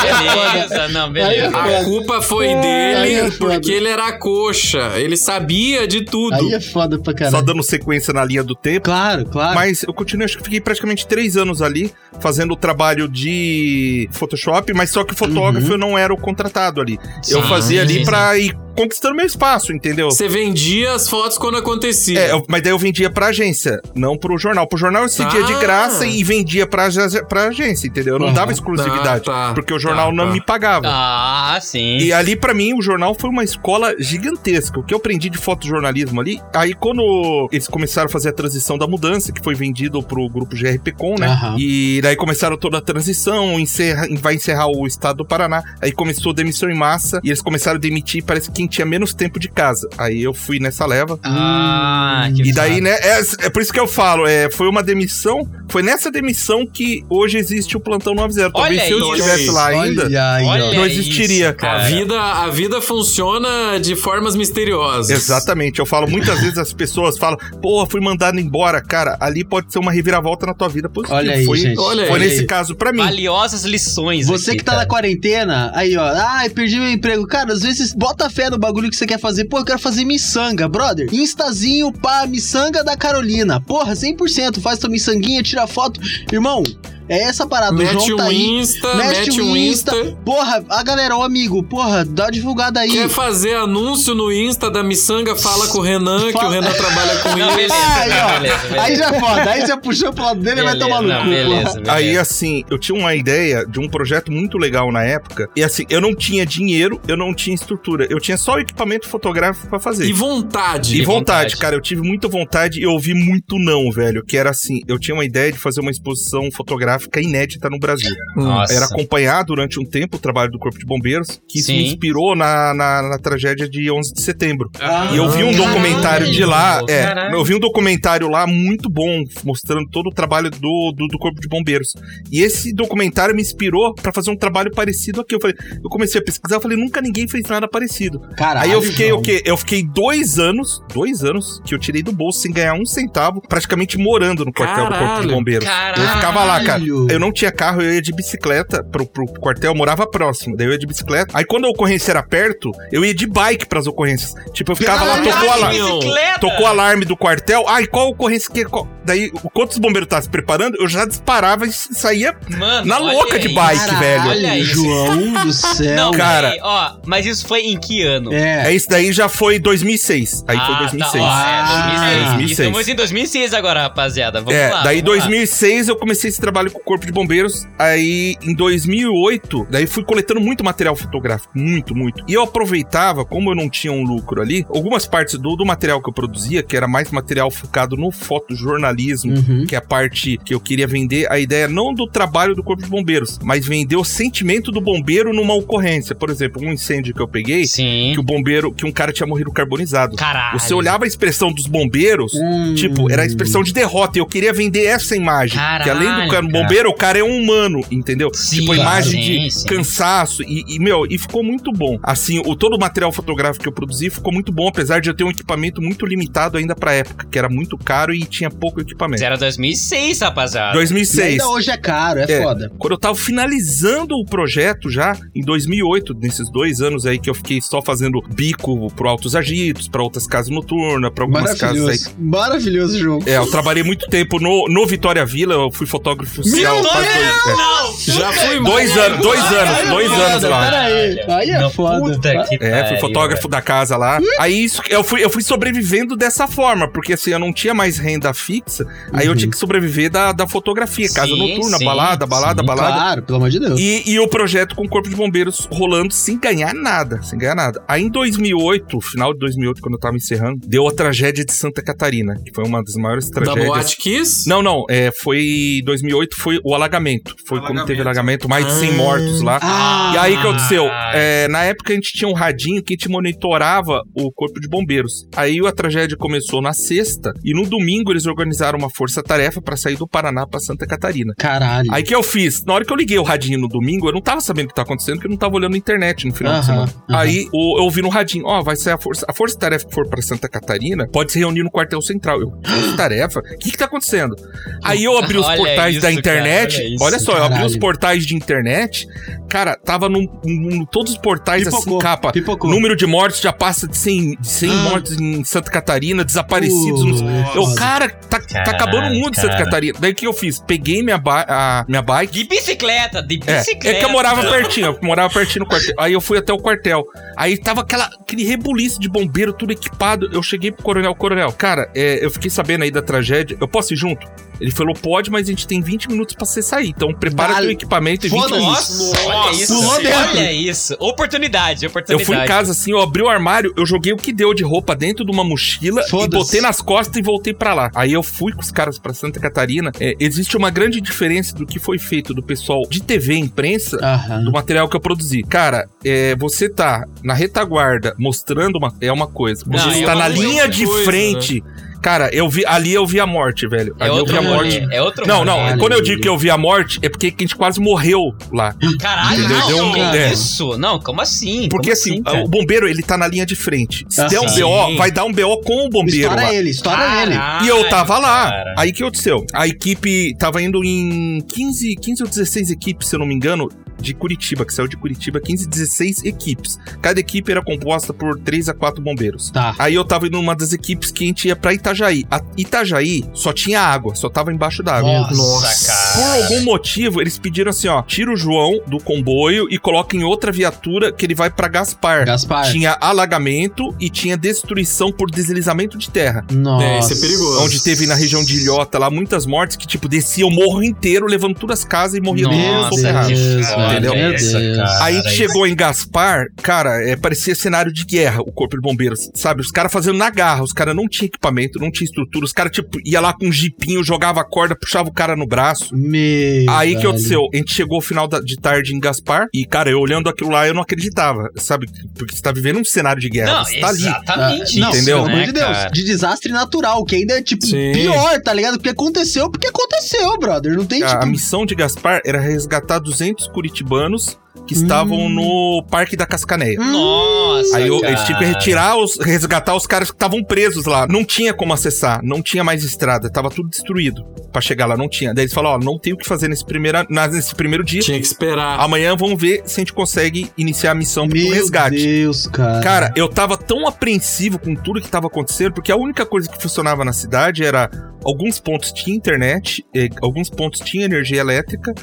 Beleza, 0.01 0.87
não, 0.89 1.11
beleza. 1.11 1.57
A 1.57 1.83
culpa 1.83 2.21
foi 2.23 2.47
dele 2.55 3.13
é 3.13 3.31
foda. 3.31 3.59
Porque 3.67 3.77
ele 3.77 3.87
era 3.89 4.11
coxa. 4.13 4.93
Ele 4.95 5.17
sabia 5.17 5.87
de 5.87 6.01
tudo. 6.03 6.35
Aí 6.35 6.53
é 6.53 6.59
foda 6.61 6.97
pra 6.99 7.11
Só 7.13 7.17
caralho. 7.17 7.45
dando 7.45 7.63
sequência 7.63 8.13
na 8.13 8.23
linha 8.23 8.43
do 8.43 8.55
tempo. 8.55 8.85
Claro, 8.85 9.25
claro. 9.25 9.55
Mas 9.55 9.83
eu 9.83 9.93
continuei, 9.93 10.25
acho 10.25 10.37
que 10.37 10.43
fiquei 10.43 10.61
praticamente 10.61 11.07
três 11.07 11.37
anos 11.37 11.61
ali, 11.61 11.91
fazendo 12.19 12.53
o 12.53 12.55
trabalho 12.55 13.07
de 13.07 14.09
Photoshop, 14.11 14.73
mas 14.73 14.89
só 14.89 15.03
que 15.03 15.13
o 15.13 15.17
fotógrafo 15.17 15.71
eu 15.71 15.77
não 15.77 15.97
era 15.97 16.13
o 16.13 16.17
contratado 16.17 16.81
ali. 16.81 16.99
eu 17.29 17.41
Sim, 17.41 17.47
fazia 17.47 17.85
sim, 17.85 17.91
ali 17.91 17.99
sim, 17.99 18.05
pra 18.05 18.37
ir 18.37 18.57
conquistando 18.77 19.15
meu 19.15 19.25
espaço, 19.25 19.73
entendeu? 19.73 20.09
Você 20.11 20.27
vendia 20.29 20.93
as 20.93 21.09
fotos 21.09 21.37
quando 21.37 21.57
acontecia. 21.57 22.19
É, 22.19 22.31
eu- 22.31 22.43
mas 22.47 22.61
daí 22.61 22.71
eu 22.71 22.79
vendia 22.79 23.09
pra 23.09 23.27
agência, 23.27 23.81
não 23.95 24.17
pro 24.17 24.37
jornal. 24.37 24.67
Pro 24.67 24.77
jornal 24.77 25.03
eu 25.03 25.09
cedia 25.09 25.43
de 25.43 25.53
Ah. 25.53 25.59
graça 25.59 26.05
e 26.05 26.23
vendia 26.23 26.65
pra, 26.67 26.87
pra 27.27 27.47
agência, 27.47 27.87
entendeu? 27.87 28.13
Eu 28.15 28.19
não 28.19 28.27
Uhum. 28.27 28.33
dava 28.33 28.51
exclusividade, 28.51 29.25
Tá, 29.25 29.47
tá, 29.49 29.53
porque 29.53 29.73
o 29.73 29.79
jornal 29.79 30.07
tá, 30.09 30.13
não 30.13 30.27
tá. 30.27 30.31
me 30.31 30.41
pagava. 30.45 30.87
Ah, 30.87 31.57
sim. 31.61 31.97
E 31.97 32.13
ali, 32.13 32.35
pra 32.35 32.53
mim, 32.53 32.73
o 32.73 32.81
jornal 32.81 33.15
foi 33.19 33.29
uma 33.29 33.43
escola 33.43 33.95
gigantesca. 33.99 34.79
O 34.79 34.83
que 34.83 34.93
eu 34.93 34.97
aprendi 34.97 35.29
de 35.29 35.37
fotojornalismo 35.37 36.21
ali. 36.21 36.39
Aí, 36.53 36.73
quando 36.73 37.49
eles 37.51 37.67
começaram 37.67 38.07
a 38.07 38.11
fazer 38.11 38.29
a 38.29 38.33
transição 38.33 38.77
da 38.77 38.85
mudança, 38.87 39.31
que 39.31 39.41
foi 39.43 39.55
vendido 39.55 40.01
pro 40.03 40.27
grupo 40.29 40.55
GRPcom, 40.55 41.15
né? 41.19 41.27
Aham. 41.27 41.55
E 41.57 41.99
daí 42.01 42.15
começaram 42.15 42.57
toda 42.57 42.77
a 42.77 42.81
transição, 42.81 43.59
encerra, 43.59 44.07
vai 44.19 44.35
encerrar 44.35 44.67
o 44.67 44.85
estado 44.85 45.17
do 45.17 45.25
Paraná. 45.25 45.63
Aí 45.81 45.91
começou 45.91 46.31
a 46.31 46.35
demissão 46.35 46.69
em 46.69 46.75
massa 46.75 47.19
e 47.23 47.29
eles 47.29 47.41
começaram 47.41 47.77
a 47.77 47.79
demitir, 47.79 48.23
parece 48.23 48.51
que 48.51 48.53
quem 48.67 48.69
tinha 48.69 48.85
menos 48.85 49.13
tempo 49.13 49.39
de 49.39 49.47
casa. 49.47 49.89
Aí 49.97 50.21
eu 50.21 50.33
fui 50.33 50.59
nessa 50.59 50.85
leva. 50.85 51.17
Ah, 51.23 52.29
que 52.35 52.49
E 52.49 52.53
daí, 52.53 52.81
né, 52.81 52.91
é, 52.91 53.21
é 53.45 53.49
por 53.49 53.61
isso 53.61 53.71
que 53.71 53.79
eu 53.79 53.87
falo, 53.87 54.27
é, 54.27 54.51
foi 54.51 54.67
uma 54.67 54.83
demissão, 54.83 55.47
foi 55.69 55.81
nessa 55.81 56.11
demissão 56.11 56.65
que 56.65 57.03
hoje 57.09 57.37
existe 57.37 57.77
o 57.77 57.79
Plantão 57.79 58.13
90. 58.13 58.51
Talvez 58.51 58.79
Olha 58.79 58.85
se 58.85 58.91
eu 58.91 58.99
isso. 58.99 59.15
estivesse 59.15 59.49
lá 59.49 59.67
ainda, 59.67 60.05
Olha 60.05 60.33
aí, 60.33 60.45
ó. 60.45 60.49
Olha 60.49 60.77
não 60.77 60.85
existiria, 60.85 61.49
isso, 61.49 61.57
cara. 61.57 61.85
A 61.85 61.87
vida, 61.87 62.21
a 62.21 62.49
vida 62.49 62.81
funciona 62.81 63.79
de 63.79 63.95
formas 63.95 64.35
misteriosas. 64.35 65.09
Exatamente, 65.09 65.79
eu 65.79 65.85
falo 65.85 66.07
muitas 66.07 66.39
vezes 66.41 66.57
as 66.57 66.73
pessoas 66.73 67.17
falam, 67.17 67.37
pô, 67.61 67.85
fui 67.85 68.01
mandado 68.01 68.39
embora, 68.39 68.81
cara, 68.81 69.17
ali 69.19 69.43
pode 69.43 69.71
ser 69.71 69.79
uma 69.79 69.91
reviravolta 69.91 70.45
na 70.45 70.53
tua 70.53 70.67
vida 70.67 70.89
positiva. 70.89 71.19
Olha 71.19 71.33
aí, 71.33 71.45
foi, 71.45 71.57
gente. 71.57 71.79
Olha 71.79 72.05
foi 72.07 72.19
aí. 72.19 72.27
nesse 72.27 72.45
caso 72.45 72.75
pra 72.75 72.91
mim. 72.91 72.99
Valiosas 72.99 73.63
lições. 73.63 74.27
Você 74.27 74.51
aqui, 74.51 74.59
que 74.59 74.65
tá 74.65 74.73
cara. 74.73 74.83
na 74.83 74.87
quarentena, 74.87 75.71
aí 75.73 75.95
ó, 75.95 76.03
ai, 76.03 76.49
perdi 76.49 76.77
meu 76.77 76.89
emprego. 76.89 77.25
Cara, 77.27 77.53
às 77.53 77.61
vezes 77.61 77.93
bota 77.93 78.29
fé 78.29 78.49
no 78.49 78.56
bagulho 78.59 78.89
que 78.89 78.95
você 78.95 79.05
quer 79.05 79.19
fazer. 79.19 79.45
Pô, 79.45 79.59
eu 79.59 79.65
quero 79.65 79.79
fazer 79.79 80.05
miçanga, 80.05 80.67
brother. 80.67 81.07
Instazinho, 81.11 81.91
pá, 81.91 82.25
miçanga 82.25 82.83
da 82.83 82.95
Carolina. 82.95 83.61
Porra, 83.61 83.93
100%. 83.93 84.59
Faz 84.59 84.79
tua 84.79 84.89
miçanguinha, 84.89 85.43
tira 85.43 85.67
foto. 85.67 85.99
Irmão, 86.31 86.63
é 87.09 87.23
essa 87.23 87.45
parada. 87.47 87.73
o 87.73 87.77
Mete 87.77 88.05
João 88.05 88.17
tá 88.17 88.23
um 88.25 88.27
aí. 88.27 88.45
Insta, 88.59 88.95
Mete 88.95 89.17
mete 89.27 89.41
um 89.41 89.55
Insta. 89.55 89.95
Insta. 89.95 90.17
Porra, 90.25 90.63
a 90.69 90.83
galera, 90.83 91.15
ô 91.17 91.23
amigo, 91.23 91.61
porra, 91.63 92.03
dá 92.05 92.25
uma 92.25 92.31
divulgada 92.31 92.79
aí. 92.79 92.91
Quer 92.91 93.09
fazer 93.09 93.55
anúncio 93.55 94.13
no 94.15 94.31
Insta 94.31 94.69
da 94.69 94.83
Miçanga? 94.83 95.35
Fala 95.35 95.67
com 95.67 95.79
o 95.79 95.81
Renan, 95.81 96.27
que 96.27 96.33
Fala- 96.33 96.49
o 96.49 96.51
Renan 96.51 96.71
trabalha 96.73 97.15
com 97.17 97.29
Não, 97.37 97.55
beleza, 97.55 97.73
aí, 97.75 98.09
não, 98.09 98.25
ó, 98.25 98.39
beleza, 98.39 98.57
beleza. 98.67 98.81
aí 98.81 98.95
já 98.95 99.09
é 99.09 99.19
foda. 99.19 99.51
Aí 99.51 99.67
já 99.67 99.77
puxou 99.77 100.13
pro 100.13 100.23
lado 100.25 100.39
dele 100.41 100.61
e 100.61 100.63
vai 100.63 100.77
tomar 100.77 101.01
no 101.01 101.07
não, 101.07 101.23
cu, 101.23 101.29
beleza. 101.29 101.83
Aí, 101.87 102.17
assim, 102.17 102.63
eu 102.69 102.77
tinha 102.79 102.97
uma 102.97 103.13
ideia 103.15 103.65
de 103.65 103.79
um 103.79 103.87
projeto 103.87 104.31
muito 104.31 104.57
legal 104.57 104.91
na 104.91 105.03
época. 105.03 105.49
E 105.55 105.63
assim, 105.63 105.85
eu 105.89 106.01
não 106.01 106.15
tinha 106.15 106.45
dinheiro, 106.45 106.99
eu 107.07 107.15
não 107.15 107.33
tinha 107.33 107.53
estrutura. 107.55 108.07
Eu 108.09 108.19
tinha 108.19 108.37
só 108.37 108.55
o 108.55 108.59
equipamento 108.59 109.07
fotográfico 109.07 109.67
pra 109.67 109.79
fazer. 109.79 110.05
E 110.07 110.13
vontade. 110.13 110.95
E 110.95 111.01
E 111.01 111.05
vontade, 111.05 111.43
vontade. 111.51 111.57
cara, 111.57 111.75
eu 111.75 111.81
tive 111.81 112.01
muita 112.01 112.27
vontade 112.27 112.79
e 112.79 112.83
eu 112.83 112.91
ouvi 112.91 113.13
muito 113.13 113.57
não, 113.59 113.91
velho. 113.91 114.23
Que 114.25 114.35
era 114.37 114.49
assim, 114.49 114.81
eu 114.87 114.99
tinha 114.99 115.13
uma 115.15 115.25
ideia 115.25 115.51
de 115.51 115.57
fazer 115.57 115.79
uma 115.81 115.91
exposição 115.91 116.49
fotográfica 116.51 116.96
fotográfica 116.99 117.21
inédita 117.21 117.69
no 117.69 117.79
Brasil. 117.79 118.13
Nossa. 118.35 118.73
Era 118.73 118.85
acompanhar 118.85 119.43
durante 119.43 119.79
um 119.79 119.85
tempo 119.85 120.17
o 120.17 120.19
trabalho 120.19 120.51
do 120.51 120.59
Corpo 120.59 120.77
de 120.77 120.85
Bombeiros, 120.85 121.39
que 121.47 121.59
Sim. 121.61 121.77
me 121.77 121.87
inspirou 121.87 122.35
na, 122.35 122.73
na, 122.73 123.01
na 123.09 123.17
tragédia 123.19 123.67
de 123.69 123.89
11 123.91 124.13
de 124.13 124.21
setembro. 124.21 124.69
Ah, 124.79 125.09
E 125.13 125.17
eu 125.17 125.29
vi 125.29 125.43
um 125.43 125.51
Caralho, 125.51 125.57
documentário 125.67 126.31
de 126.31 126.45
lá, 126.45 126.81
é, 126.89 127.03
caralho. 127.03 127.35
eu 127.35 127.43
vi 127.43 127.55
um 127.55 127.59
documentário 127.59 128.27
lá 128.29 128.45
muito 128.47 128.89
bom, 128.89 129.23
mostrando 129.43 129.87
todo 129.89 130.07
o 130.07 130.13
trabalho 130.13 130.49
do, 130.49 130.93
do, 130.95 131.07
do 131.07 131.17
Corpo 131.17 131.39
de 131.39 131.47
Bombeiros. 131.47 131.93
E 132.31 132.41
esse 132.41 132.73
documentário 132.73 133.35
me 133.35 133.41
inspirou 133.41 133.93
pra 133.93 134.11
fazer 134.11 134.31
um 134.31 134.35
trabalho 134.37 134.71
parecido 134.71 135.21
aqui. 135.21 135.35
Eu 135.35 135.39
falei, 135.41 135.55
eu 135.83 135.89
comecei 135.89 136.19
a 136.19 136.23
pesquisar, 136.23 136.55
eu 136.57 136.61
falei, 136.61 136.77
nunca 136.77 137.01
ninguém 137.01 137.27
fez 137.27 137.45
nada 137.47 137.67
parecido. 137.67 138.19
Caralho, 138.37 138.65
Aí 138.65 138.71
eu 138.71 138.81
fiquei 138.81 139.09
João. 139.09 139.19
o 139.19 139.23
quê? 139.23 139.41
Eu 139.45 139.57
fiquei 139.57 139.83
dois 139.83 140.39
anos, 140.39 140.81
dois 140.93 141.23
anos, 141.23 141.61
que 141.65 141.73
eu 141.73 141.79
tirei 141.79 142.01
do 142.03 142.11
bolso 142.11 142.39
sem 142.39 142.51
ganhar 142.51 142.73
um 142.73 142.85
centavo, 142.85 143.41
praticamente 143.41 143.97
morando 143.97 144.43
no 144.45 144.51
quartel 144.53 144.85
do 144.89 144.95
Corpo 144.97 145.21
de. 145.21 145.27
Bombeiros. 145.27 145.65
Caralho. 145.67 146.01
Eu 146.03 146.09
ficava 146.09 146.43
lá, 146.43 146.63
cara. 146.63 146.81
Caralho. 146.89 147.11
Eu 147.11 147.19
não 147.19 147.31
tinha 147.31 147.51
carro, 147.51 147.81
eu 147.81 147.93
ia 147.93 148.01
de 148.01 148.11
bicicleta 148.13 148.83
pro, 148.83 149.05
pro 149.05 149.25
quartel, 149.39 149.71
eu 149.71 149.75
morava 149.75 150.05
próximo, 150.07 150.55
daí 150.55 150.67
eu 150.67 150.71
ia 150.71 150.77
de 150.79 150.85
bicicleta. 150.87 151.37
Aí 151.37 151.45
quando 151.45 151.65
a 151.65 151.69
ocorrência 151.69 152.11
era 152.11 152.23
perto, 152.23 152.71
eu 152.91 153.03
ia 153.05 153.13
de 153.13 153.27
bike 153.27 153.65
pras 153.67 153.87
ocorrências. 153.87 154.33
Tipo, 154.53 154.71
eu 154.71 154.75
ficava 154.75 155.03
lá, 155.03 155.21
tocou 155.21 155.47
o 155.47 155.51
alarme. 155.51 155.79
bicicleta! 155.81 156.39
Tocou 156.39 156.65
o 156.65 156.67
alarme 156.67 157.05
do 157.05 157.17
quartel. 157.17 157.65
Ai, 157.67 157.85
qual 157.87 158.09
ocorrência 158.09 158.51
que. 158.53 158.65
qual- 158.65 158.87
Daí, 159.03 159.31
enquanto 159.33 159.71
os 159.71 159.77
bombeiros 159.77 160.05
estavam 160.07 160.23
se 160.23 160.29
preparando, 160.29 160.75
eu 160.81 160.87
já 160.87 161.05
disparava 161.05 161.65
e 161.65 161.71
saía 161.71 162.35
Mano, 162.57 162.85
na 162.85 162.97
louca 162.97 163.39
de 163.39 163.47
aí. 163.47 163.53
bike, 163.53 163.79
Caralho, 163.85 163.99
velho. 163.99 164.29
Olha 164.29 164.57
isso. 164.59 164.73
João 164.83 165.33
do 165.45 165.53
céu. 165.53 165.95
Não, 165.95 166.11
cara. 166.11 166.49
peraí, 166.49 166.59
ó, 166.61 166.91
mas 167.05 167.25
isso 167.25 167.47
foi 167.47 167.61
em 167.61 167.79
que 167.79 168.03
ano? 168.03 168.33
É. 168.33 168.67
É 168.67 168.73
isso 168.75 168.87
daí 168.89 169.13
já 169.13 169.29
foi 169.29 169.59
2006. 169.59 170.43
Aí 170.47 170.57
foi 170.57 170.75
Ah, 170.75 170.79
2006. 170.79 171.23
Tá, 171.23 171.29
ó, 171.29 171.47
é, 171.49 171.63
2006. 171.63 172.27
2006. 172.27 172.59
Estamos 172.59 172.87
em 172.89 172.95
2006 172.95 173.53
agora, 173.53 173.81
rapaziada. 173.83 174.41
Vamos 174.41 174.53
é, 174.53 174.69
lá. 174.69 174.83
daí 174.83 174.99
em 174.99 175.01
vamos 175.01 175.17
lá. 175.19 175.25
2006 175.25 175.87
eu 175.87 175.95
comecei 175.95 176.29
esse 176.29 176.41
trabalho 176.41 176.69
Corpo 176.79 177.05
de 177.05 177.11
Bombeiros. 177.11 177.67
Aí 177.77 178.35
em 178.41 178.53
2008, 178.53 179.67
daí 179.69 179.87
fui 179.87 180.03
coletando 180.03 180.39
muito 180.41 180.63
material 180.63 180.95
fotográfico, 180.95 181.57
muito, 181.57 181.95
muito. 181.95 182.23
E 182.27 182.33
eu 182.33 182.43
aproveitava, 182.43 183.23
como 183.25 183.51
eu 183.51 183.55
não 183.55 183.69
tinha 183.69 183.91
um 183.93 184.03
lucro 184.03 184.41
ali, 184.41 184.65
algumas 184.69 185.05
partes 185.05 185.37
do, 185.37 185.55
do 185.55 185.65
material 185.65 186.01
que 186.01 186.09
eu 186.09 186.13
produzia, 186.13 186.63
que 186.63 186.75
era 186.75 186.87
mais 186.87 187.11
material 187.11 187.49
focado 187.51 187.95
no 187.95 188.11
fotojornalismo, 188.11 189.27
Uhum. 189.37 189.65
que 189.67 189.75
é 189.75 189.77
a 189.77 189.81
parte 189.81 190.37
que 190.43 190.53
eu 190.53 190.59
queria 190.59 190.87
vender, 190.87 191.29
a 191.31 191.39
ideia 191.39 191.67
não 191.67 191.93
do 191.93 192.07
trabalho 192.07 192.55
do 192.55 192.63
Corpo 192.63 192.81
de 192.83 192.89
Bombeiros, 192.89 193.39
mas 193.43 193.65
vender 193.65 193.95
o 193.95 194.03
sentimento 194.03 194.71
do 194.71 194.81
bombeiro 194.81 195.33
numa 195.33 195.53
ocorrência. 195.53 196.15
Por 196.15 196.29
exemplo, 196.29 196.61
um 196.63 196.71
incêndio 196.71 197.13
que 197.13 197.21
eu 197.21 197.27
peguei, 197.27 197.65
Sim. 197.65 198.11
que 198.13 198.19
o 198.19 198.23
bombeiro, 198.23 198.71
que 198.71 198.85
um 198.85 198.91
cara 198.91 199.11
tinha 199.11 199.27
morrido 199.27 199.51
carbonizado. 199.51 200.15
Caralho. 200.15 200.59
Você 200.59 200.73
olhava 200.73 201.03
a 201.05 201.07
expressão 201.07 201.51
dos 201.51 201.67
bombeiros, 201.67 202.33
Hum. 202.35 202.73
Tipo, 202.75 203.11
era 203.11 203.23
a 203.23 203.25
expressão 203.25 203.63
de 203.63 203.73
derrota. 203.73 204.17
E 204.17 204.21
eu 204.21 204.25
queria 204.25 204.53
vender 204.53 204.85
essa 204.85 205.15
imagem. 205.15 205.57
Caralho, 205.57 205.83
que 205.83 205.89
além 205.89 206.07
do 206.25 206.31
cara, 206.31 206.47
cara. 206.47 206.47
Bombeiro, 206.67 206.89
o 206.89 206.93
cara 206.93 207.19
é 207.19 207.23
um 207.23 207.37
humano, 207.41 207.81
entendeu? 207.91 208.29
Sim, 208.33 208.59
tipo, 208.59 208.71
a 208.73 208.77
imagem 208.77 209.21
sim, 209.23 209.47
de 209.47 209.51
sim. 209.51 209.67
cansaço. 209.67 210.43
E, 210.43 210.63
e, 210.67 210.79
meu, 210.79 211.05
e 211.09 211.17
ficou 211.17 211.43
muito 211.43 211.71
bom. 211.71 211.99
Assim, 212.03 212.39
o 212.45 212.55
todo 212.55 212.75
o 212.75 212.79
material 212.79 213.11
fotográfico 213.11 213.63
que 213.63 213.69
eu 213.69 213.73
produzi 213.73 214.09
ficou 214.09 214.33
muito 214.33 214.51
bom, 214.51 214.67
apesar 214.67 214.99
de 214.99 215.09
eu 215.09 215.13
ter 215.13 215.23
um 215.23 215.29
equipamento 215.29 215.81
muito 215.81 216.05
limitado 216.05 216.57
ainda 216.57 216.75
pra 216.75 216.93
época, 216.93 217.27
que 217.29 217.37
era 217.37 217.49
muito 217.49 217.77
caro 217.77 218.13
e 218.13 218.25
tinha 218.25 218.49
pouco 218.49 218.81
equipamento. 218.81 219.19
Mas 219.19 219.21
era 219.21 219.37
2006, 219.37 220.19
rapaziada. 220.21 220.71
E 220.71 220.73
2006. 220.73 221.31
ainda 221.31 221.47
hoje 221.49 221.71
é 221.71 221.77
caro, 221.77 222.19
é, 222.19 222.23
É. 222.31 222.41
foda. 222.41 222.71
Quando 222.77 222.93
eu 222.93 222.99
tava 222.99 223.15
finalizando 223.15 224.15
o 224.15 224.25
projeto 224.25 224.89
já, 224.89 225.17
em 225.35 225.41
2008, 225.41 226.13
nesses 226.15 226.49
dois 226.51 226.81
anos 226.81 227.05
aí 227.05 227.19
que 227.19 227.29
eu 227.29 227.33
fiquei 227.33 227.61
só 227.61 227.81
fazendo 227.81 228.21
bico 228.33 228.91
pro 228.93 229.07
Altos 229.09 229.35
Agitos, 229.35 229.87
pra 229.87 230.01
outras 230.01 230.27
casas 230.27 230.49
noturnas, 230.51 231.11
pra 231.13 231.23
algumas 231.23 231.57
casas 231.57 231.87
aí. 231.87 232.13
Maravilhoso. 232.17 232.97
João. 232.97 233.19
É, 233.25 233.37
eu 233.37 233.47
trabalhei 233.49 233.83
muito 233.83 234.07
tempo 234.07 234.39
no, 234.39 234.67
no 234.69 234.85
Vitória 234.85 235.25
Vila, 235.25 235.53
eu 235.53 235.71
fui 235.71 235.85
fotógrafo 235.85 236.41
dois, 236.63 237.07
é. 237.07 237.55
Não! 237.55 237.97
Já 237.97 238.31
fui 238.31 238.59
Dois 238.63 238.97
anos, 238.97 239.19
dois 239.21 239.39
anos, 239.43 239.89
dois 239.89 240.11
anos 240.11 240.43
lá. 240.43 240.65
Peraí, 240.65 241.19
aí 241.27 241.49
é 241.51 241.59
Não, 241.59 241.69
foda. 241.69 242.19
É, 242.59 242.87
fui 242.89 242.99
fotógrafo 242.99 243.47
da 243.47 243.61
casa 243.61 243.97
lá. 243.97 244.19
Aí 244.39 244.63
isso, 244.63 244.81
eu 244.89 245.03
fui, 245.03 245.23
eu 245.23 245.29
fui 245.29 245.41
sobrevivendo 245.43 246.15
dessa 246.15 246.47
forma, 246.47 246.87
porque 246.87 247.13
assim, 247.13 247.31
eu 247.31 247.39
não 247.39 247.51
tinha 247.53 247.73
mais 247.73 247.97
renda 247.97 248.33
fixa, 248.33 248.85
aí 249.13 249.25
eu 249.25 249.31
Uhum. 249.31 249.37
tinha 249.37 249.51
que 249.51 249.57
sobreviver 249.57 250.09
da, 250.09 250.31
da 250.31 250.47
fotografia, 250.47 251.07
casa 251.09 251.27
Sim, 251.27 251.37
noturna, 251.55 251.77
sim, 251.77 251.85
balada, 251.85 252.25
balada, 252.25 252.61
sim, 252.61 252.65
balada. 252.65 252.93
Claro, 252.93 253.21
pelo 253.23 253.37
amor 253.37 253.49
de 253.49 253.59
Deus. 253.59 253.79
E, 253.79 254.03
e 254.05 254.19
o 254.19 254.27
projeto 254.27 254.75
com 254.75 254.83
o 254.85 254.89
Corpo 254.89 255.09
de 255.09 255.15
Bombeiros 255.15 255.67
rolando 255.71 256.13
sem 256.13 256.39
ganhar 256.39 256.73
nada, 256.73 257.21
sem 257.23 257.37
ganhar 257.37 257.55
nada. 257.55 257.83
Aí 257.87 258.03
em 258.03 258.09
2008, 258.09 258.99
final 259.01 259.33
de 259.33 259.39
2008, 259.39 259.81
quando 259.81 259.93
eu 259.95 259.99
tava 259.99 260.15
encerrando, 260.15 260.59
deu 260.65 260.87
a 260.87 260.91
tragédia 260.93 261.43
de 261.45 261.53
Santa 261.53 261.81
Catarina, 261.83 262.35
que 262.45 262.51
foi 262.53 262.63
uma 262.63 262.83
das 262.83 262.95
maiores 262.95 263.29
Da 263.29 263.41
tragédias. 263.41 263.67
Boate 263.67 263.97
Kiss? 263.97 264.47
Não, 264.47 264.61
não, 264.63 264.85
é, 264.89 265.11
foi 265.11 265.81
2008, 265.85 266.36
foi 266.37 266.59
o 266.63 266.73
alagamento. 266.73 267.35
Foi 267.47 267.59
quando 267.61 267.85
teve 267.85 268.01
alagamento, 268.01 268.47
mais 268.49 268.65
de 268.65 268.73
100 268.73 268.91
mortos 268.93 269.41
lá. 269.41 269.59
Ah, 269.61 270.11
E 270.15 270.17
aí 270.19 270.33
o 270.37 270.41
que 270.41 270.47
aconteceu? 270.47 270.85
É, 271.13 271.47
na 271.47 271.63
época 271.63 271.91
a 271.93 271.95
gente 271.95 272.11
tinha 272.13 272.27
um 272.29 272.33
radinho 272.33 272.81
que 272.83 272.93
a 272.93 272.95
gente 272.95 273.09
monitorava 273.09 274.01
o 274.15 274.31
corpo 274.31 274.59
de 274.59 274.67
bombeiros. 274.67 275.25
Aí 275.35 275.59
a 275.65 275.71
tragédia 275.71 276.17
começou 276.17 276.61
na 276.61 276.73
sexta 276.73 277.33
e 277.43 277.53
no 277.53 277.67
domingo 277.67 278.11
eles 278.11 278.25
organizaram 278.25 278.77
uma 278.79 278.89
força-tarefa 278.89 279.61
pra 279.61 279.75
sair 279.77 279.95
do 279.97 280.07
Paraná 280.07 280.45
pra 280.47 280.59
Santa 280.59 280.85
Catarina. 280.85 281.33
Caralho. 281.37 281.89
Aí 281.93 282.03
que 282.03 282.13
eu 282.15 282.23
fiz? 282.23 282.63
Na 282.65 282.73
hora 282.73 282.85
que 282.85 282.91
eu 282.91 282.97
liguei 282.97 283.17
o 283.17 283.23
radinho 283.23 283.59
no 283.59 283.67
domingo, 283.67 284.07
eu 284.07 284.13
não 284.13 284.21
tava 284.21 284.41
sabendo 284.41 284.65
o 284.65 284.69
que 284.69 284.75
tá 284.75 284.81
acontecendo, 284.83 285.15
porque 285.15 285.27
eu 285.27 285.31
não 285.31 285.37
tava 285.37 285.55
olhando 285.55 285.75
a 285.75 285.77
internet 285.77 286.25
no 286.27 286.33
final 286.33 286.59
de 286.59 286.65
semana. 286.65 286.83
aham. 287.09 287.19
Aí 287.19 287.47
o- 287.53 287.77
eu 287.79 287.83
ouvi 287.83 288.01
no 288.01 288.09
radinho, 288.09 288.45
ó, 288.45 288.61
vai 288.61 288.75
sair 288.75 288.93
a 288.93 288.97
força. 288.97 289.25
A 289.27 289.33
força-tarefa 289.33 289.87
que 289.87 289.93
for 289.93 290.07
pra 290.09 290.21
Santa 290.21 290.47
Catarina 290.49 291.07
pode 291.11 291.31
se 291.31 291.39
reunir 291.39 291.63
no 291.63 291.71
quartel 291.71 292.01
central. 292.01 292.41
Eu, 292.41 292.51
força-tarefa? 292.65 293.39
O 293.39 293.57
que 293.57 293.71
que 293.71 293.77
tá 293.77 293.85
acontecendo? 293.85 294.35
Aí 294.83 295.03
eu 295.03 295.17
abri 295.17 295.37
os 295.37 295.45
Olha 295.45 295.57
portais 295.57 295.93
isso, 295.95 296.01
da 296.01 296.07
cara, 296.09 296.15
internet. 296.33 296.75
olha 296.77 296.87
isso, 296.95 297.03
olha 297.03 297.19
só, 297.19 297.31
eu 297.33 297.37
abri 297.43 297.49
caralho. 297.49 297.65
os 297.67 297.77
portais 297.77 298.25
de 298.25 298.35
internet. 298.35 299.07
Cara, 299.49 299.75
tava 299.77 300.09
num, 300.09 300.27
num- 300.43 300.85
todos 300.85 301.13
os 301.13 301.17
portais 301.17 301.65
assim, 301.67 301.77
Pipocou, 301.77 301.99
capa. 301.99 302.31
pipocou. 302.33 302.69
Número 302.69 302.95
de 302.97 303.05
mortes 303.05 303.39
já 303.41 303.53
passa 303.53 303.87
de 303.87 303.95
100, 303.95 304.35
de 304.39 304.47
100 304.47 304.69
Ah. 304.69 304.73
mortes 304.89 305.17
em 305.19 305.43
Santa 305.45 305.71
Catarina, 305.71 306.23
desaparecidos. 306.25 307.01
Uh, 307.01 307.05
nos- 307.05 307.55
eu, 307.55 307.75
cara, 307.75 308.09
tá, 308.09 308.39
tá 308.39 308.45
Caralho, 308.45 308.75
acabando 308.75 309.07
o 309.07 309.13
mundo 309.15 309.31
de 309.31 309.37
Santa 309.37 309.53
cara. 309.53 309.63
Catarina. 309.65 309.97
Daí 309.99 310.11
o 310.11 310.15
que 310.15 310.27
eu 310.27 310.33
fiz? 310.33 310.59
Peguei 310.59 311.01
minha, 311.01 311.17
ba 311.17 311.45
a, 311.47 311.85
minha 311.87 312.01
bike. 312.01 312.33
De 312.33 312.43
bicicleta, 312.43 313.21
de 313.23 313.39
É, 313.47 313.57
bicicleta. 313.59 313.97
é 313.97 313.99
que 313.99 314.05
eu 314.05 314.09
morava 314.09 314.41
pertinho, 314.49 314.87
eu 314.87 314.99
morava 315.01 315.33
pertinho 315.33 315.63
no 315.63 315.69
quartel. 315.69 315.95
Aí 315.97 316.11
eu 316.13 316.19
fui 316.21 316.37
até 316.37 316.51
o 316.51 316.57
quartel. 316.57 317.05
Aí 317.37 317.57
tava 317.57 317.81
aquela, 317.81 318.09
aquele 318.19 318.43
rebuliço 318.43 318.99
de 318.99 319.07
bombeiro, 319.07 319.53
tudo 319.53 319.71
equipado. 319.71 320.29
Eu 320.33 320.43
cheguei 320.43 320.71
pro 320.73 320.83
coronel, 320.83 321.15
coronel, 321.15 321.51
cara, 321.53 321.89
é, 321.95 322.23
eu 322.23 322.29
fiquei 322.29 322.49
sabendo 322.49 322.83
aí 322.83 322.91
da 322.91 323.01
tragédia. 323.01 323.55
Eu 323.61 323.67
posso 323.67 323.93
ir 323.93 323.97
junto? 323.97 324.27
Ele 324.59 324.71
falou, 324.71 324.93
pode, 324.93 325.29
mas 325.29 325.47
a 325.47 325.51
gente 325.51 325.67
tem 325.67 325.81
20 325.81 326.09
minutos 326.09 326.35
pra 326.35 326.45
você 326.45 326.61
sair. 326.61 326.89
Então 326.89 327.13
prepara 327.13 327.53
Vale. 327.53 327.65
teu 327.67 327.71
equipamento 327.73 328.25
e 328.25 328.29
20 328.29 328.39
Foda-se. 328.41 328.59
minutos. 328.61 328.99
Nossa, 328.99 329.25
olha 329.27 329.51
isso. 329.55 329.73
Pulou 329.75 330.01
dentro. 330.01 330.19
Olha 330.29 330.51
isso. 330.53 330.95
Oportunidade, 330.99 331.85
Eu 331.85 331.89
oportunidade. 331.89 332.25
fui 332.25 332.35
em 332.35 332.47
casa 332.47 332.71
assim, 332.71 332.91
eu 332.91 332.99
abri 333.01 333.21
o 333.21 333.27
armário, 333.29 333.73
eu 333.77 333.85
joguei 333.85 334.13
o 334.13 334.17
que 334.17 334.31
deu 334.33 334.53
de 334.53 334.63
roupa 334.63 334.95
dentro 334.95 335.25
de 335.25 335.31
uma 335.31 335.43
mochila 335.43 336.01
e 336.07 336.27
botei 336.27 336.61
nas 336.61 336.81
costas 336.81 337.15
e 337.17 337.21
voltei 337.21 337.53
pra 337.53 337.73
lá. 337.73 337.91
Aí 337.95 338.13
eu 338.13 338.23
fui 338.23 338.51
com 338.53 338.61
os 338.61 338.71
caras 338.71 338.97
pra 338.99 339.13
Santa 339.13 339.39
Catarina. 339.39 339.91
É, 339.99 340.13
existe 340.19 340.55
uma 340.57 340.69
grande 340.69 340.99
diferença 341.01 341.55
do 341.55 341.65
que 341.65 341.79
foi 341.79 341.97
feito 341.99 342.33
do 342.33 342.41
pessoal 342.43 342.81
de 342.89 343.01
TV 343.01 343.33
e 343.35 343.39
imprensa 343.39 343.97
Aham. 344.01 344.43
do 344.43 344.51
material 344.51 344.87
que 344.89 344.95
eu 344.95 344.99
produzi. 344.99 345.43
Cara, 345.43 345.87
é, 346.03 346.35
você 346.35 346.69
tá 346.69 347.05
na 347.23 347.33
retaguarda 347.33 348.15
mostrando 348.17 348.77
uma, 348.77 348.93
é 349.01 349.11
uma 349.11 349.27
coisa. 349.27 349.63
Você 349.65 350.03
é 350.03 350.05
tá 350.05 350.15
na 350.15 350.27
linha 350.27 350.67
de 350.67 350.85
coisa, 350.85 351.05
frente. 351.05 351.63
Cara, 352.01 352.29
eu 352.33 352.47
vi 352.49 352.65
ali 352.65 352.93
eu 352.93 353.05
vi 353.05 353.19
a 353.19 353.25
morte, 353.27 353.67
velho. 353.67 353.95
É 353.99 354.03
ali 354.05 354.11
eu 354.13 354.19
outro 354.19 354.33
vi 354.33 354.37
a 354.39 354.41
rolê, 354.49 354.79
morte. 354.79 354.87
É 354.95 355.01
outro 355.01 355.27
Não, 355.27 355.37
rolê. 355.39 355.45
não, 355.51 355.57
Caralho. 355.57 355.79
quando 355.79 355.91
eu 355.93 356.01
digo 356.01 356.21
que 356.21 356.27
eu 356.29 356.37
vi 356.37 356.49
a 356.49 356.57
morte, 356.57 356.99
é 357.01 357.09
porque 357.09 357.27
a 357.27 357.41
gente 357.41 357.55
quase 357.55 357.79
morreu 357.79 358.33
lá. 358.51 358.73
Caralho, 358.99 359.39
Entendeu? 359.39 359.57
não, 359.59 359.67
Deu 359.67 359.85
um- 359.85 359.93
que 359.93 359.99
é. 360.17 360.31
isso? 360.33 360.77
Não, 360.77 360.99
como 360.99 361.21
assim? 361.21 361.67
Porque 361.69 361.89
Como 361.89 361.93
assim, 361.93 362.23
cara? 362.23 362.43
o 362.43 362.47
bombeiro, 362.47 362.87
ele 362.87 363.01
tá 363.01 363.17
na 363.17 363.27
linha 363.27 363.45
de 363.45 363.55
frente. 363.55 364.05
Se 364.09 364.21
Ah, 364.21 364.27
der 364.27 364.39
um 364.39 364.47
sim. 364.47 364.61
BO, 364.61 364.95
vai 364.97 365.11
dar 365.11 365.25
um 365.25 365.31
BO 365.33 365.61
com 365.61 365.85
o 365.85 365.89
bombeiro 365.89 366.19
Estoura 366.21 366.41
lá. 366.43 366.53
ele, 366.53 366.69
estoura 366.69 367.21
ele. 367.23 367.35
Caralho, 367.35 367.65
E 367.65 367.67
eu 367.69 367.89
tava 367.89 368.17
lá. 368.19 368.49
cara. 368.51 368.75
Aí 368.77 368.91
que 368.93 369.01
aconteceu? 369.03 369.45
A 369.53 369.67
equipe 369.67 370.35
tava 370.37 370.61
indo 370.61 370.83
em 370.83 371.41
15, 371.47 371.95
15 371.95 372.23
ou 372.23 372.29
16 372.29 372.69
equipes, 372.71 373.07
se 373.07 373.15
eu 373.15 373.19
não 373.19 373.25
me 373.25 373.33
engano, 373.35 373.69
de 373.99 374.13
Curitiba, 374.13 374.65
que 374.65 374.73
saiu 374.73 374.87
de 374.87 374.97
Curitiba, 374.97 375.39
15, 375.39 375.67
16 375.67 376.23
equipes. 376.23 376.79
Cada 377.01 377.19
equipe 377.19 377.51
era 377.51 377.61
composta 377.63 378.13
por 378.13 378.39
3 378.39 378.69
a 378.69 378.73
4 378.73 379.01
bombeiros. 379.01 379.51
Tá. 379.51 379.75
Aí 379.77 379.95
eu 379.95 380.05
tava 380.05 380.27
indo 380.27 380.37
numa 380.37 380.55
das 380.55 380.73
equipes 380.73 381.11
que 381.11 381.23
a 381.23 381.27
gente 381.27 381.47
ia 381.47 381.55
pra 381.55 381.73
Itajaí. 381.73 382.25
A 382.29 382.41
Itajaí 382.55 383.23
só 383.33 383.51
tinha 383.51 383.81
água, 383.81 384.15
só 384.15 384.29
tava 384.29 384.53
embaixo 384.53 384.83
d'água. 384.83 385.29
Nossa, 385.31 385.35
Por 385.35 385.87
cara. 385.87 386.06
Algum 386.23 386.63
motivo, 386.63 387.21
eles 387.21 387.37
pediram 387.37 387.69
assim, 387.69 387.87
ó, 387.87 388.01
tira 388.01 388.31
o 388.31 388.35
João 388.37 388.79
do 388.87 388.97
comboio 388.99 389.67
e 389.69 389.77
coloca 389.77 390.15
em 390.15 390.23
outra 390.23 390.51
viatura 390.51 391.11
que 391.11 391.25
ele 391.25 391.35
vai 391.35 391.49
pra 391.49 391.67
Gaspar. 391.67 392.25
Gaspar. 392.25 392.71
Tinha 392.71 392.97
alagamento 392.99 393.95
e 393.99 394.09
tinha 394.09 394.37
destruição 394.37 395.11
por 395.11 395.29
deslizamento 395.29 395.97
de 395.97 396.09
terra. 396.09 396.45
Nossa. 396.51 396.85
É, 396.85 396.99
isso 396.99 397.13
é 397.13 397.15
perigoso. 397.15 397.61
Onde 397.63 397.83
teve 397.83 398.05
na 398.05 398.15
região 398.15 398.43
de 398.43 398.57
Ilhota 398.57 398.97
lá 398.97 399.09
muitas 399.09 399.45
mortes 399.45 399.77
que, 399.77 399.87
tipo, 399.87 400.07
descia 400.07 400.45
o 400.45 400.51
morro 400.51 400.83
inteiro, 400.83 401.25
levando 401.27 401.55
todas 401.55 401.79
as 401.79 401.85
casas 401.85 402.17
e 402.17 402.21
morria 402.21 402.45
do 402.45 402.55
Deus, 402.55 402.87
soterrado. 402.87 403.27
velho, 403.29 403.91
Entendeu? 403.91 404.13
Deus. 404.13 404.51
cara. 404.51 405.03
Aí 405.03 405.17
a 405.17 405.21
gente 405.21 405.31
chegou 405.35 405.67
em 405.67 405.75
Gaspar, 405.75 406.45
cara, 406.61 407.03
é, 407.07 407.15
parecia 407.15 407.53
cenário 407.55 407.91
de 407.91 408.05
guerra, 408.05 408.41
o 408.41 408.51
corpo 408.51 408.75
de 408.75 408.81
bombeiros, 408.81 409.29
sabe? 409.33 409.61
Os 409.61 409.71
caras 409.71 409.91
fazendo 409.91 410.17
na 410.17 410.29
garra, 410.29 410.63
os 410.63 410.73
caras 410.73 410.95
não 410.95 411.07
tinham 411.07 411.27
equipamento, 411.27 411.79
não 411.79 411.91
tinha 411.91 412.05
estrutura, 412.05 412.45
os 412.45 412.53
caras, 412.53 412.71
tipo, 412.71 412.97
ia 413.05 413.19
lá 413.19 413.33
com 413.33 413.47
um 413.47 413.51
jipinho, 413.51 414.03
jogava 414.03 414.41
a 414.41 414.43
corda, 414.43 414.75
puxava 414.75 415.09
o 415.09 415.13
cara 415.13 415.35
no 415.35 415.45
braço. 415.45 415.95
Meu. 416.07 416.69
Aí 416.69 416.89
que 416.91 416.95
velho. 416.97 417.09
aconteceu? 417.09 417.41
A 417.53 417.57
gente 417.57 417.73
chegou 417.73 417.95
ao 417.95 418.01
final 418.01 418.27
da- 418.27 418.39
de 418.39 418.55
tarde 418.57 418.95
em 418.95 418.99
Gaspar 418.99 419.47
e, 419.53 419.65
cara, 419.65 419.89
eu 419.89 419.99
olhando 419.99 420.29
aquilo 420.29 420.49
lá, 420.49 420.67
eu 420.67 420.73
não 420.73 420.81
acreditava, 420.81 421.49
sabe? 421.57 421.87
Porque 422.17 422.35
você 422.35 422.41
tá 422.41 422.51
vivendo 422.51 422.79
um 422.79 422.85
cenário 422.85 423.21
de 423.21 423.29
guerra, 423.29 423.53
Não, 423.59 423.65
você 423.65 423.79
tá 423.79 423.87
ali. 423.89 424.01
exatamente. 424.01 424.79
Não, 424.79 424.89
isso, 424.89 424.97
entendeu? 424.97 425.17
Pelo 425.17 425.27
né, 425.27 425.33
amor 425.33 425.45
de 425.45 425.51
Deus. 425.53 425.77
De 425.93 426.03
desastre 426.03 426.51
natural, 426.51 427.03
que 427.05 427.15
ainda 427.15 427.37
é, 427.37 427.41
tipo, 427.41 427.65
Sim. 427.65 427.91
pior, 427.93 428.39
tá 428.41 428.53
ligado? 428.53 428.73
Porque 428.77 428.89
aconteceu, 428.89 429.49
porque 429.51 429.67
aconteceu, 429.67 430.37
brother. 430.39 430.75
Não 430.75 430.85
tem, 430.85 430.99
tipo... 430.99 431.11
a 431.11 431.25
missão 431.25 431.65
de 431.65 431.75
Gaspar 431.75 432.21
era 432.25 432.39
resgatar 432.39 432.99
200 432.99 433.47
curitibanos 433.47 434.37
que 434.67 434.73
estavam 434.73 435.17
Hum. 435.17 435.29
no 435.29 435.85
Parque 435.89 436.15
da 436.15 436.25
Cascaneia. 436.25 436.77
Nossa, 436.77 437.77
Aí 437.77 437.87
eu, 437.87 437.99
cara. 438.01 438.13
eles 438.13 438.23
tinham 438.25 438.39
que 438.39 438.45
retirar 438.45 438.97
os, 438.97 439.17
resgatar 439.19 439.75
os 439.75 439.87
caras 439.87 440.09
que 440.09 440.15
estavam 440.15 440.43
presos 440.43 440.85
lá. 440.85 441.07
Não 441.07 441.23
tinha 441.23 441.53
como 441.53 441.73
acessar, 441.73 442.19
não 442.23 442.41
tinha 442.41 442.63
mais 442.63 442.83
estrada, 442.83 443.29
tava 443.31 443.49
tudo 443.49 443.69
destruído 443.69 444.25
Pra 444.51 444.61
chegar 444.61 444.85
lá, 444.85 444.97
não 444.97 445.07
tinha. 445.09 445.33
Daí 445.33 445.43
eles 445.43 445.53
falaram, 445.53 445.75
ó, 445.75 445.79
não 445.83 445.99
tem 445.99 446.13
o 446.13 446.17
que 446.17 446.25
fazer 446.27 446.47
nesse 446.47 446.65
primeiro, 446.65 446.97
nesse 447.09 447.53
primeiro 447.53 447.83
dia. 447.83 448.01
Tinha 448.01 448.19
que 448.19 448.25
esperar. 448.25 448.79
Amanhã 448.79 449.15
vamos 449.15 449.39
ver 449.39 449.61
se 449.65 449.79
a 449.79 449.81
gente 449.81 449.93
consegue 449.93 450.49
iniciar 450.57 450.91
a 450.91 450.95
missão 450.95 451.27
pro 451.27 451.37
Meu 451.37 451.51
resgate. 451.53 451.95
Deus, 451.97 452.47
cara. 452.47 452.79
Cara, 452.81 453.13
eu 453.15 453.27
tava 453.27 453.55
tão 453.57 453.87
apreensivo 453.87 454.57
com 454.57 454.73
tudo 454.75 455.01
que 455.01 455.09
tava 455.09 455.27
acontecendo, 455.27 455.73
porque 455.73 455.91
a 455.91 455.95
única 455.95 456.25
coisa 456.25 456.49
que 456.49 456.59
funcionava 456.61 457.05
na 457.05 457.13
cidade 457.13 457.63
era 457.63 457.89
alguns 458.23 458.59
pontos 458.59 458.91
tinha 458.91 459.15
internet, 459.15 459.85
eh, 459.95 460.09
alguns 460.21 460.49
pontos 460.49 460.79
tinha 460.79 461.05
energia 461.05 461.39
elétrica, 461.39 461.93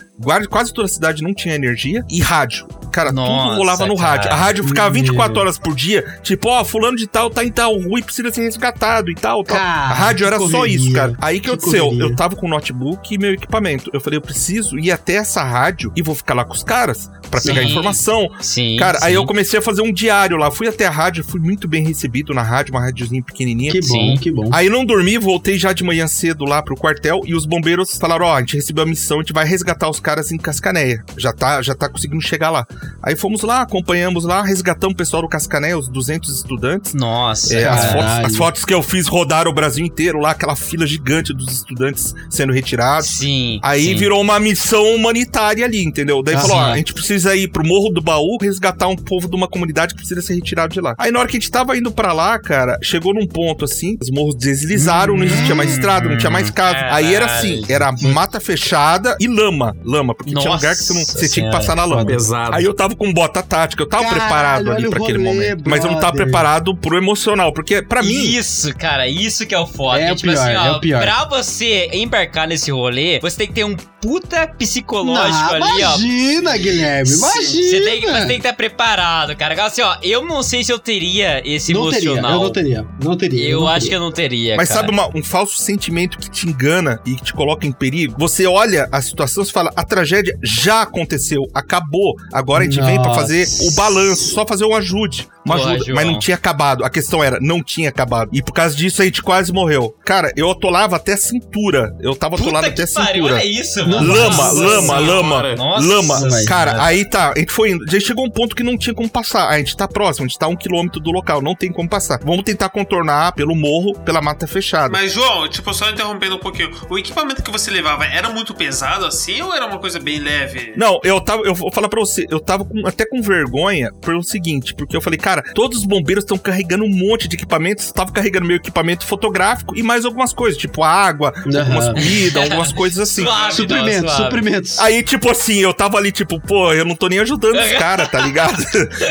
quase 0.49 0.73
toda 0.73 0.87
a 0.87 0.89
cidade 0.89 1.23
não 1.23 1.35
tinha 1.35 1.55
energia, 1.55 2.05
e 2.09 2.21
rádio. 2.21 2.54
Cara, 2.93 3.11
Nossa, 3.11 3.49
tudo 3.49 3.57
rolava 3.57 3.87
no 3.87 3.97
rádio. 3.97 4.31
A 4.31 4.37
rádio 4.37 4.65
ficava 4.65 4.91
Meu. 4.91 5.03
24 5.03 5.41
horas 5.41 5.59
por 5.59 5.75
dia, 5.75 6.05
tipo, 6.23 6.49
ó, 6.49 6.65
fulano 6.65 6.97
de 6.97 7.07
tal 7.09 7.29
tá 7.29 7.45
em 7.45 7.51
tal 7.51 7.77
rua 7.77 7.99
e 7.99 8.03
precisa 8.03 8.31
ser 8.31 8.43
resgatado 8.43 9.11
e 9.11 9.15
tal, 9.17 9.43
tal. 9.43 9.57
Cara, 9.57 9.69
a 9.91 9.95
rádio 9.95 10.27
era 10.27 10.39
só 10.39 10.49
correria. 10.49 10.77
isso, 10.77 10.93
cara. 10.93 11.17
Aí 11.21 11.41
que, 11.41 11.49
Que 11.49 11.51
aconteceu? 11.51 11.85
correria. 11.87 12.05
Eu 12.05 12.15
tava 12.15 12.37
com 12.37 12.47
o 12.47 12.49
notebook 12.49 13.13
e 13.13 13.19
meu 13.19 13.33
equipamento. 13.33 13.91
Eu 13.93 14.01
falei, 14.01 14.17
eu 14.19 14.23
preciso 14.23 14.79
ir 14.79 14.93
até 14.93 15.15
essa 15.15 15.43
rádio 15.43 15.93
e 15.97 16.03
vou 16.03 16.15
ficar 16.15 16.35
lá 16.35 16.45
com 16.45 16.53
os 16.55 16.63
caras 16.63 17.11
pra 17.31 17.41
pegar 17.41 17.63
informação. 17.65 18.29
Sim. 18.41 18.77
Cara, 18.77 18.99
aí 19.03 19.13
sim. 19.13 19.17
eu 19.17 19.27
comecei 19.27 19.59
a 19.59 19.63
fazer 19.63 19.83
um 19.83 19.93
diário 19.93 20.37
lá. 20.37 20.51
Fui 20.51 20.69
até 20.69 20.87
a 20.87 20.91
rádio, 20.91 21.25
fui 21.25 21.41
muito 21.41 21.67
bem 21.67 21.85
recebido 21.85 22.33
na 22.33 22.43
rádio, 22.43 22.73
uma 22.75 22.81
rádiozinha 22.81 23.23
pequenininha. 23.23 23.73
Que 23.73 23.81
bom, 23.81 23.87
Sim. 23.87 24.17
que 24.21 24.31
bom. 24.31 24.49
Aí 24.53 24.69
não 24.69 24.85
dormi, 24.85 25.19
voltei 25.19 25.59
já 25.59 25.73
de 25.73 25.83
manhã 25.83 26.07
cedo 26.07 26.45
lá 26.45 26.63
pro 26.63 26.77
quartel 26.77 27.23
e 27.27 27.35
os 27.35 27.45
bombeiros 27.45 27.97
falaram: 27.99 28.27
Ó, 28.27 28.35
a 28.37 28.41
gente 28.41 28.55
recebeu 28.55 28.85
a 28.85 28.87
missão, 28.87 29.19
a 29.19 29.23
gente 29.23 29.33
vai 29.33 29.45
resgatar 29.45 29.89
os 29.91 29.99
caras 29.99 30.31
em 30.31 30.37
Cascaneia. 30.39 31.03
Já 31.17 31.33
tá, 31.33 31.61
já 31.61 31.75
tá 31.75 31.89
conseguindo 31.89 32.21
chegar 32.21 32.44
lá. 32.51 32.67
Aí 33.03 33.17
fomos 33.17 33.43
lá, 33.43 33.61
acompanhamos 33.63 34.25
lá, 34.25 34.43
resgatamos 34.43 34.95
o 34.95 34.97
pessoal 34.97 35.23
do 35.23 35.29
Cascaneia, 35.29 35.79
os 35.79 35.89
200 35.89 36.35
estudantes. 36.35 36.95
Nossa, 36.95 37.55
É, 37.55 37.69
as, 37.69 37.85
fotos, 37.93 38.25
as 38.25 38.37
fotos 38.37 38.65
que 38.65 38.73
eu 38.73 38.83
fiz 38.83 39.07
rodaram 39.07 39.51
o 39.51 39.55
Brasil 39.55 39.85
inteiro 39.85 40.19
lá, 40.19 40.31
aquela 40.31 40.57
fila 40.57 40.87
gigante 40.87 41.33
dos 41.33 41.53
estudantes 41.53 42.15
sendo 42.31 42.53
retirados. 42.53 43.09
Sim. 43.09 43.59
Aí 43.63 43.85
sim. 43.85 43.95
virou 43.97 44.21
uma 44.21 44.39
missão 44.41 44.85
humanitária 44.95 45.65
ali, 45.65 45.85
entendeu? 45.85 46.23
Daí 46.23 46.35
Ah, 46.35 46.41
falou: 46.41 46.57
ó, 46.57 46.65
a 46.73 46.77
gente 46.77 46.95
precisa 46.95 47.35
ir 47.37 47.49
pro 47.49 47.67
Morro 47.67 47.91
do 47.91 48.01
Baú 48.01 48.39
resgatar 48.41 48.89
um 48.89 48.97
povo 48.97 49.29
de 49.29 49.37
uma 49.37 49.49
comunidade 49.49 49.95
que 49.95 49.99
precisa 50.01 50.23
ser 50.23 50.35
retirado 50.35 50.73
de 50.73 50.81
lá. 50.81 50.95
Aí 50.99 51.11
na 51.11 51.19
hora 51.21 51.29
que 51.29 51.37
a 51.37 51.41
gente 51.41 51.51
tava 51.51 51.77
indo 51.77 51.91
pra 51.93 52.13
lá, 52.13 52.39
cara, 52.39 52.79
chegou 52.83 53.13
num 53.15 53.27
ponto 53.27 53.65
assim, 53.65 53.97
os 54.01 54.11
morros 54.11 54.35
deslizaram, 54.37 55.17
não 55.17 55.25
existia 55.25 55.55
mais 55.55 55.73
estrada, 55.73 56.09
não 56.09 56.17
tinha 56.19 56.31
mais 56.31 56.51
casa. 56.51 56.79
Aí 56.91 57.15
era 57.15 57.27
assim, 57.27 57.65
era 57.69 57.93
mata 58.03 58.41
fechada 58.41 59.17
e 59.21 59.27
lama, 59.27 59.77
lama, 59.85 60.15
porque 60.15 60.31
tinha 60.33 60.45
Nossa 60.45 60.57
lugar 60.57 60.77
que 60.77 60.83
você, 60.83 60.93
não, 60.95 61.05
você 61.05 61.29
tinha 61.29 61.47
que 61.47 61.53
passar 61.53 61.77
na 61.77 61.85
lama. 61.85 62.05
Pesado. 62.07 62.34
Aí 62.53 62.65
eu 62.65 62.75
tava 62.75 62.95
com 62.97 63.13
bota 63.13 63.43
tática, 63.43 63.83
eu 63.83 63.89
tava 63.89 64.05
Caralho, 64.05 64.21
preparado 64.21 64.71
ali 64.73 64.89
pra 64.91 65.03
aquele 65.03 65.19
rolê, 65.19 65.31
momento. 65.31 65.65
Mas 65.71 65.85
eu 65.85 65.91
não 65.91 65.99
tava 66.01 66.13
brother. 66.13 66.25
preparado 66.33 66.77
pro 66.77 66.97
emocional, 66.97 67.53
porque 67.53 67.83
pra 67.83 68.03
mim, 68.03 68.13
Isso, 68.15 68.75
cara, 68.77 69.09
isso 69.09 69.47
que 69.47 69.55
é 69.55 69.59
o 69.59 69.67
foda. 69.67 70.01
É 70.01 70.09
É 70.09 70.13
o 70.13 70.17
tipo 70.17 70.31
pior, 70.33 70.41
assim, 70.43 70.53
é 70.53 70.71
ó, 70.71 70.77
o 70.77 70.81
pior. 70.81 71.01
pra 71.03 71.25
você 71.27 71.89
embarcar 71.93 72.47
nesse 72.49 72.71
rolê, 72.71 73.19
você 73.21 73.37
tem 73.39 73.47
que 73.49 73.55
ter 73.55 73.65
um 73.65 73.75
puta 74.01 74.47
psicológico 74.47 75.59
Não, 75.59 75.73
ali, 75.73 75.83
ó. 75.83 75.97
imagina, 75.97 76.57
Guilherme, 76.59 77.11
imagina. 77.11 77.69
Você 77.71 77.81
tem, 77.81 78.01
que, 78.01 78.07
você 78.07 78.19
tem 78.21 78.29
que 78.29 78.35
estar 78.37 78.53
preparado, 78.53 79.35
cara. 79.37 79.65
Assim, 79.65 79.83
ó, 79.83 79.97
eu 80.03 80.25
não 80.25 80.43
sei 80.43 80.63
se 80.63 80.73
eu 80.73 80.79
teria 80.79 81.41
esse 81.49 81.73
não 81.73 81.89
teria, 81.91 82.09
emocional. 82.11 82.33
eu 82.33 82.41
não 82.41 82.53
teria, 82.53 82.87
não 83.03 83.17
teria. 83.17 83.49
Eu 83.49 83.61
não 83.61 83.69
acho 83.69 83.81
teria. 83.81 83.89
que 83.91 83.95
eu 83.97 84.01
não 84.01 84.13
teria, 84.13 84.57
Mas 84.57 84.69
cara. 84.69 84.81
sabe 84.81 84.93
uma- 84.93 85.09
um 85.17 85.23
falso 85.23 85.57
sentimento 85.57 86.19
que 86.19 86.31
te 86.31 86.47
engana 86.49 87.01
e 87.07 87.15
que 87.15 87.23
te 87.25 87.33
coloca 87.33 87.67
em 87.67 87.73
perigo? 87.73 88.15
Você 88.19 88.47
olha 88.47 88.89
a 88.93 89.01
situação 89.01 89.43
e 89.43 89.51
fala: 89.51 89.73
a 89.75 89.85
tragédia 89.85 90.37
já 90.43 90.83
aconteceu, 90.83 91.43
acabou. 91.55 92.15
Agora 92.33 92.65
a 92.65 92.67
gente 92.67 92.81
vem 92.81 92.97
pra 92.97 93.09
Nossa. 93.09 93.21
fazer 93.21 93.47
o 93.63 93.75
balanço, 93.75 94.35
só 94.35 94.47
fazer 94.47 94.65
um 94.65 94.75
ajude. 94.75 95.29
Uma 95.45 95.57
Porra, 95.57 95.71
ajuda. 95.73 95.85
João. 95.85 95.97
Mas 95.97 96.07
não 96.07 96.19
tinha 96.19 96.37
acabado. 96.37 96.85
A 96.85 96.91
questão 96.91 97.23
era: 97.23 97.39
não 97.41 97.63
tinha 97.63 97.89
acabado. 97.89 98.31
E 98.33 98.43
por 98.43 98.53
causa 98.53 98.75
disso 98.75 99.03
a 99.03 99.05
gente 99.05 99.23
quase 99.23 99.53
morreu. 99.53 99.95
Cara, 100.05 100.33
eu 100.37 100.51
atolava 100.51 100.97
até 100.97 101.13
a 101.13 101.17
cintura. 101.17 101.95
Eu 102.01 102.15
tava 102.17 102.37
atolado 102.37 102.67
Puta 102.69 102.83
até 102.83 102.83
a 102.83 102.87
que 102.87 102.95
pariu, 102.95 103.25
cintura. 103.25 103.35
olha 103.35 103.45
isso, 103.47 103.79
mano. 103.89 104.13
Lama, 104.13 104.29
Nossa 104.37 104.53
lama, 104.53 104.99
senhora. 104.99 105.01
lama, 105.15 105.57
Nossa, 105.57 105.87
lama. 105.87 106.45
Cara, 106.47 106.83
aí 106.85 107.05
tá, 107.09 107.33
a 107.35 107.39
gente 107.39 107.53
foi 107.53 107.71
indo. 107.73 107.85
Já 107.91 108.01
chegou 108.01 108.25
um 108.27 108.31
ponto 108.31 108.55
que 108.57 108.63
não 108.63 108.77
tinha 108.79 108.95
como 108.95 109.09
passar. 109.09 109.49
A 109.49 109.59
gente 109.59 109.77
tá 109.77 109.87
próximo, 109.89 110.25
a 110.25 110.29
gente 110.29 110.39
tá 110.39 110.47
a 110.47 110.49
um 110.49 110.57
quilômetro 110.57 111.01
do 111.01 111.11
local, 111.11 111.43
não 111.43 111.55
tem 111.55 111.71
como 111.73 111.89
passar. 111.89 112.19
Vamos 112.25 112.45
tentar 112.45 112.69
contornar 112.69 113.33
pelo 113.33 113.55
morro, 113.55 113.95
pela 114.01 114.21
mata 114.23 114.47
fechada. 114.47 114.89
Mas, 114.91 115.13
João, 115.13 115.49
tipo, 115.49 115.73
só 115.75 115.91
interrompendo 115.91 116.37
um 116.37 116.39
pouquinho. 116.39 116.71
O 116.89 116.99
equipamento 116.99 117.43
que 117.43 117.51
você 117.51 117.71
levava 117.71 118.05
era 118.05 118.29
muito 118.31 118.55
pesado 118.55 119.05
assim 119.07 119.41
ou 119.43 119.53
era 119.55 119.67
uma 119.67 119.79
coisa 119.79 119.99
bem 119.99 120.19
leve? 120.19 120.73
Não, 120.77 120.99
eu 121.05 121.21
tava, 121.21 121.43
eu 121.43 121.55
vou 121.55 121.71
falar 121.73 121.89
pra 121.89 122.01
você, 122.01 122.27
eu 122.31 122.41
tava 122.41 122.65
com- 122.65 122.87
até 122.87 123.05
com 123.07 123.21
vergonha 123.23 123.91
pelo 124.01 124.23
seguinte, 124.23 124.75
porque 124.75 124.97
eu 124.97 125.01
falei, 125.01 125.19
cara, 125.19 125.34
todos 125.55 125.79
os 125.79 125.85
bombeiros 125.85 126.25
estão 126.25 126.39
carregando 126.39 126.85
um 126.85 126.89
monte 126.89 127.29
de 127.29 127.37
equipamentos, 127.37 127.91
tava 127.93 128.13
carregando 128.13 128.47
meu 128.47 128.57
equipamento 128.57 129.05
fotográfico 129.07 129.77
e 129.77 129.83
mais 129.83 130.05
algumas 130.05 130.33
coisas, 130.33 130.59
tipo 130.61 130.83
água, 130.83 131.33
algumas 131.37 131.85
Aham. 131.87 131.95
comidas, 131.95 132.43
algumas 132.43 132.73
coisas 132.75 132.99
assim. 132.99 133.23
Suave, 133.25 133.55
Suprimentos, 133.55 134.03
não, 134.19 134.25
suprimentos. 134.25 134.79
Aí, 134.79 135.03
tipo 135.03 135.31
assim, 135.31 135.59
eu 135.61 135.73
tava 135.75 135.99
ali, 135.99 136.13
tipo, 136.13 136.41
pô, 136.41 136.73
eu 136.73 136.85
não 136.85 136.95
tô 136.95 137.09
nem 137.09 137.19
ajudando 137.19 137.57
os 137.59 137.73
caras, 137.73 138.09
tá 138.09 138.21
ligado? 138.21 138.55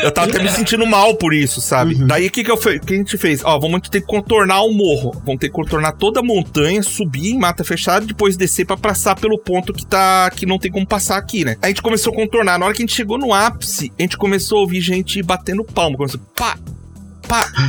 Eu 0.02 0.10
tava 0.10 0.28
até 0.30 0.42
me 0.42 0.48
sentindo 0.50 0.86
mal 0.86 1.14
por 1.16 1.32
isso, 1.34 1.60
sabe? 1.60 1.94
Daí, 1.96 2.26
o 2.26 2.30
que 2.30 2.44
que, 2.44 2.50
eu 2.50 2.56
fe- 2.56 2.78
que 2.78 2.94
a 2.94 2.96
gente 2.96 3.16
fez? 3.18 3.42
Ó, 3.44 3.58
vamos 3.58 3.80
ter 3.88 4.00
que 4.00 4.06
contornar 4.06 4.62
o 4.62 4.72
morro. 4.72 5.12
Vamos 5.24 5.40
ter 5.40 5.48
que 5.48 5.54
contornar 5.54 5.92
toda 5.92 6.20
a 6.20 6.22
montanha, 6.22 6.82
subir 6.82 7.30
em 7.32 7.38
mata 7.38 7.64
fechada, 7.64 8.04
depois 8.06 8.36
descer 8.36 8.66
pra 8.66 8.76
passar 8.76 9.14
pelo 9.16 9.38
ponto 9.38 9.72
que 9.72 9.84
tá, 9.86 10.30
que 10.34 10.46
não 10.46 10.58
tem 10.58 10.70
como 10.70 10.86
passar 10.86 11.16
aqui, 11.16 11.44
né? 11.44 11.56
A 11.62 11.68
gente 11.68 11.82
começou 11.82 12.12
a 12.12 12.16
contornar. 12.16 12.58
Na 12.58 12.66
hora 12.66 12.74
que 12.74 12.82
a 12.82 12.86
gente 12.86 12.94
chegou 12.94 13.18
no 13.18 13.32
ápice, 13.32 13.92
a 13.98 14.02
gente 14.02 14.16
começou 14.16 14.58
a 14.58 14.60
ouvir 14.62 14.80
gente 14.80 15.22
batendo 15.22 15.64
palma. 15.64 15.96
Começou, 16.14 16.20
pá, 16.34 16.56
pá. 16.56 16.83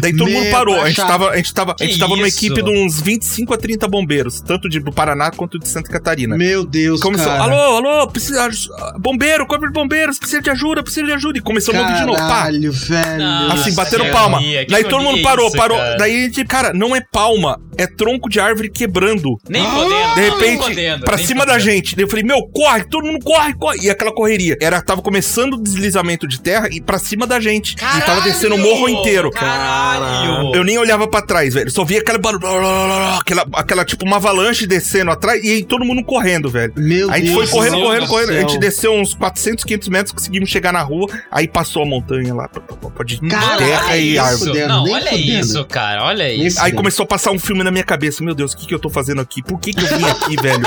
Daí 0.02 0.15
todo 0.15 0.30
Meu, 0.30 0.39
mundo 0.39 0.52
parou. 0.52 0.82
A 0.82 0.88
gente 0.88 0.98
tava, 0.98 1.30
a 1.32 1.38
gente 1.38 1.54
tava, 1.54 1.76
a 1.80 1.84
gente 1.84 2.00
tava 2.00 2.15
numa 2.15 2.28
equipe 2.28 2.62
de 2.62 2.69
uns 2.69 3.00
25 3.02 3.54
a 3.54 3.58
30 3.58 3.88
bombeiros, 3.88 4.41
tanto 4.41 4.67
de, 4.69 4.80
do 4.80 4.91
Paraná 4.91 5.32
quanto 5.32 5.58
de 5.60 5.67
Santa 5.67 5.89
Catarina. 5.89 6.36
Meu 6.38 6.65
Deus, 6.65 7.02
Começou, 7.02 7.28
cara. 7.28 7.43
alô, 7.43 7.78
alô, 7.78 8.08
precisa, 8.08 8.50
bombeiro, 9.00 9.45
corpo 9.48 9.65
de 9.67 9.74
bombeiros, 9.74 10.17
precisa 10.19 10.41
de 10.41 10.50
ajuda, 10.50 10.84
precisa 10.84 11.06
de 11.06 11.12
ajuda. 11.13 11.38
E 11.39 11.41
começou 11.41 11.76
a 11.76 11.80
ouvir 11.82 11.93
de 11.95 12.06
novo, 12.06 12.17
pá. 12.17 12.28
Caralho, 12.45 12.71
velho. 12.71 13.24
Assim, 13.52 13.74
batendo 13.76 14.04
que 14.06 14.12
palma. 14.12 14.38
agonia, 14.38 14.65
que 14.65 14.71
Daí 14.71 14.84
todo 14.84 14.98
mundo 15.00 15.08
agonia 15.10 15.24
parou, 15.24 15.48
isso, 15.48 15.58
parou. 15.58 15.78
cara. 15.78 15.98
Daí 15.98 16.12
a 16.15 16.24
gente, 16.26 16.45
cara, 16.45 16.74
não 16.74 16.95
é 16.95 17.02
palma, 17.02 17.60
é 17.78 17.86
tronco 17.88 18.30
de 18.30 18.39
árvore 18.39 18.69
quebrando. 18.69 19.38
Nem 19.50 19.63
podendo. 19.63 20.15
De 20.15 20.21
repente, 20.21 20.60
podendo, 20.63 21.06
pra 21.06 21.17
cima 21.17 21.45
da 21.45 21.54
podendo. 21.54 21.71
gente. 21.71 21.95
Daí 21.95 22.06
eu 22.06 22.10
falei, 22.10 22.24
meu, 22.24 22.41
corre, 22.54 22.84
todo 22.86 23.06
mundo 23.06 23.24
corre, 23.24 23.54
corre. 23.56 23.80
E 23.82 23.89
aquela 23.89 24.13
correria. 24.13 24.58
Era, 24.62 24.82
tava 24.82 25.02
começando 25.02 25.54
o 25.54 25.62
deslizamento 25.63 26.28
de 26.28 26.39
terra 26.41 26.67
e 26.71 26.82
pra 26.82 26.98
cima 26.98 27.26
da 27.28 27.39
gente. 27.39 27.74
e 27.74 27.76
tava 27.76 28.00
Caralho! 28.02 28.24
descendo 28.24 28.56
o 28.56 28.58
morro 28.58 28.89
inteiro. 28.89 29.30
Caralho! 29.32 29.75
Eu 30.54 30.64
nem 30.64 30.78
olhava 30.78 31.08
pra 31.08 31.22
trás, 31.22 31.54
velho. 31.54 31.70
Só 31.72 31.84
via 31.84 32.00
aquela 32.00 32.18
barulho, 32.18 32.46
aquela, 33.20 33.46
aquela 33.54 33.86
tipo 33.86 34.06
uma 34.06 34.18
avalanche 34.18 34.66
descendo 34.68 35.12
atrás 35.12 35.44
e 35.44 35.50
aí 35.52 35.64
todo 35.64 35.84
mundo 35.86 36.04
correndo, 36.04 36.50
velho. 36.50 36.74
Meu 36.76 37.10
A 37.12 37.18
gente 37.18 37.28
Deus 37.32 37.50
foi 37.50 37.60
correndo, 37.60 37.76
do 37.78 37.84
correndo, 37.84 38.00
céu. 38.02 38.10
correndo. 38.10 38.32
A 38.32 38.40
gente 38.42 38.58
desceu 38.60 38.94
uns 38.94 39.14
400, 39.14 39.64
500 39.64 39.88
metros, 39.90 40.12
conseguimos 40.14 40.50
chegar 40.50 40.72
na 40.72 40.82
rua. 40.82 41.08
Aí 41.32 41.48
passou 41.48 41.84
a 41.84 41.86
montanha 41.86 42.34
lá, 42.34 42.50
de 43.06 43.20
Caralho, 43.22 43.58
terra 43.58 43.98
e 43.98 44.18
árvore. 44.18 44.52
fudendo, 44.52 44.68
Não, 44.70 44.84
nem 44.84 44.94
olha 44.94 45.12
fudendo. 45.12 45.40
isso, 45.40 45.66
cara. 45.66 46.04
Olha 46.04 46.32
isso. 46.34 46.62
Aí 46.62 46.72
começou 46.72 47.04
a 47.04 47.08
passar 47.08 47.32
um 47.32 47.40
filme 47.40 47.64
na 47.64 47.72
minha 47.72 47.84
cabeça. 47.84 48.24
Meu 48.24 48.34
Deus, 48.36 48.54
o 48.54 48.58
que, 48.58 48.66
que 48.68 48.74
eu 48.74 48.80
tô 48.80 48.90
fazendo 48.90 49.22
aqui? 49.22 49.42
Por 49.44 49.60
que, 49.60 49.74
que 49.74 49.84
eu 49.84 49.88
vim 49.98 50.06
aqui, 50.06 50.36
velho? 50.42 50.62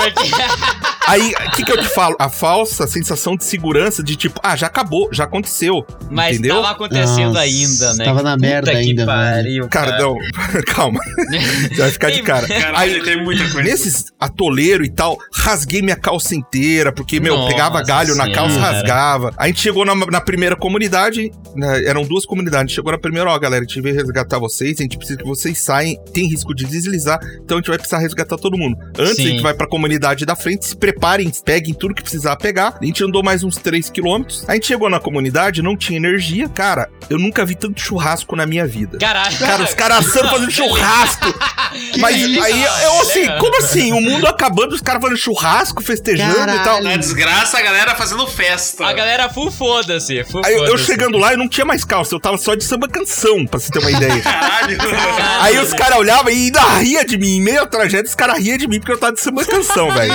Aí, 1.07 1.33
o 1.47 1.51
que, 1.55 1.63
que 1.65 1.71
eu 1.71 1.77
te 1.81 1.87
falo? 1.87 2.15
A 2.19 2.29
falsa 2.29 2.85
sensação 2.85 3.35
de 3.35 3.43
segurança 3.43 4.03
de 4.03 4.15
tipo, 4.15 4.39
ah, 4.43 4.55
já 4.55 4.67
acabou, 4.67 5.09
já 5.11 5.23
aconteceu. 5.23 5.83
Mas 6.09 6.37
entendeu? 6.37 6.57
tava 6.57 6.69
acontecendo 6.69 7.29
Nossa, 7.33 7.39
ainda, 7.39 7.93
né? 7.95 8.05
tava 8.05 8.21
na 8.21 8.37
merda 8.37 8.71
Puta 8.71 8.83
que 8.83 8.89
ainda, 9.01 9.05
pariu, 9.05 9.67
Cara, 9.69 9.97
não, 9.99 10.15
calma. 10.67 10.99
Você 11.69 11.81
vai 11.81 11.91
ficar 11.91 12.09
de 12.11 12.21
cara. 12.21 12.47
Caralho, 12.47 12.77
Aí, 12.77 13.03
tem 13.03 13.23
muita 13.23 13.43
coisa. 13.43 13.61
Nesses 13.61 14.05
atoleiro 14.19 14.83
e 14.83 14.89
tal, 14.89 15.17
rasguei 15.33 15.81
minha 15.81 15.95
calça 15.95 16.35
inteira, 16.35 16.91
porque, 16.91 17.19
meu, 17.19 17.35
Nossa 17.35 17.49
pegava 17.51 17.83
galho 17.83 18.15
na 18.15 18.31
calça, 18.31 18.55
Senhora. 18.55 18.71
rasgava. 18.71 19.33
A 19.37 19.47
gente 19.47 19.61
chegou 19.61 19.85
na, 19.85 19.95
na 19.95 20.21
primeira 20.21 20.55
comunidade, 20.55 21.31
né, 21.55 21.85
eram 21.85 22.03
duas 22.03 22.25
comunidades. 22.25 22.59
A 22.59 22.67
gente 22.67 22.75
chegou 22.75 22.91
na 22.91 22.97
primeira, 22.97 23.29
ó, 23.29 23.39
galera, 23.39 23.63
a 23.63 23.67
gente 23.67 23.81
veio 23.81 23.95
resgatar 23.95 24.37
vocês, 24.39 24.79
a 24.79 24.83
gente 24.83 24.97
precisa 24.97 25.17
que 25.19 25.25
vocês 25.25 25.61
saiam, 25.61 25.95
tem 26.13 26.27
risco 26.27 26.53
de 26.53 26.65
deslizar, 26.65 27.19
então 27.43 27.57
a 27.57 27.59
gente 27.61 27.69
vai 27.69 27.77
precisar 27.77 27.99
resgatar 27.99 28.37
todo 28.37 28.57
mundo. 28.57 28.77
Antes, 28.97 29.15
Sim. 29.15 29.25
a 29.25 29.29
gente 29.29 29.41
vai 29.43 29.53
pra 29.53 29.67
comunidade 29.67 30.25
da 30.25 30.35
frente, 30.35 30.65
se 30.65 30.75
preparem, 30.75 31.31
peguem 31.45 31.73
tudo 31.73 31.93
que 31.93 32.01
precisar 32.01 32.35
pegar. 32.35 32.77
A 32.81 32.85
gente 32.85 33.03
andou 33.03 33.23
mais 33.23 33.43
uns 33.43 33.57
3 33.57 33.89
quilômetros. 33.89 34.45
A 34.47 34.53
gente 34.53 34.67
chegou 34.67 34.89
na 34.89 34.99
comunidade, 34.99 35.61
não 35.61 35.75
tinha 35.75 35.97
energia. 35.97 36.47
Cara, 36.49 36.89
eu 37.09 37.17
nunca 37.17 37.45
vi 37.45 37.55
tanto 37.55 37.79
churrasco 37.79 38.35
na 38.35 38.45
minha 38.45 38.65
vida. 38.65 38.88
Caralho. 38.97 39.37
Cara, 39.37 39.63
os 39.63 39.73
caras 39.73 39.97
assando 39.99 40.29
fazendo 40.29 40.51
churrasco. 40.51 41.25
Mas 41.99 42.15
isso? 42.15 42.43
aí, 42.43 42.63
eu 42.63 43.01
assim, 43.01 43.27
como 43.39 43.57
assim? 43.57 43.93
O 43.93 44.01
mundo 44.01 44.27
acabando, 44.27 44.73
os 44.73 44.81
caras 44.81 45.01
fazendo 45.01 45.17
churrasco, 45.17 45.83
festejando 45.83 46.31
e 46.31 46.35
tal. 46.35 46.63
Caralho. 46.63 46.83
Na 46.83 46.97
desgraça, 46.97 47.57
a 47.57 47.61
galera 47.61 47.95
fazendo 47.95 48.25
festa. 48.27 48.85
A 48.85 48.93
galera 48.93 49.29
full 49.29 49.51
foda-se. 49.51 50.23
Full 50.25 50.41
Aí 50.45 50.53
eu, 50.53 50.65
eu 50.65 50.77
chegando 50.77 51.17
lá, 51.17 51.33
eu 51.33 51.37
não 51.37 51.47
tinha 51.47 51.65
mais 51.65 51.83
calça, 51.83 52.15
eu 52.15 52.19
tava 52.19 52.37
só 52.37 52.55
de 52.55 52.63
samba 52.63 52.87
canção, 52.87 53.45
pra 53.45 53.59
você 53.59 53.71
ter 53.71 53.79
uma 53.79 53.91
ideia. 53.91 54.21
Caralho. 54.21 54.77
Aí 55.41 55.59
os 55.59 55.73
caras 55.73 55.99
olhavam 55.99 56.31
e 56.31 56.45
ainda 56.45 56.61
ria 56.77 57.05
de 57.05 57.17
mim. 57.17 57.37
Em 57.37 57.41
meio 57.41 57.61
ao 57.61 57.67
trajeto, 57.67 58.09
os 58.09 58.15
caras 58.15 58.39
riam 58.39 58.57
de 58.57 58.67
mim 58.67 58.79
porque 58.79 58.93
eu 58.93 58.97
tava 58.97 59.13
de 59.13 59.21
samba 59.21 59.45
canção, 59.45 59.91
velho. 59.91 60.13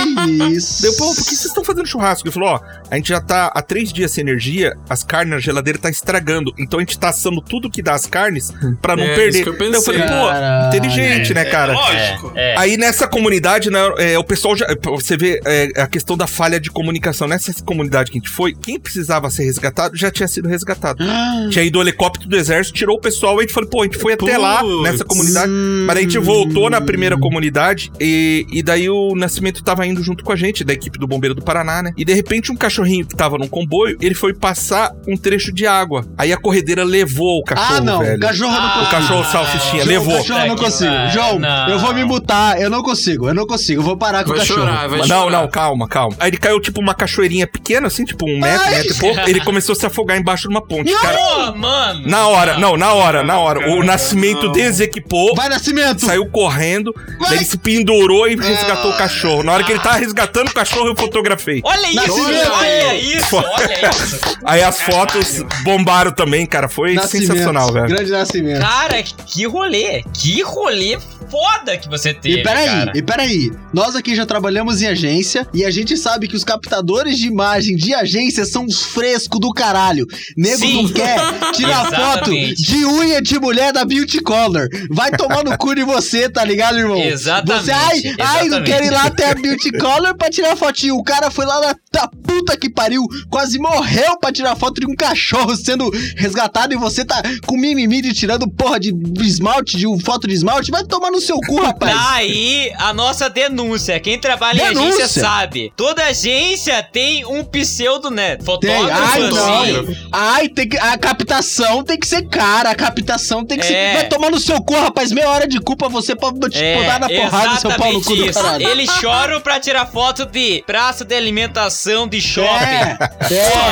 Isso. 0.51 0.81
Deu, 0.81 0.93
pô, 0.97 1.07
por 1.13 1.23
que 1.23 1.35
vocês 1.35 1.45
estão 1.45 1.63
fazendo 1.63 1.87
churrasco? 1.87 2.27
Ele 2.27 2.33
falou, 2.33 2.49
ó, 2.49 2.59
a 2.89 2.95
gente 2.95 3.09
já 3.09 3.21
tá 3.21 3.51
há 3.53 3.61
três 3.61 3.91
dias 3.91 4.11
sem 4.11 4.21
energia, 4.21 4.75
as 4.89 5.03
carnes 5.03 5.31
na 5.31 5.39
geladeira 5.39 5.79
tá 5.79 5.89
estragando. 5.89 6.53
Então 6.57 6.79
a 6.79 6.81
gente 6.81 6.97
tá 6.97 7.09
assando 7.09 7.41
tudo 7.41 7.69
que 7.69 7.81
dá 7.81 7.93
as 7.93 8.05
carnes 8.05 8.51
pra 8.81 8.95
não 8.95 9.03
É, 9.03 9.15
perder. 9.15 9.29
isso 9.29 9.43
que 9.43 9.49
eu 9.49 9.53
Então 9.67 9.73
eu 9.73 9.81
falei, 9.81 10.01
pô, 10.01 10.07
Caralho. 10.07 10.67
inteligente, 10.67 11.33
né, 11.33 11.45
cara? 11.45 11.73
Lógico. 11.73 12.31
É. 12.35 12.55
Aí 12.57 12.77
nessa 12.77 13.07
comunidade, 13.07 13.69
né, 13.69 13.79
é, 13.97 14.17
o 14.17 14.23
pessoal 14.23 14.55
já. 14.55 14.65
Você 14.83 15.17
vê 15.17 15.39
é, 15.45 15.69
a 15.81 15.87
questão 15.87 16.17
da 16.17 16.27
falha 16.27 16.59
de 16.59 16.69
comunicação. 16.69 17.27
Nessa 17.27 17.53
comunidade 17.63 18.11
que 18.11 18.17
a 18.17 18.21
gente 18.21 18.29
foi, 18.29 18.53
quem 18.53 18.79
precisava 18.79 19.29
ser 19.29 19.43
resgatado 19.45 19.95
já 19.95 20.11
tinha 20.11 20.27
sido 20.27 20.47
resgatado. 20.47 21.03
tinha 21.49 21.63
ido 21.63 21.79
o 21.79 21.81
helicóptero 21.81 22.29
do 22.29 22.35
exército, 22.35 22.77
tirou 22.77 22.97
o 22.97 23.01
pessoal, 23.01 23.35
e 23.35 23.39
a 23.39 23.41
gente 23.41 23.53
falou, 23.53 23.69
pô, 23.69 23.81
a 23.81 23.85
gente 23.85 23.97
foi 23.97 24.13
até 24.13 24.37
lá 24.37 24.61
nessa 24.83 25.03
comunidade. 25.03 25.51
Mas 25.51 25.97
aí 25.97 26.03
a 26.05 26.07
gente 26.07 26.17
voltou 26.19 26.69
na 26.69 26.81
primeira 26.81 27.17
comunidade 27.17 27.91
e, 27.99 28.45
e 28.51 28.63
daí 28.63 28.89
o 28.89 29.13
Nascimento 29.15 29.63
tava 29.63 29.85
indo 29.85 30.01
junto 30.03 30.23
com 30.23 30.31
a 30.31 30.35
gente, 30.35 30.63
da 30.63 30.73
equipe 30.73 30.97
do 30.99 31.07
Bombeiro 31.07 31.33
do 31.35 31.41
Paraná, 31.41 31.81
né? 31.83 31.93
E 31.97 32.03
de 32.05 32.13
repente 32.13 32.51
um 32.51 32.55
cachorrinho 32.55 33.05
que 33.05 33.15
tava 33.15 33.37
num 33.37 33.47
comboio, 33.47 33.97
ele 34.01 34.15
foi 34.15 34.33
passar 34.33 34.91
um 35.07 35.15
trecho 35.17 35.51
de 35.51 35.65
água. 35.67 36.05
Aí 36.17 36.31
a 36.33 36.37
corredeira 36.37 36.83
levou 36.83 37.39
o 37.39 37.43
cachorro, 37.43 37.75
Ah, 37.77 37.81
não. 37.81 37.99
velho. 37.99 38.19
Cachorro 38.19 38.54
não 38.59 38.67
O 38.67 38.73
consigo. 38.73 38.91
cachorro 38.91 39.23
salsichinha, 39.31 39.83
João, 39.83 39.87
levou. 39.87 40.17
Cachorro 40.17 40.39
eu 40.39 40.47
não 40.47 40.55
consigo. 40.55 40.93
João, 41.11 41.39
não. 41.39 41.69
eu 41.69 41.79
vou 41.79 41.93
me 41.93 42.03
mutar. 42.03 42.61
Eu 42.61 42.69
não 42.69 42.81
consigo. 42.83 43.27
Eu 43.27 43.33
não 43.33 43.45
consigo. 43.45 43.81
Eu 43.81 43.85
vou 43.85 43.97
parar 43.97 44.23
com 44.23 44.29
Vai 44.29 44.37
o 44.37 44.41
cachorro. 44.41 44.59
chorar, 44.61 44.87
vai 44.89 44.99
Mas 44.99 45.07
chorar. 45.07 45.19
não, 45.21 45.29
não, 45.29 45.47
calma, 45.49 45.87
calma. 45.87 46.15
Aí 46.19 46.29
ele 46.29 46.37
caiu 46.37 46.59
tipo 46.59 46.79
uma 46.79 46.93
cachoeirinha 46.93 47.47
pequena, 47.47 47.87
assim, 47.87 48.05
tipo 48.05 48.29
um 48.29 48.39
metro, 48.39 48.65
Ai! 48.65 48.75
metro 48.75 48.91
e 48.93 48.99
pouco. 48.99 49.19
Ele 49.29 49.41
começou 49.41 49.73
a 49.73 49.75
se 49.75 49.85
afogar 49.85 50.17
embaixo 50.17 50.43
de 50.43 50.49
uma 50.49 50.61
ponte, 50.61 50.91
cara. 50.93 51.17
Pô, 51.17 51.55
mano. 51.55 52.07
Na 52.07 52.27
hora, 52.27 52.57
não, 52.57 52.77
na 52.77 52.93
hora, 52.93 53.23
na 53.23 53.37
hora. 53.39 53.69
O 53.71 53.83
Nascimento 53.83 54.45
Não. 54.45 54.51
desequipou. 54.51 55.35
Vai, 55.35 55.49
Nascimento! 55.49 56.05
Saiu 56.05 56.25
correndo, 56.29 56.93
daí 57.21 57.37
ele 57.37 57.45
se 57.45 57.57
pendurou 57.57 58.27
e 58.27 58.35
resgatou 58.35 58.91
o 58.91 58.97
cachorro. 58.97 59.43
Na 59.43 59.53
hora 59.53 59.63
que 59.63 59.71
ele 59.71 59.79
tava 59.79 59.97
resgatando 59.97 60.49
o 60.49 60.53
cachorro, 60.53 60.87
eu 60.87 60.95
fotografei. 60.95 61.61
Olha 61.63 61.87
isso, 61.87 61.95
Nascimento! 61.95 62.51
olha 62.51 62.95
isso, 62.95 63.35
olha 63.37 63.89
isso. 63.99 64.19
Aí 64.43 64.63
as 64.63 64.81
fotos 64.81 65.43
bombaram 65.63 66.11
também, 66.11 66.45
cara. 66.45 66.67
Foi 66.67 66.93
Nascimento. 66.93 67.27
sensacional, 67.31 67.71
velho. 67.71 67.87
Grande 67.87 68.11
Nascimento. 68.11 68.44
Cara, 68.59 69.01
que 69.03 69.45
rolê. 69.47 70.03
Que 70.13 70.41
rolê 70.41 70.97
foda 71.29 71.75
que 71.75 71.89
você 71.89 72.13
teve, 72.13 72.39
E 72.39 72.43
peraí, 72.43 72.65
cara. 72.67 72.91
e 72.95 73.01
peraí. 73.01 73.51
Nós 73.73 73.95
aqui 73.95 74.15
já 74.15 74.25
trabalhamos 74.27 74.81
em 74.83 74.85
agência 74.87 75.45
e 75.53 75.65
a 75.65 75.71
gente 75.71 75.97
sabe 75.97 76.27
que 76.27 76.35
os 76.35 76.43
captadores 76.43 77.17
de 77.17 77.25
imagem 77.27 77.75
de 77.75 77.93
agência 77.95 78.45
são 78.45 78.63
uns 78.65 78.83
frescos 78.83 79.39
do 79.39 79.51
caralho. 79.51 80.05
Nego 80.37 80.59
Sim. 80.59 80.83
não 80.83 80.89
quer 80.93 81.17
tirar 81.53 81.85
foto 81.89 82.31
Exatamente. 82.31 82.63
de 82.63 82.85
unha 82.85 83.21
de 83.21 83.39
mulher 83.39 83.73
da 83.73 83.83
Beauty 83.83 84.21
Color. 84.21 84.67
Vai 84.91 85.09
tomar 85.11 85.43
no 85.43 85.57
cu 85.57 85.73
de 85.73 85.83
você, 85.83 86.29
tá 86.29 86.45
ligado, 86.45 86.77
irmão? 86.77 87.01
Exatamente, 87.01 87.65
Você, 87.65 87.71
ai, 87.71 88.01
ai, 88.19 88.47
não 88.47 88.59
exatamente. 88.59 88.71
quero 88.71 88.85
ir 88.85 88.91
lá 88.91 89.03
até 89.05 89.31
a 89.31 89.35
Beauty 89.35 89.71
Color 89.71 90.15
pra 90.15 90.29
tirar 90.29 90.55
fotinho. 90.55 90.95
O 90.95 91.03
cara 91.03 91.31
foi 91.31 91.45
lá 91.45 91.59
na 91.59 91.75
da 91.91 92.09
puta 92.09 92.57
que 92.57 92.69
pariu, 92.69 93.07
quase 93.29 93.57
morreu 93.57 94.19
pra 94.19 94.29
tirar 94.29 94.53
foto 94.57 94.81
de 94.81 94.85
um 94.85 94.93
cachorro 94.93 95.55
sendo 95.55 95.89
resgatado 96.17 96.73
e 96.73 96.77
você 96.77 97.05
tá 97.05 97.23
com 97.47 97.55
mimimi 97.55 98.01
de 98.01 98.13
tirando 98.13 98.34
porra 98.39 98.79
de 98.79 98.93
esmalte, 99.21 99.77
de 99.77 99.87
um 99.87 99.99
foto 99.99 100.27
de 100.27 100.33
esmalte. 100.33 100.71
Vai 100.71 100.83
tomar 100.83 101.11
no 101.11 101.19
seu 101.21 101.37
cu, 101.39 101.61
rapaz. 101.61 101.93
Daí 101.95 102.71
a 102.77 102.93
nossa 102.93 103.29
denúncia. 103.29 103.99
Quem 103.99 104.19
trabalha 104.19 104.61
em 104.61 104.67
Denúncia? 104.69 105.05
agência 105.05 105.21
sabe. 105.21 105.71
Toda 105.75 106.03
agência 106.05 106.81
tem 106.83 107.25
um 107.25 107.43
pseudo, 107.43 108.09
né? 108.09 108.35
Tem. 108.35 108.45
Fotógrafo 108.45 109.03
Ai, 109.03 109.21
assim. 109.21 109.31
não. 109.35 109.95
Ai, 110.11 110.49
tem 110.49 110.67
que, 110.69 110.77
a 110.77 110.97
captação 110.97 111.83
tem 111.83 111.97
que 111.99 112.07
ser 112.07 112.27
cara. 112.27 112.69
A 112.71 112.75
captação 112.75 113.45
tem 113.45 113.57
que 113.57 113.65
É. 113.65 113.67
ser. 113.93 113.93
Vai 113.99 114.07
tomar 114.09 114.29
no 114.31 114.39
seu 114.39 114.61
cu, 114.61 114.73
rapaz. 114.75 115.11
Meia 115.11 115.29
hora 115.29 115.47
de 115.47 115.59
culpa 115.59 115.87
você 115.89 116.15
pode 116.15 116.39
te 116.49 116.63
É, 116.63 116.85
dar 116.85 116.99
na 116.99 117.09
porrada 117.09 117.49
no 117.49 117.59
seu 117.59 117.71
pau 117.71 117.93
no 117.93 118.01
cu 118.03 118.15
do 118.15 118.33
caralho. 118.33 118.67
Eles 118.67 118.89
choram 118.91 119.41
pra 119.41 119.59
tirar 119.59 119.85
foto 119.85 120.25
de 120.25 120.63
praça 120.65 121.03
de 121.05 121.15
alimentação 121.15 122.07
de 122.07 122.19
shopping. 122.21 122.45
É, 122.55 122.97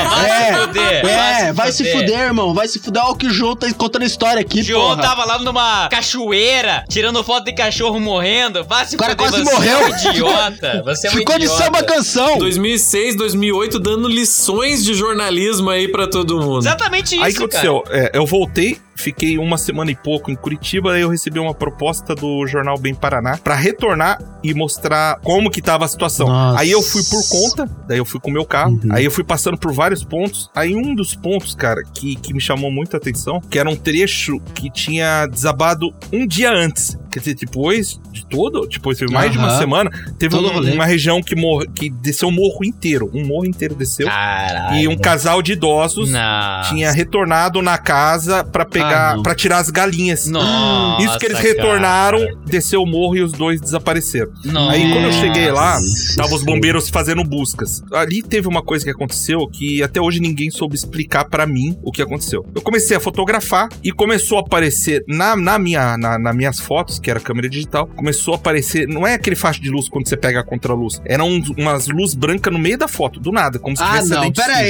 vai 0.10 0.30
é, 0.30 0.54
se 0.54 0.60
fuder, 0.60 1.06
é, 1.06 1.54
vai 1.54 1.72
se 1.72 1.92
fuder, 1.92 2.20
irmão. 2.20 2.54
Vai 2.54 2.68
se 2.68 2.80
fuder. 2.80 3.02
Olha 3.04 3.12
o 3.12 3.16
que 3.16 3.28
o 3.28 3.34
João 3.34 3.56
tá 3.56 3.72
contando 3.74 4.04
a 4.04 4.06
história 4.06 4.43
aqui, 4.44 4.62
O 4.62 4.64
João 4.64 4.90
porra. 4.96 5.02
tava 5.02 5.26
lá 5.26 5.40
numa 5.40 5.88
cachoeira, 5.90 6.84
tirando 6.90 7.24
foto 7.24 7.46
de 7.46 7.54
cachorro 7.54 8.00
morrendo. 8.00 8.64
Vai 8.64 8.86
se 8.86 8.96
O 8.96 9.00
cara 9.00 9.16
quase 9.16 9.44
você 9.44 9.52
morreu. 9.54 9.80
É 9.80 9.86
um 9.86 10.10
idiota. 10.12 10.84
Você 10.86 11.08
é 11.08 11.12
um 11.12 11.14
Ficou 11.14 11.38
de 11.38 11.46
idiota. 11.46 11.64
samba 11.64 11.84
canção. 11.84 12.38
2006, 12.38 13.16
2008, 13.16 13.80
dando 13.80 14.08
lições 14.08 14.84
de 14.84 14.94
jornalismo 14.94 15.70
aí 15.70 15.88
pra 15.88 16.08
todo 16.08 16.40
mundo. 16.40 16.60
Exatamente 16.60 17.16
isso, 17.16 17.24
Aí 17.24 17.32
o 17.32 17.36
que 17.36 17.40
aconteceu? 17.44 17.84
É, 17.90 18.12
eu 18.14 18.26
voltei, 18.26 18.78
fiquei 18.96 19.38
uma 19.38 19.58
semana 19.58 19.92
e 19.92 19.96
pouco 19.96 20.30
em 20.32 20.36
Curitiba, 20.36 20.94
aí 20.94 21.02
eu 21.02 21.10
recebi 21.10 21.40
uma 21.40 21.54
proposta 21.54 22.14
do 22.16 22.46
jornal 22.48 22.78
Bem 22.78 22.94
Paraná 22.94 23.38
pra 23.38 23.56
retornar 23.56 24.20
e 24.44 24.54
mostrar 24.54 25.20
como 25.24 25.50
que 25.50 25.62
tava 25.62 25.86
a 25.86 25.88
situação. 25.88 26.28
Nossa. 26.28 26.60
Aí 26.60 26.72
eu 26.72 26.82
fui 26.82 27.04
por 27.04 27.28
conta, 27.30 27.70
daí 27.88 27.98
eu 27.98 28.06
fui 28.06 28.20
com 28.20 28.30
o 28.30 28.34
meu 28.34 28.46
carro, 28.46 28.74
Uhum. 28.84 28.92
aí 28.94 29.06
eu 29.06 29.12
fui 29.12 29.24
passando 29.24 29.58
por 29.58 29.72
vários 29.74 30.04
pontos. 30.04 30.50
Aí 30.56 30.76
um 30.76 30.94
dos 30.96 31.16
pontos, 31.16 31.56
cara, 31.56 31.82
que, 31.94 32.16
que 32.16 32.34
me 32.34 32.42
chamou 32.42 32.72
muita 32.72 32.98
atenção, 32.98 33.40
que 33.42 33.58
era 33.60 33.70
um 33.70 33.76
trecho 33.76 34.33
que 34.40 34.70
tinha 34.70 35.26
desabado 35.28 35.94
um 36.12 36.28
dia 36.28 36.52
antes. 36.52 36.98
Quer 37.14 37.20
dizer, 37.20 37.36
depois 37.36 38.00
de 38.12 38.26
todo, 38.26 38.68
depois 38.68 38.98
de 38.98 39.06
mais 39.06 39.32
de 39.32 39.38
uma 39.38 39.56
semana, 39.60 39.92
teve 40.18 40.36
um- 40.36 40.74
uma 40.74 40.86
região 40.86 41.22
que, 41.22 41.36
mor 41.36 41.66
que 41.68 41.88
desceu 41.90 42.30
o 42.30 42.32
morro 42.32 42.66
inteiro. 42.66 43.10
Um 43.14 43.24
morro 43.26 43.46
inteiro 43.46 43.76
desceu. 43.76 44.08
Caralho. 44.08 44.78
E 44.80 44.88
um 44.88 44.98
casal 44.98 45.42
de 45.44 45.54
idosos 45.54 46.10
Não. 46.10 46.62
tinha 46.70 46.92
retornado 46.92 47.62
na 47.62 47.78
casa 47.78 48.44
pra 48.44 48.64
Ah, 48.64 48.66
pegar, 48.66 49.22
pra 49.22 49.36
tirar 49.36 49.60
as 49.60 49.70
galinhas. 49.70 50.26
Nossa, 50.28 51.04
Isso 51.04 51.20
que 51.20 51.26
eles 51.28 51.38
cara. 51.38 51.50
retornaram, 51.50 52.20
desceu 52.46 52.82
o 52.82 52.86
morro 52.88 53.16
e 53.16 53.22
os 53.22 53.32
dois 53.32 53.62
desapareceram. 53.62 54.32
Nossa. 54.46 54.72
Aí 54.72 54.92
quando 54.92 55.06
eu 55.06 55.12
cheguei 55.14 55.52
lá, 55.52 55.76
Nossa. 55.76 56.16
tava 56.18 56.34
os 56.34 56.44
bombeiros 56.44 56.90
fazendo 56.90 57.24
buscas. 57.24 57.84
Ali 57.94 58.24
teve 58.24 58.48
uma 58.48 58.64
coisa 58.64 58.84
que 58.84 58.92
aconteceu 58.92 59.48
que 59.48 59.84
até 59.84 60.02
hoje 60.02 60.20
ninguém 60.20 60.50
soube 60.50 60.76
explicar 60.76 61.26
pra 61.26 61.46
mim 61.46 61.78
o 61.84 61.92
que 61.92 62.02
aconteceu. 62.02 62.44
Eu 62.56 62.62
comecei 62.62 62.98
a 62.98 63.00
fotografar 63.00 63.70
e 63.84 63.92
começou 63.92 64.38
a 64.38 64.42
aparecer 64.42 65.04
na, 65.08 65.36
na 65.36 65.60
minha, 65.60 65.98
na, 65.98 66.18
nas 66.18 66.36
minhas 66.36 66.60
fotos, 66.60 67.00
que 67.04 67.12
era 67.12 67.20
câmera 67.20 67.50
digital, 67.50 67.86
começou 67.88 68.34
a 68.34 68.38
aparecer, 68.38 68.88
não 68.88 69.06
é 69.06 69.14
aquele 69.16 69.36
faixa 69.36 69.60
de 69.62 69.70
luz 69.70 69.90
quando 69.90 70.08
você 70.08 70.16
pega 70.18 70.40
a 70.40 70.44
contraluz, 70.44 71.02
eram 71.06 71.28
uns- 71.28 71.50
umas 71.50 71.88
luz 71.88 72.14
branca 72.16 72.50
no 72.50 72.58
meio 72.58 72.78
da 72.78 72.88
foto, 72.88 73.20
do 73.20 73.32
nada, 73.32 73.60
como 73.60 73.76
se 73.76 73.84
Ah, 73.84 73.88
tivesse 73.88 74.10
não. 74.10 74.22
lente 74.22 74.42
Pera 74.42 74.54
suja. 74.54 74.66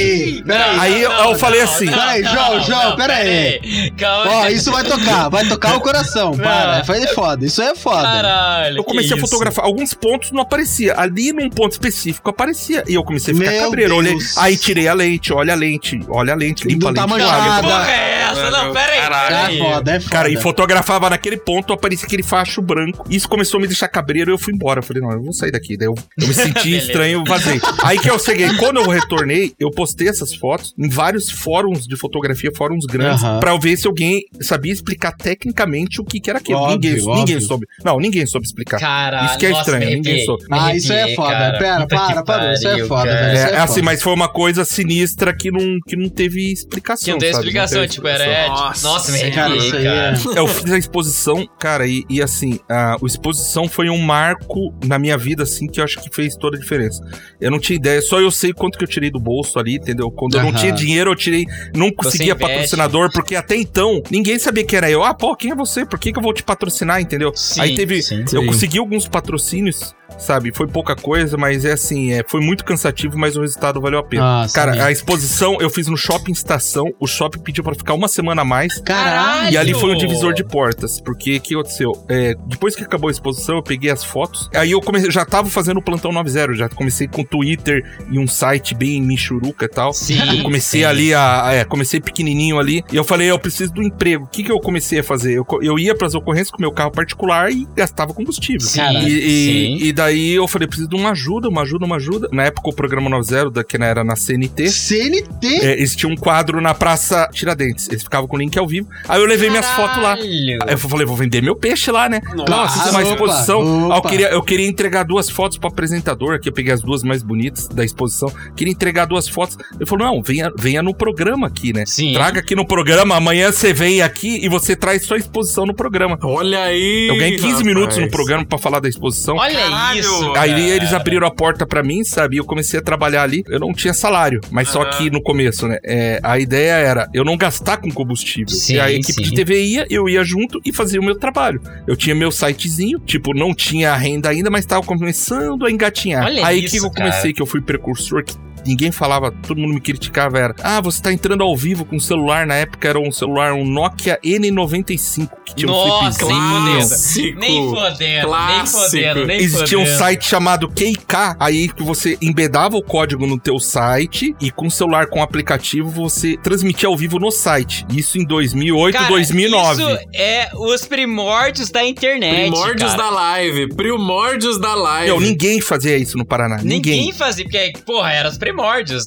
aí. 0.82 1.02
Eu- 1.04 1.12
eu 1.12 1.36
falei 1.36 1.62
assim- 1.62 1.86
Peraí, 1.90 2.24
João, 2.24 2.62
João, 2.62 2.96
pera 2.96 3.14
aí. 3.16 3.92
Calma 3.98 4.32
Ó, 4.32 4.48
isso 4.48 4.72
vai 4.72 4.84
tocar. 4.84 5.30
Vai 5.30 5.48
tocar 5.48 5.76
o 5.76 5.82
coração. 5.82 6.36
Para. 6.36 6.84
Foi 6.84 7.06
foda. 7.08 7.46
Isso 7.46 7.62
aí 7.62 7.70
é 7.70 7.76
foda. 7.76 8.02
Caralho. 8.02 8.78
Eu 8.78 8.84
comecei 8.84 9.16
a 9.16 9.20
fotografar. 9.20 9.66
Alguns 9.66 9.94
pontos 9.94 10.32
não 10.32 10.42
aparecia. 10.42 10.96
Ali 10.98 11.32
num 11.32 11.50
ponto 11.50 11.74
específico 11.74 12.30
aparecia. 12.30 12.84
E 12.88 12.94
eu 12.96 13.04
comecei 13.04 13.34
a 13.34 13.38
ficar 13.38 13.52
Meu 13.52 13.62
cabreiro. 13.64 13.96
Olhei, 13.96 14.18
aí 14.38 14.58
tirei 14.58 14.88
a 14.88 14.94
lente, 14.94 15.32
olha 15.32 15.54
a 15.54 15.56
lente, 15.56 16.00
olha 16.10 16.34
a 16.34 16.36
lente, 16.36 16.68
limpa 16.68 16.92
Não 16.92 17.04
a 17.04 17.06
lente. 17.06 17.14
Que 17.14 17.62
porra 17.68 17.92
é 17.92 18.22
essa? 18.24 18.50
Não, 18.50 18.60
Mano, 18.64 18.74
pera 18.74 18.92
aí. 18.94 19.00
caralho. 19.02 19.56
É 19.56 19.58
foda, 19.60 19.92
é 19.92 20.00
foda. 20.00 20.12
Cara, 20.12 20.30
e 20.30 20.38
fotografava 20.38 21.10
naquele 21.10 21.38
ponto, 21.38 21.74
aparecia 21.74 22.06
aquele 22.06 22.23
facho 22.24 22.62
branco. 22.62 23.06
Isso 23.10 23.28
começou 23.28 23.58
a 23.58 23.62
me 23.62 23.68
deixar 23.68 23.88
cabreiro 23.88 24.32
e 24.32 24.34
eu 24.34 24.38
fui 24.38 24.54
embora. 24.54 24.80
Eu 24.80 24.84
falei, 24.84 25.02
não, 25.02 25.12
eu 25.12 25.22
vou 25.22 25.34
sair 25.34 25.52
daqui. 25.52 25.78
Daí 25.78 25.88
eu, 25.88 25.96
eu 26.20 26.28
me 26.28 26.34
senti 26.34 26.76
estranho, 26.76 27.24
vazei. 27.26 27.60
Aí 27.84 28.00
que 28.00 28.10
eu 28.10 28.18
cheguei, 28.20 28.54
quando 28.58 28.78
eu 28.80 28.90
retornei, 28.90 29.54
eu 29.60 29.70
postei 29.72 30.08
essas 30.08 30.34
fotos 30.34 30.74
em 30.78 30.90
vários 30.90 31.30
fóruns 31.30 31.86
de 31.88 31.96
fotografia, 31.96 32.52
fóruns 32.56 32.86
grandes, 32.86 33.24
Aham. 33.24 33.40
pra 33.40 33.52
eu 33.52 33.60
ver 33.60 33.78
se 33.78 33.88
alguém 33.88 34.22
sabia 34.42 34.72
explicar 34.74 35.12
tecnicamente 35.12 36.00
o 36.02 36.06
que, 36.06 36.20
que 36.20 36.30
era 36.30 36.40
aquilo. 36.40 36.60
Óbvio, 36.60 36.76
ninguém, 36.76 36.94
óbvio. 37.08 37.16
ninguém 37.16 37.42
soube. 37.42 37.68
Não, 37.84 38.00
ninguém 38.00 38.26
soube 38.26 38.46
explicar. 38.46 38.80
Caralho. 38.80 39.26
Isso 39.28 39.38
que 39.38 39.46
é 39.46 39.50
nossa, 39.50 39.62
estranho, 39.62 39.86
me 39.90 39.96
ninguém 39.96 40.12
arrepiei, 40.14 40.26
soube. 40.26 40.44
me 40.44 40.58
Ah, 40.60 40.76
isso 40.76 40.94
é 40.94 41.16
foda. 41.16 41.32
cara. 41.34 41.58
Pera, 41.58 41.82
Puta 41.82 41.96
para, 41.96 42.24
para, 42.24 42.54
isso 42.54 42.68
é 42.68 42.86
foda, 42.86 43.04
velho. 43.14 43.38
É, 43.38 43.42
é 43.54 43.58
assim, 43.58 43.74
foda. 43.76 43.86
mas 43.86 44.02
foi 44.02 44.14
uma 44.14 44.30
coisa 44.30 44.66
sinistra 44.66 45.36
que 45.36 45.52
não, 45.52 45.80
que 45.88 45.96
não 45.96 46.10
teve 46.10 46.52
explicação. 46.52 47.18
Que 47.18 47.26
não 47.26 47.32
sabe? 47.34 47.48
explicação, 47.48 47.82
teve 47.82 47.94
tipo, 47.94 48.08
era. 48.08 48.48
Nossa, 48.48 48.88
Nossa, 48.88 49.12
me 49.12 49.22
arrepiei, 49.22 49.72
cara. 49.84 50.14
é. 50.36 50.40
Eu 50.40 50.48
fiz 50.48 50.72
a 50.72 50.78
exposição, 50.78 51.48
cara, 51.60 51.86
e, 51.88 52.06
e 52.14 52.22
assim, 52.22 52.60
a, 52.70 52.94
a 52.94 52.98
exposição 53.06 53.68
foi 53.68 53.90
um 53.90 53.98
marco 53.98 54.72
na 54.86 55.00
minha 55.00 55.18
vida, 55.18 55.42
assim, 55.42 55.66
que 55.68 55.80
eu 55.80 55.84
acho 55.84 56.00
que 56.00 56.14
fez 56.14 56.36
toda 56.36 56.58
a 56.58 56.60
diferença. 56.60 57.04
Eu 57.42 57.50
não 57.50 57.60
tinha 57.60 57.76
ideia, 57.76 58.02
só 58.04 58.22
eu 58.22 58.30
sei 58.30 58.54
quanto 58.54 58.78
que 58.78 58.84
eu 58.84 58.88
tirei 58.88 59.10
do 59.10 59.20
bolso 59.20 59.58
ali, 59.58 59.76
entendeu? 59.76 60.12
Quando 60.12 60.36
eu 60.36 60.44
não 60.44 60.54
tinha 60.54 60.72
dinheiro, 60.72 61.10
eu 61.10 61.16
tirei, 61.16 61.46
não 61.76 61.92
conseguia 61.92 62.36
patrocinador, 62.36 63.12
porque 63.12 63.36
até 63.36 63.56
então, 63.56 64.02
ninguém 64.12 64.38
sabia 64.38 64.64
quem 64.64 64.78
era 64.78 64.92
eu. 64.92 65.04
Ah, 65.04 65.14
pô, 65.14 65.36
quem 65.36 65.52
é 65.52 65.56
você? 65.56 65.86
Por 65.86 65.98
que, 65.98 66.12
que 66.12 66.20
eu 66.20 66.24
vou 66.24 66.34
te 66.34 66.44
patrocinar, 66.44 67.02
entendeu? 67.02 67.32
Sim, 67.36 67.62
Aí 67.62 67.76
teve, 67.76 68.02
sim. 68.04 68.22
eu 68.32 68.42
Sim. 68.42 68.46
consegui 68.46 68.78
alguns 68.78 69.08
patrocínios 69.08 69.96
sabe? 70.18 70.52
Foi 70.54 70.68
pouca 70.68 70.96
coisa, 70.96 71.38
mas 71.38 71.66
é 71.66 71.74
assim, 71.74 72.14
é, 72.14 72.24
foi 72.28 72.42
muito 72.42 72.64
cansativo, 72.64 73.18
mas 73.18 73.36
o 73.36 73.42
resultado 73.42 73.80
valeu 73.82 74.00
a 74.00 74.04
pena. 74.04 74.24
Nossa, 74.24 74.54
Cara, 74.54 74.86
a 74.86 74.92
exposição 74.92 75.58
eu 75.60 75.70
fiz 75.70 75.88
no 75.88 75.98
Shopping 75.98 76.32
Estação, 76.32 76.94
o 77.00 77.08
shopping 77.08 77.40
pediu 77.40 77.64
pra 77.64 77.76
ficar 77.76 77.94
uma 77.94 78.08
semana 78.08 78.42
a 78.42 78.46
mais. 78.46 78.80
Caralho! 78.80 79.54
E 79.54 79.58
ali 79.58 79.74
foi 79.74 79.92
o 79.92 79.98
divisor 79.98 80.34
de 80.34 80.44
portas, 80.44 81.00
porque 81.00 81.38
o 81.38 81.42
que 81.42 81.54
aconteceu? 81.54 81.92
É, 82.10 82.36
depois 82.48 82.76
que 82.76 82.84
acabou 82.84 83.08
a 83.08 83.12
exposição, 83.12 83.56
eu 83.56 83.64
peguei 83.64 83.90
as 83.90 84.04
fotos. 84.04 84.50
Aí 84.54 84.72
eu 84.72 84.82
comecei, 84.82 85.10
já 85.12 85.26
tava 85.26 85.50
fazendo 85.50 85.78
o 85.78 85.82
plantão 85.82 86.12
90, 86.12 86.54
já 86.54 86.70
comecei 86.70 87.08
com 87.08 87.24
Twitter 87.24 87.84
e 88.12 88.20
um 88.20 88.28
site 88.28 88.76
bem 88.76 89.02
michuruca 89.02 89.66
e 89.66 89.70
tal. 89.70 89.94
Sim, 89.94 90.20
Eu 90.38 90.44
comecei 90.44 90.82
sim. 90.82 90.86
ali 90.86 91.14
a, 91.14 91.46
a- 91.48 91.54
é, 91.54 91.64
comecei 91.66 92.00
pequenininho 92.00 92.60
ali 92.60 92.84
e 92.92 92.96
eu 92.96 93.04
falei, 93.04 93.30
eu 93.32 93.40
preciso 93.40 93.74
do 93.74 93.82
emprego. 93.84 94.26
O 94.26 94.28
que 94.28 94.44
que 94.44 94.52
eu 94.52 94.60
comecei 94.60 95.00
a 95.00 95.04
fazer? 95.04 95.34
Eu, 95.34 95.46
eu 95.62 95.78
ia 95.80 95.96
pras 95.96 96.14
ocorrências 96.16 96.52
com 96.52 96.62
meu 96.62 96.72
carro 96.72 96.92
particular 96.92 97.52
e 97.52 97.68
gastava 97.76 98.14
combustível. 98.14 98.62
Sim, 98.68 98.82
E, 98.82 99.08
e- 99.08 99.78
sim. 99.80 99.86
e 99.88 99.94
daí 99.94 100.32
eu 100.34 100.48
falei, 100.48 100.68
preciso 100.68 100.90
de 100.90 100.96
uma 100.96 101.12
ajuda, 101.12 101.48
uma 101.50 101.62
ajuda, 101.62 101.86
uma 101.86 101.96
ajuda. 101.98 102.30
Na 102.32 102.44
época 102.44 102.70
o 102.70 102.74
programa 102.74 103.10
90, 103.10 103.50
da, 103.52 103.64
que 103.64 103.78
era 103.78 104.04
na 104.04 104.16
CNT, 104.16 104.70
CNT? 104.70 105.48
é, 105.48 105.74
eles 105.74 105.96
tinham 105.96 106.14
um 106.14 106.16
quadro 106.16 106.62
na 106.62 106.74
Praça 106.74 107.28
Tiradentes. 107.34 107.88
Eles 107.90 108.04
ficavam 108.04 108.28
com 108.28 108.36
o 108.36 108.40
link 108.40 108.58
ao 108.58 108.68
vivo. 108.68 108.88
Aí 109.08 109.20
eu 109.22 109.26
levei 109.26 109.50
minhas 109.50 109.66
fotos 109.72 109.98
lá. 109.98 110.16
Caralho. 110.16 110.58
Aí 110.64 110.74
eu 110.74 110.78
falei, 110.78 111.06
vou 111.06 111.16
vender 111.18 111.42
meu 111.42 111.56
peixe 111.56 111.92
lá, 111.94 112.10
né? 112.10 112.22
Nossa. 112.36 112.52
Nossa, 112.52 112.78
isso 112.80 112.88
é 112.88 112.92
uma 112.92 113.00
Opa, 113.02 113.12
exposição. 113.12 113.62
Eu 113.62 113.90
opa. 113.90 114.10
queria, 114.10 114.28
eu 114.30 114.42
queria 114.42 114.68
entregar 114.68 115.04
duas 115.04 115.30
fotos 115.30 115.58
pro 115.58 115.70
apresentador, 115.70 116.36
aqui 116.36 116.50
eu 116.50 116.54
peguei 116.54 116.74
as 116.74 116.82
duas 116.82 117.04
mais 117.04 117.24
bonitas 117.24 117.68
da 117.68 117.86
exposição. 117.86 118.32
Queria 118.56 118.74
entregar 118.74 119.06
duas 119.06 119.28
fotos. 119.28 119.58
Ele 119.76 119.86
falou: 119.86 120.06
não, 120.06 120.22
venha, 120.22 120.52
venha 120.58 120.82
no 120.82 120.94
programa 120.94 121.48
aqui, 121.48 121.72
né? 121.72 121.86
Sim. 121.86 122.14
Traga 122.14 122.40
aqui 122.40 122.56
no 122.56 122.66
programa, 122.66 123.16
amanhã 123.16 123.52
você 123.52 123.72
vem 123.72 124.02
aqui 124.02 124.44
e 124.44 124.50
você 124.50 124.76
traz 124.76 125.06
sua 125.06 125.18
exposição 125.18 125.66
no 125.66 125.74
programa. 125.74 126.18
Olha 126.24 126.64
aí. 126.64 127.08
Eu 127.08 127.16
ganhei 127.18 127.36
15 127.36 127.48
rapaz. 127.48 127.66
minutos 127.66 127.98
no 127.98 128.10
programa 128.10 128.46
pra 128.46 128.58
falar 128.58 128.80
da 128.80 128.90
exposição. 128.90 129.36
Olha 129.38 129.54
Caralho. 129.54 130.00
isso. 130.00 130.34
Aí 130.36 130.50
cara. 130.50 130.60
eles 130.60 130.94
abriram 130.94 131.28
a 131.28 131.32
porta 131.32 131.66
pra 131.66 131.84
mim, 131.84 132.04
sabe? 132.04 132.36
E 132.36 132.40
eu 132.40 132.46
comecei 132.46 132.80
a 132.80 132.84
trabalhar 132.84 133.24
ali. 133.24 133.44
Eu 133.48 133.60
não 133.60 133.72
tinha 133.72 133.94
salário, 133.94 134.42
mas 134.52 134.70
só 134.70 134.82
Aham. 134.82 134.98
que 134.98 135.10
no 135.10 135.22
começo, 135.22 135.68
né? 135.68 135.78
é, 135.84 136.20
a 136.24 136.40
ideia 136.40 136.74
era 136.74 137.10
eu 137.14 137.24
não 137.24 137.38
gastar 137.38 137.78
com 137.78 137.92
combustível. 137.92 138.56
Sim, 138.56 138.76
e 138.76 138.80
a 138.80 138.92
equipe 138.92 139.14
sim. 139.14 139.22
de 139.22 139.34
TV 139.34 139.64
ia, 139.64 139.86
eu 139.90 140.08
ia 140.08 140.24
junto 140.24 140.60
e 140.66 140.72
fazia 140.72 141.00
o 141.00 141.04
meu 141.04 141.16
trabalho. 141.16 141.62
Eu 141.86 141.96
tinha 141.96 142.16
meu 142.16 142.32
sitezinho, 142.32 143.00
tipo, 143.00 143.34
não 143.34 143.54
tinha 143.54 143.96
renda 143.96 144.30
ainda, 144.30 144.50
mas 144.50 144.66
tava 144.66 144.84
começando 144.84 145.66
a 145.66 145.72
engatinhar. 145.72 146.26
Olha 146.26 146.46
Aí 146.46 146.64
isso, 146.64 146.80
que 146.80 146.86
eu 146.86 146.90
comecei, 146.90 147.34
que 147.34 147.42
eu 147.42 147.46
fui 147.46 147.62
precursor, 147.62 148.24
que 148.24 148.36
ninguém 148.66 148.92
falava, 148.92 149.32
todo 149.32 149.58
mundo 149.60 149.74
me 149.74 149.82
criticava, 149.82 150.40
era 150.40 150.56
ah, 150.64 150.82
você 150.82 151.02
tá 151.02 151.12
entrando 151.14 151.44
ao 151.44 151.56
vivo 151.56 151.86
com 151.86 151.96
um 151.96 152.00
celular, 152.00 152.46
na 152.46 152.56
época 152.56 152.88
era 152.88 153.00
um 153.00 153.12
celular, 153.12 153.54
um 153.54 153.66
Nokia 153.66 154.20
N95, 154.24 155.30
que 155.46 155.56
tinha 155.56 155.72
um 155.72 155.76
Nossa, 155.76 156.26
flipzinho. 156.26 157.40
nem 157.40 157.40
fodendo. 157.40 157.40
Nem 157.40 157.70
fodendo, 157.70 157.98
nem 158.00 158.22
Clássico. 158.22 158.82
fodendo, 158.84 159.32
Existia 159.32 159.80
um 159.80 159.86
site 159.86 160.28
chamado 160.28 160.68
KK, 160.70 161.36
aí 161.40 161.68
que 161.70 161.84
você 161.84 162.18
embedava 162.22 162.76
o 162.78 162.82
código 162.82 163.26
no 163.28 163.40
teu 163.40 163.60
site 163.60 164.36
e 164.42 164.52
com 164.52 164.68
o 164.68 164.72
celular 164.72 165.08
com 165.08 165.20
o 165.20 165.24
aplicativo 165.24 165.90
você 165.90 166.38
transmitia 166.38 166.88
ao 166.90 166.96
vivo 166.98 167.20
no 167.20 167.32
site. 167.32 167.86
Isso 167.94 168.18
em 168.18 168.26
2008, 168.26 168.94
Cara, 168.94 169.08
2009. 169.10 169.82
Isso 169.84 170.00
é 170.14 170.50
os 170.56 170.86
primórdios 170.86 171.70
da 171.70 171.84
internet. 171.84 172.50
Primórdios 172.52 172.92
cara. 172.92 173.04
da 173.04 173.10
live. 173.10 173.70
Primórdios 173.76 174.60
da 174.60 174.74
live. 174.76 175.08
Meu, 175.08 175.20
ninguém 175.20 175.62
fazia 175.62 175.98
isso 175.98 176.18
no 176.18 176.26
Paraná. 176.26 176.58
Ninguém, 176.58 176.98
Ninguém. 177.00 177.14
fazia, 177.14 177.44
porque, 177.46 177.74
porra, 177.86 178.12
era 178.12 178.30
os 178.30 178.38
primórdios, 178.38 178.53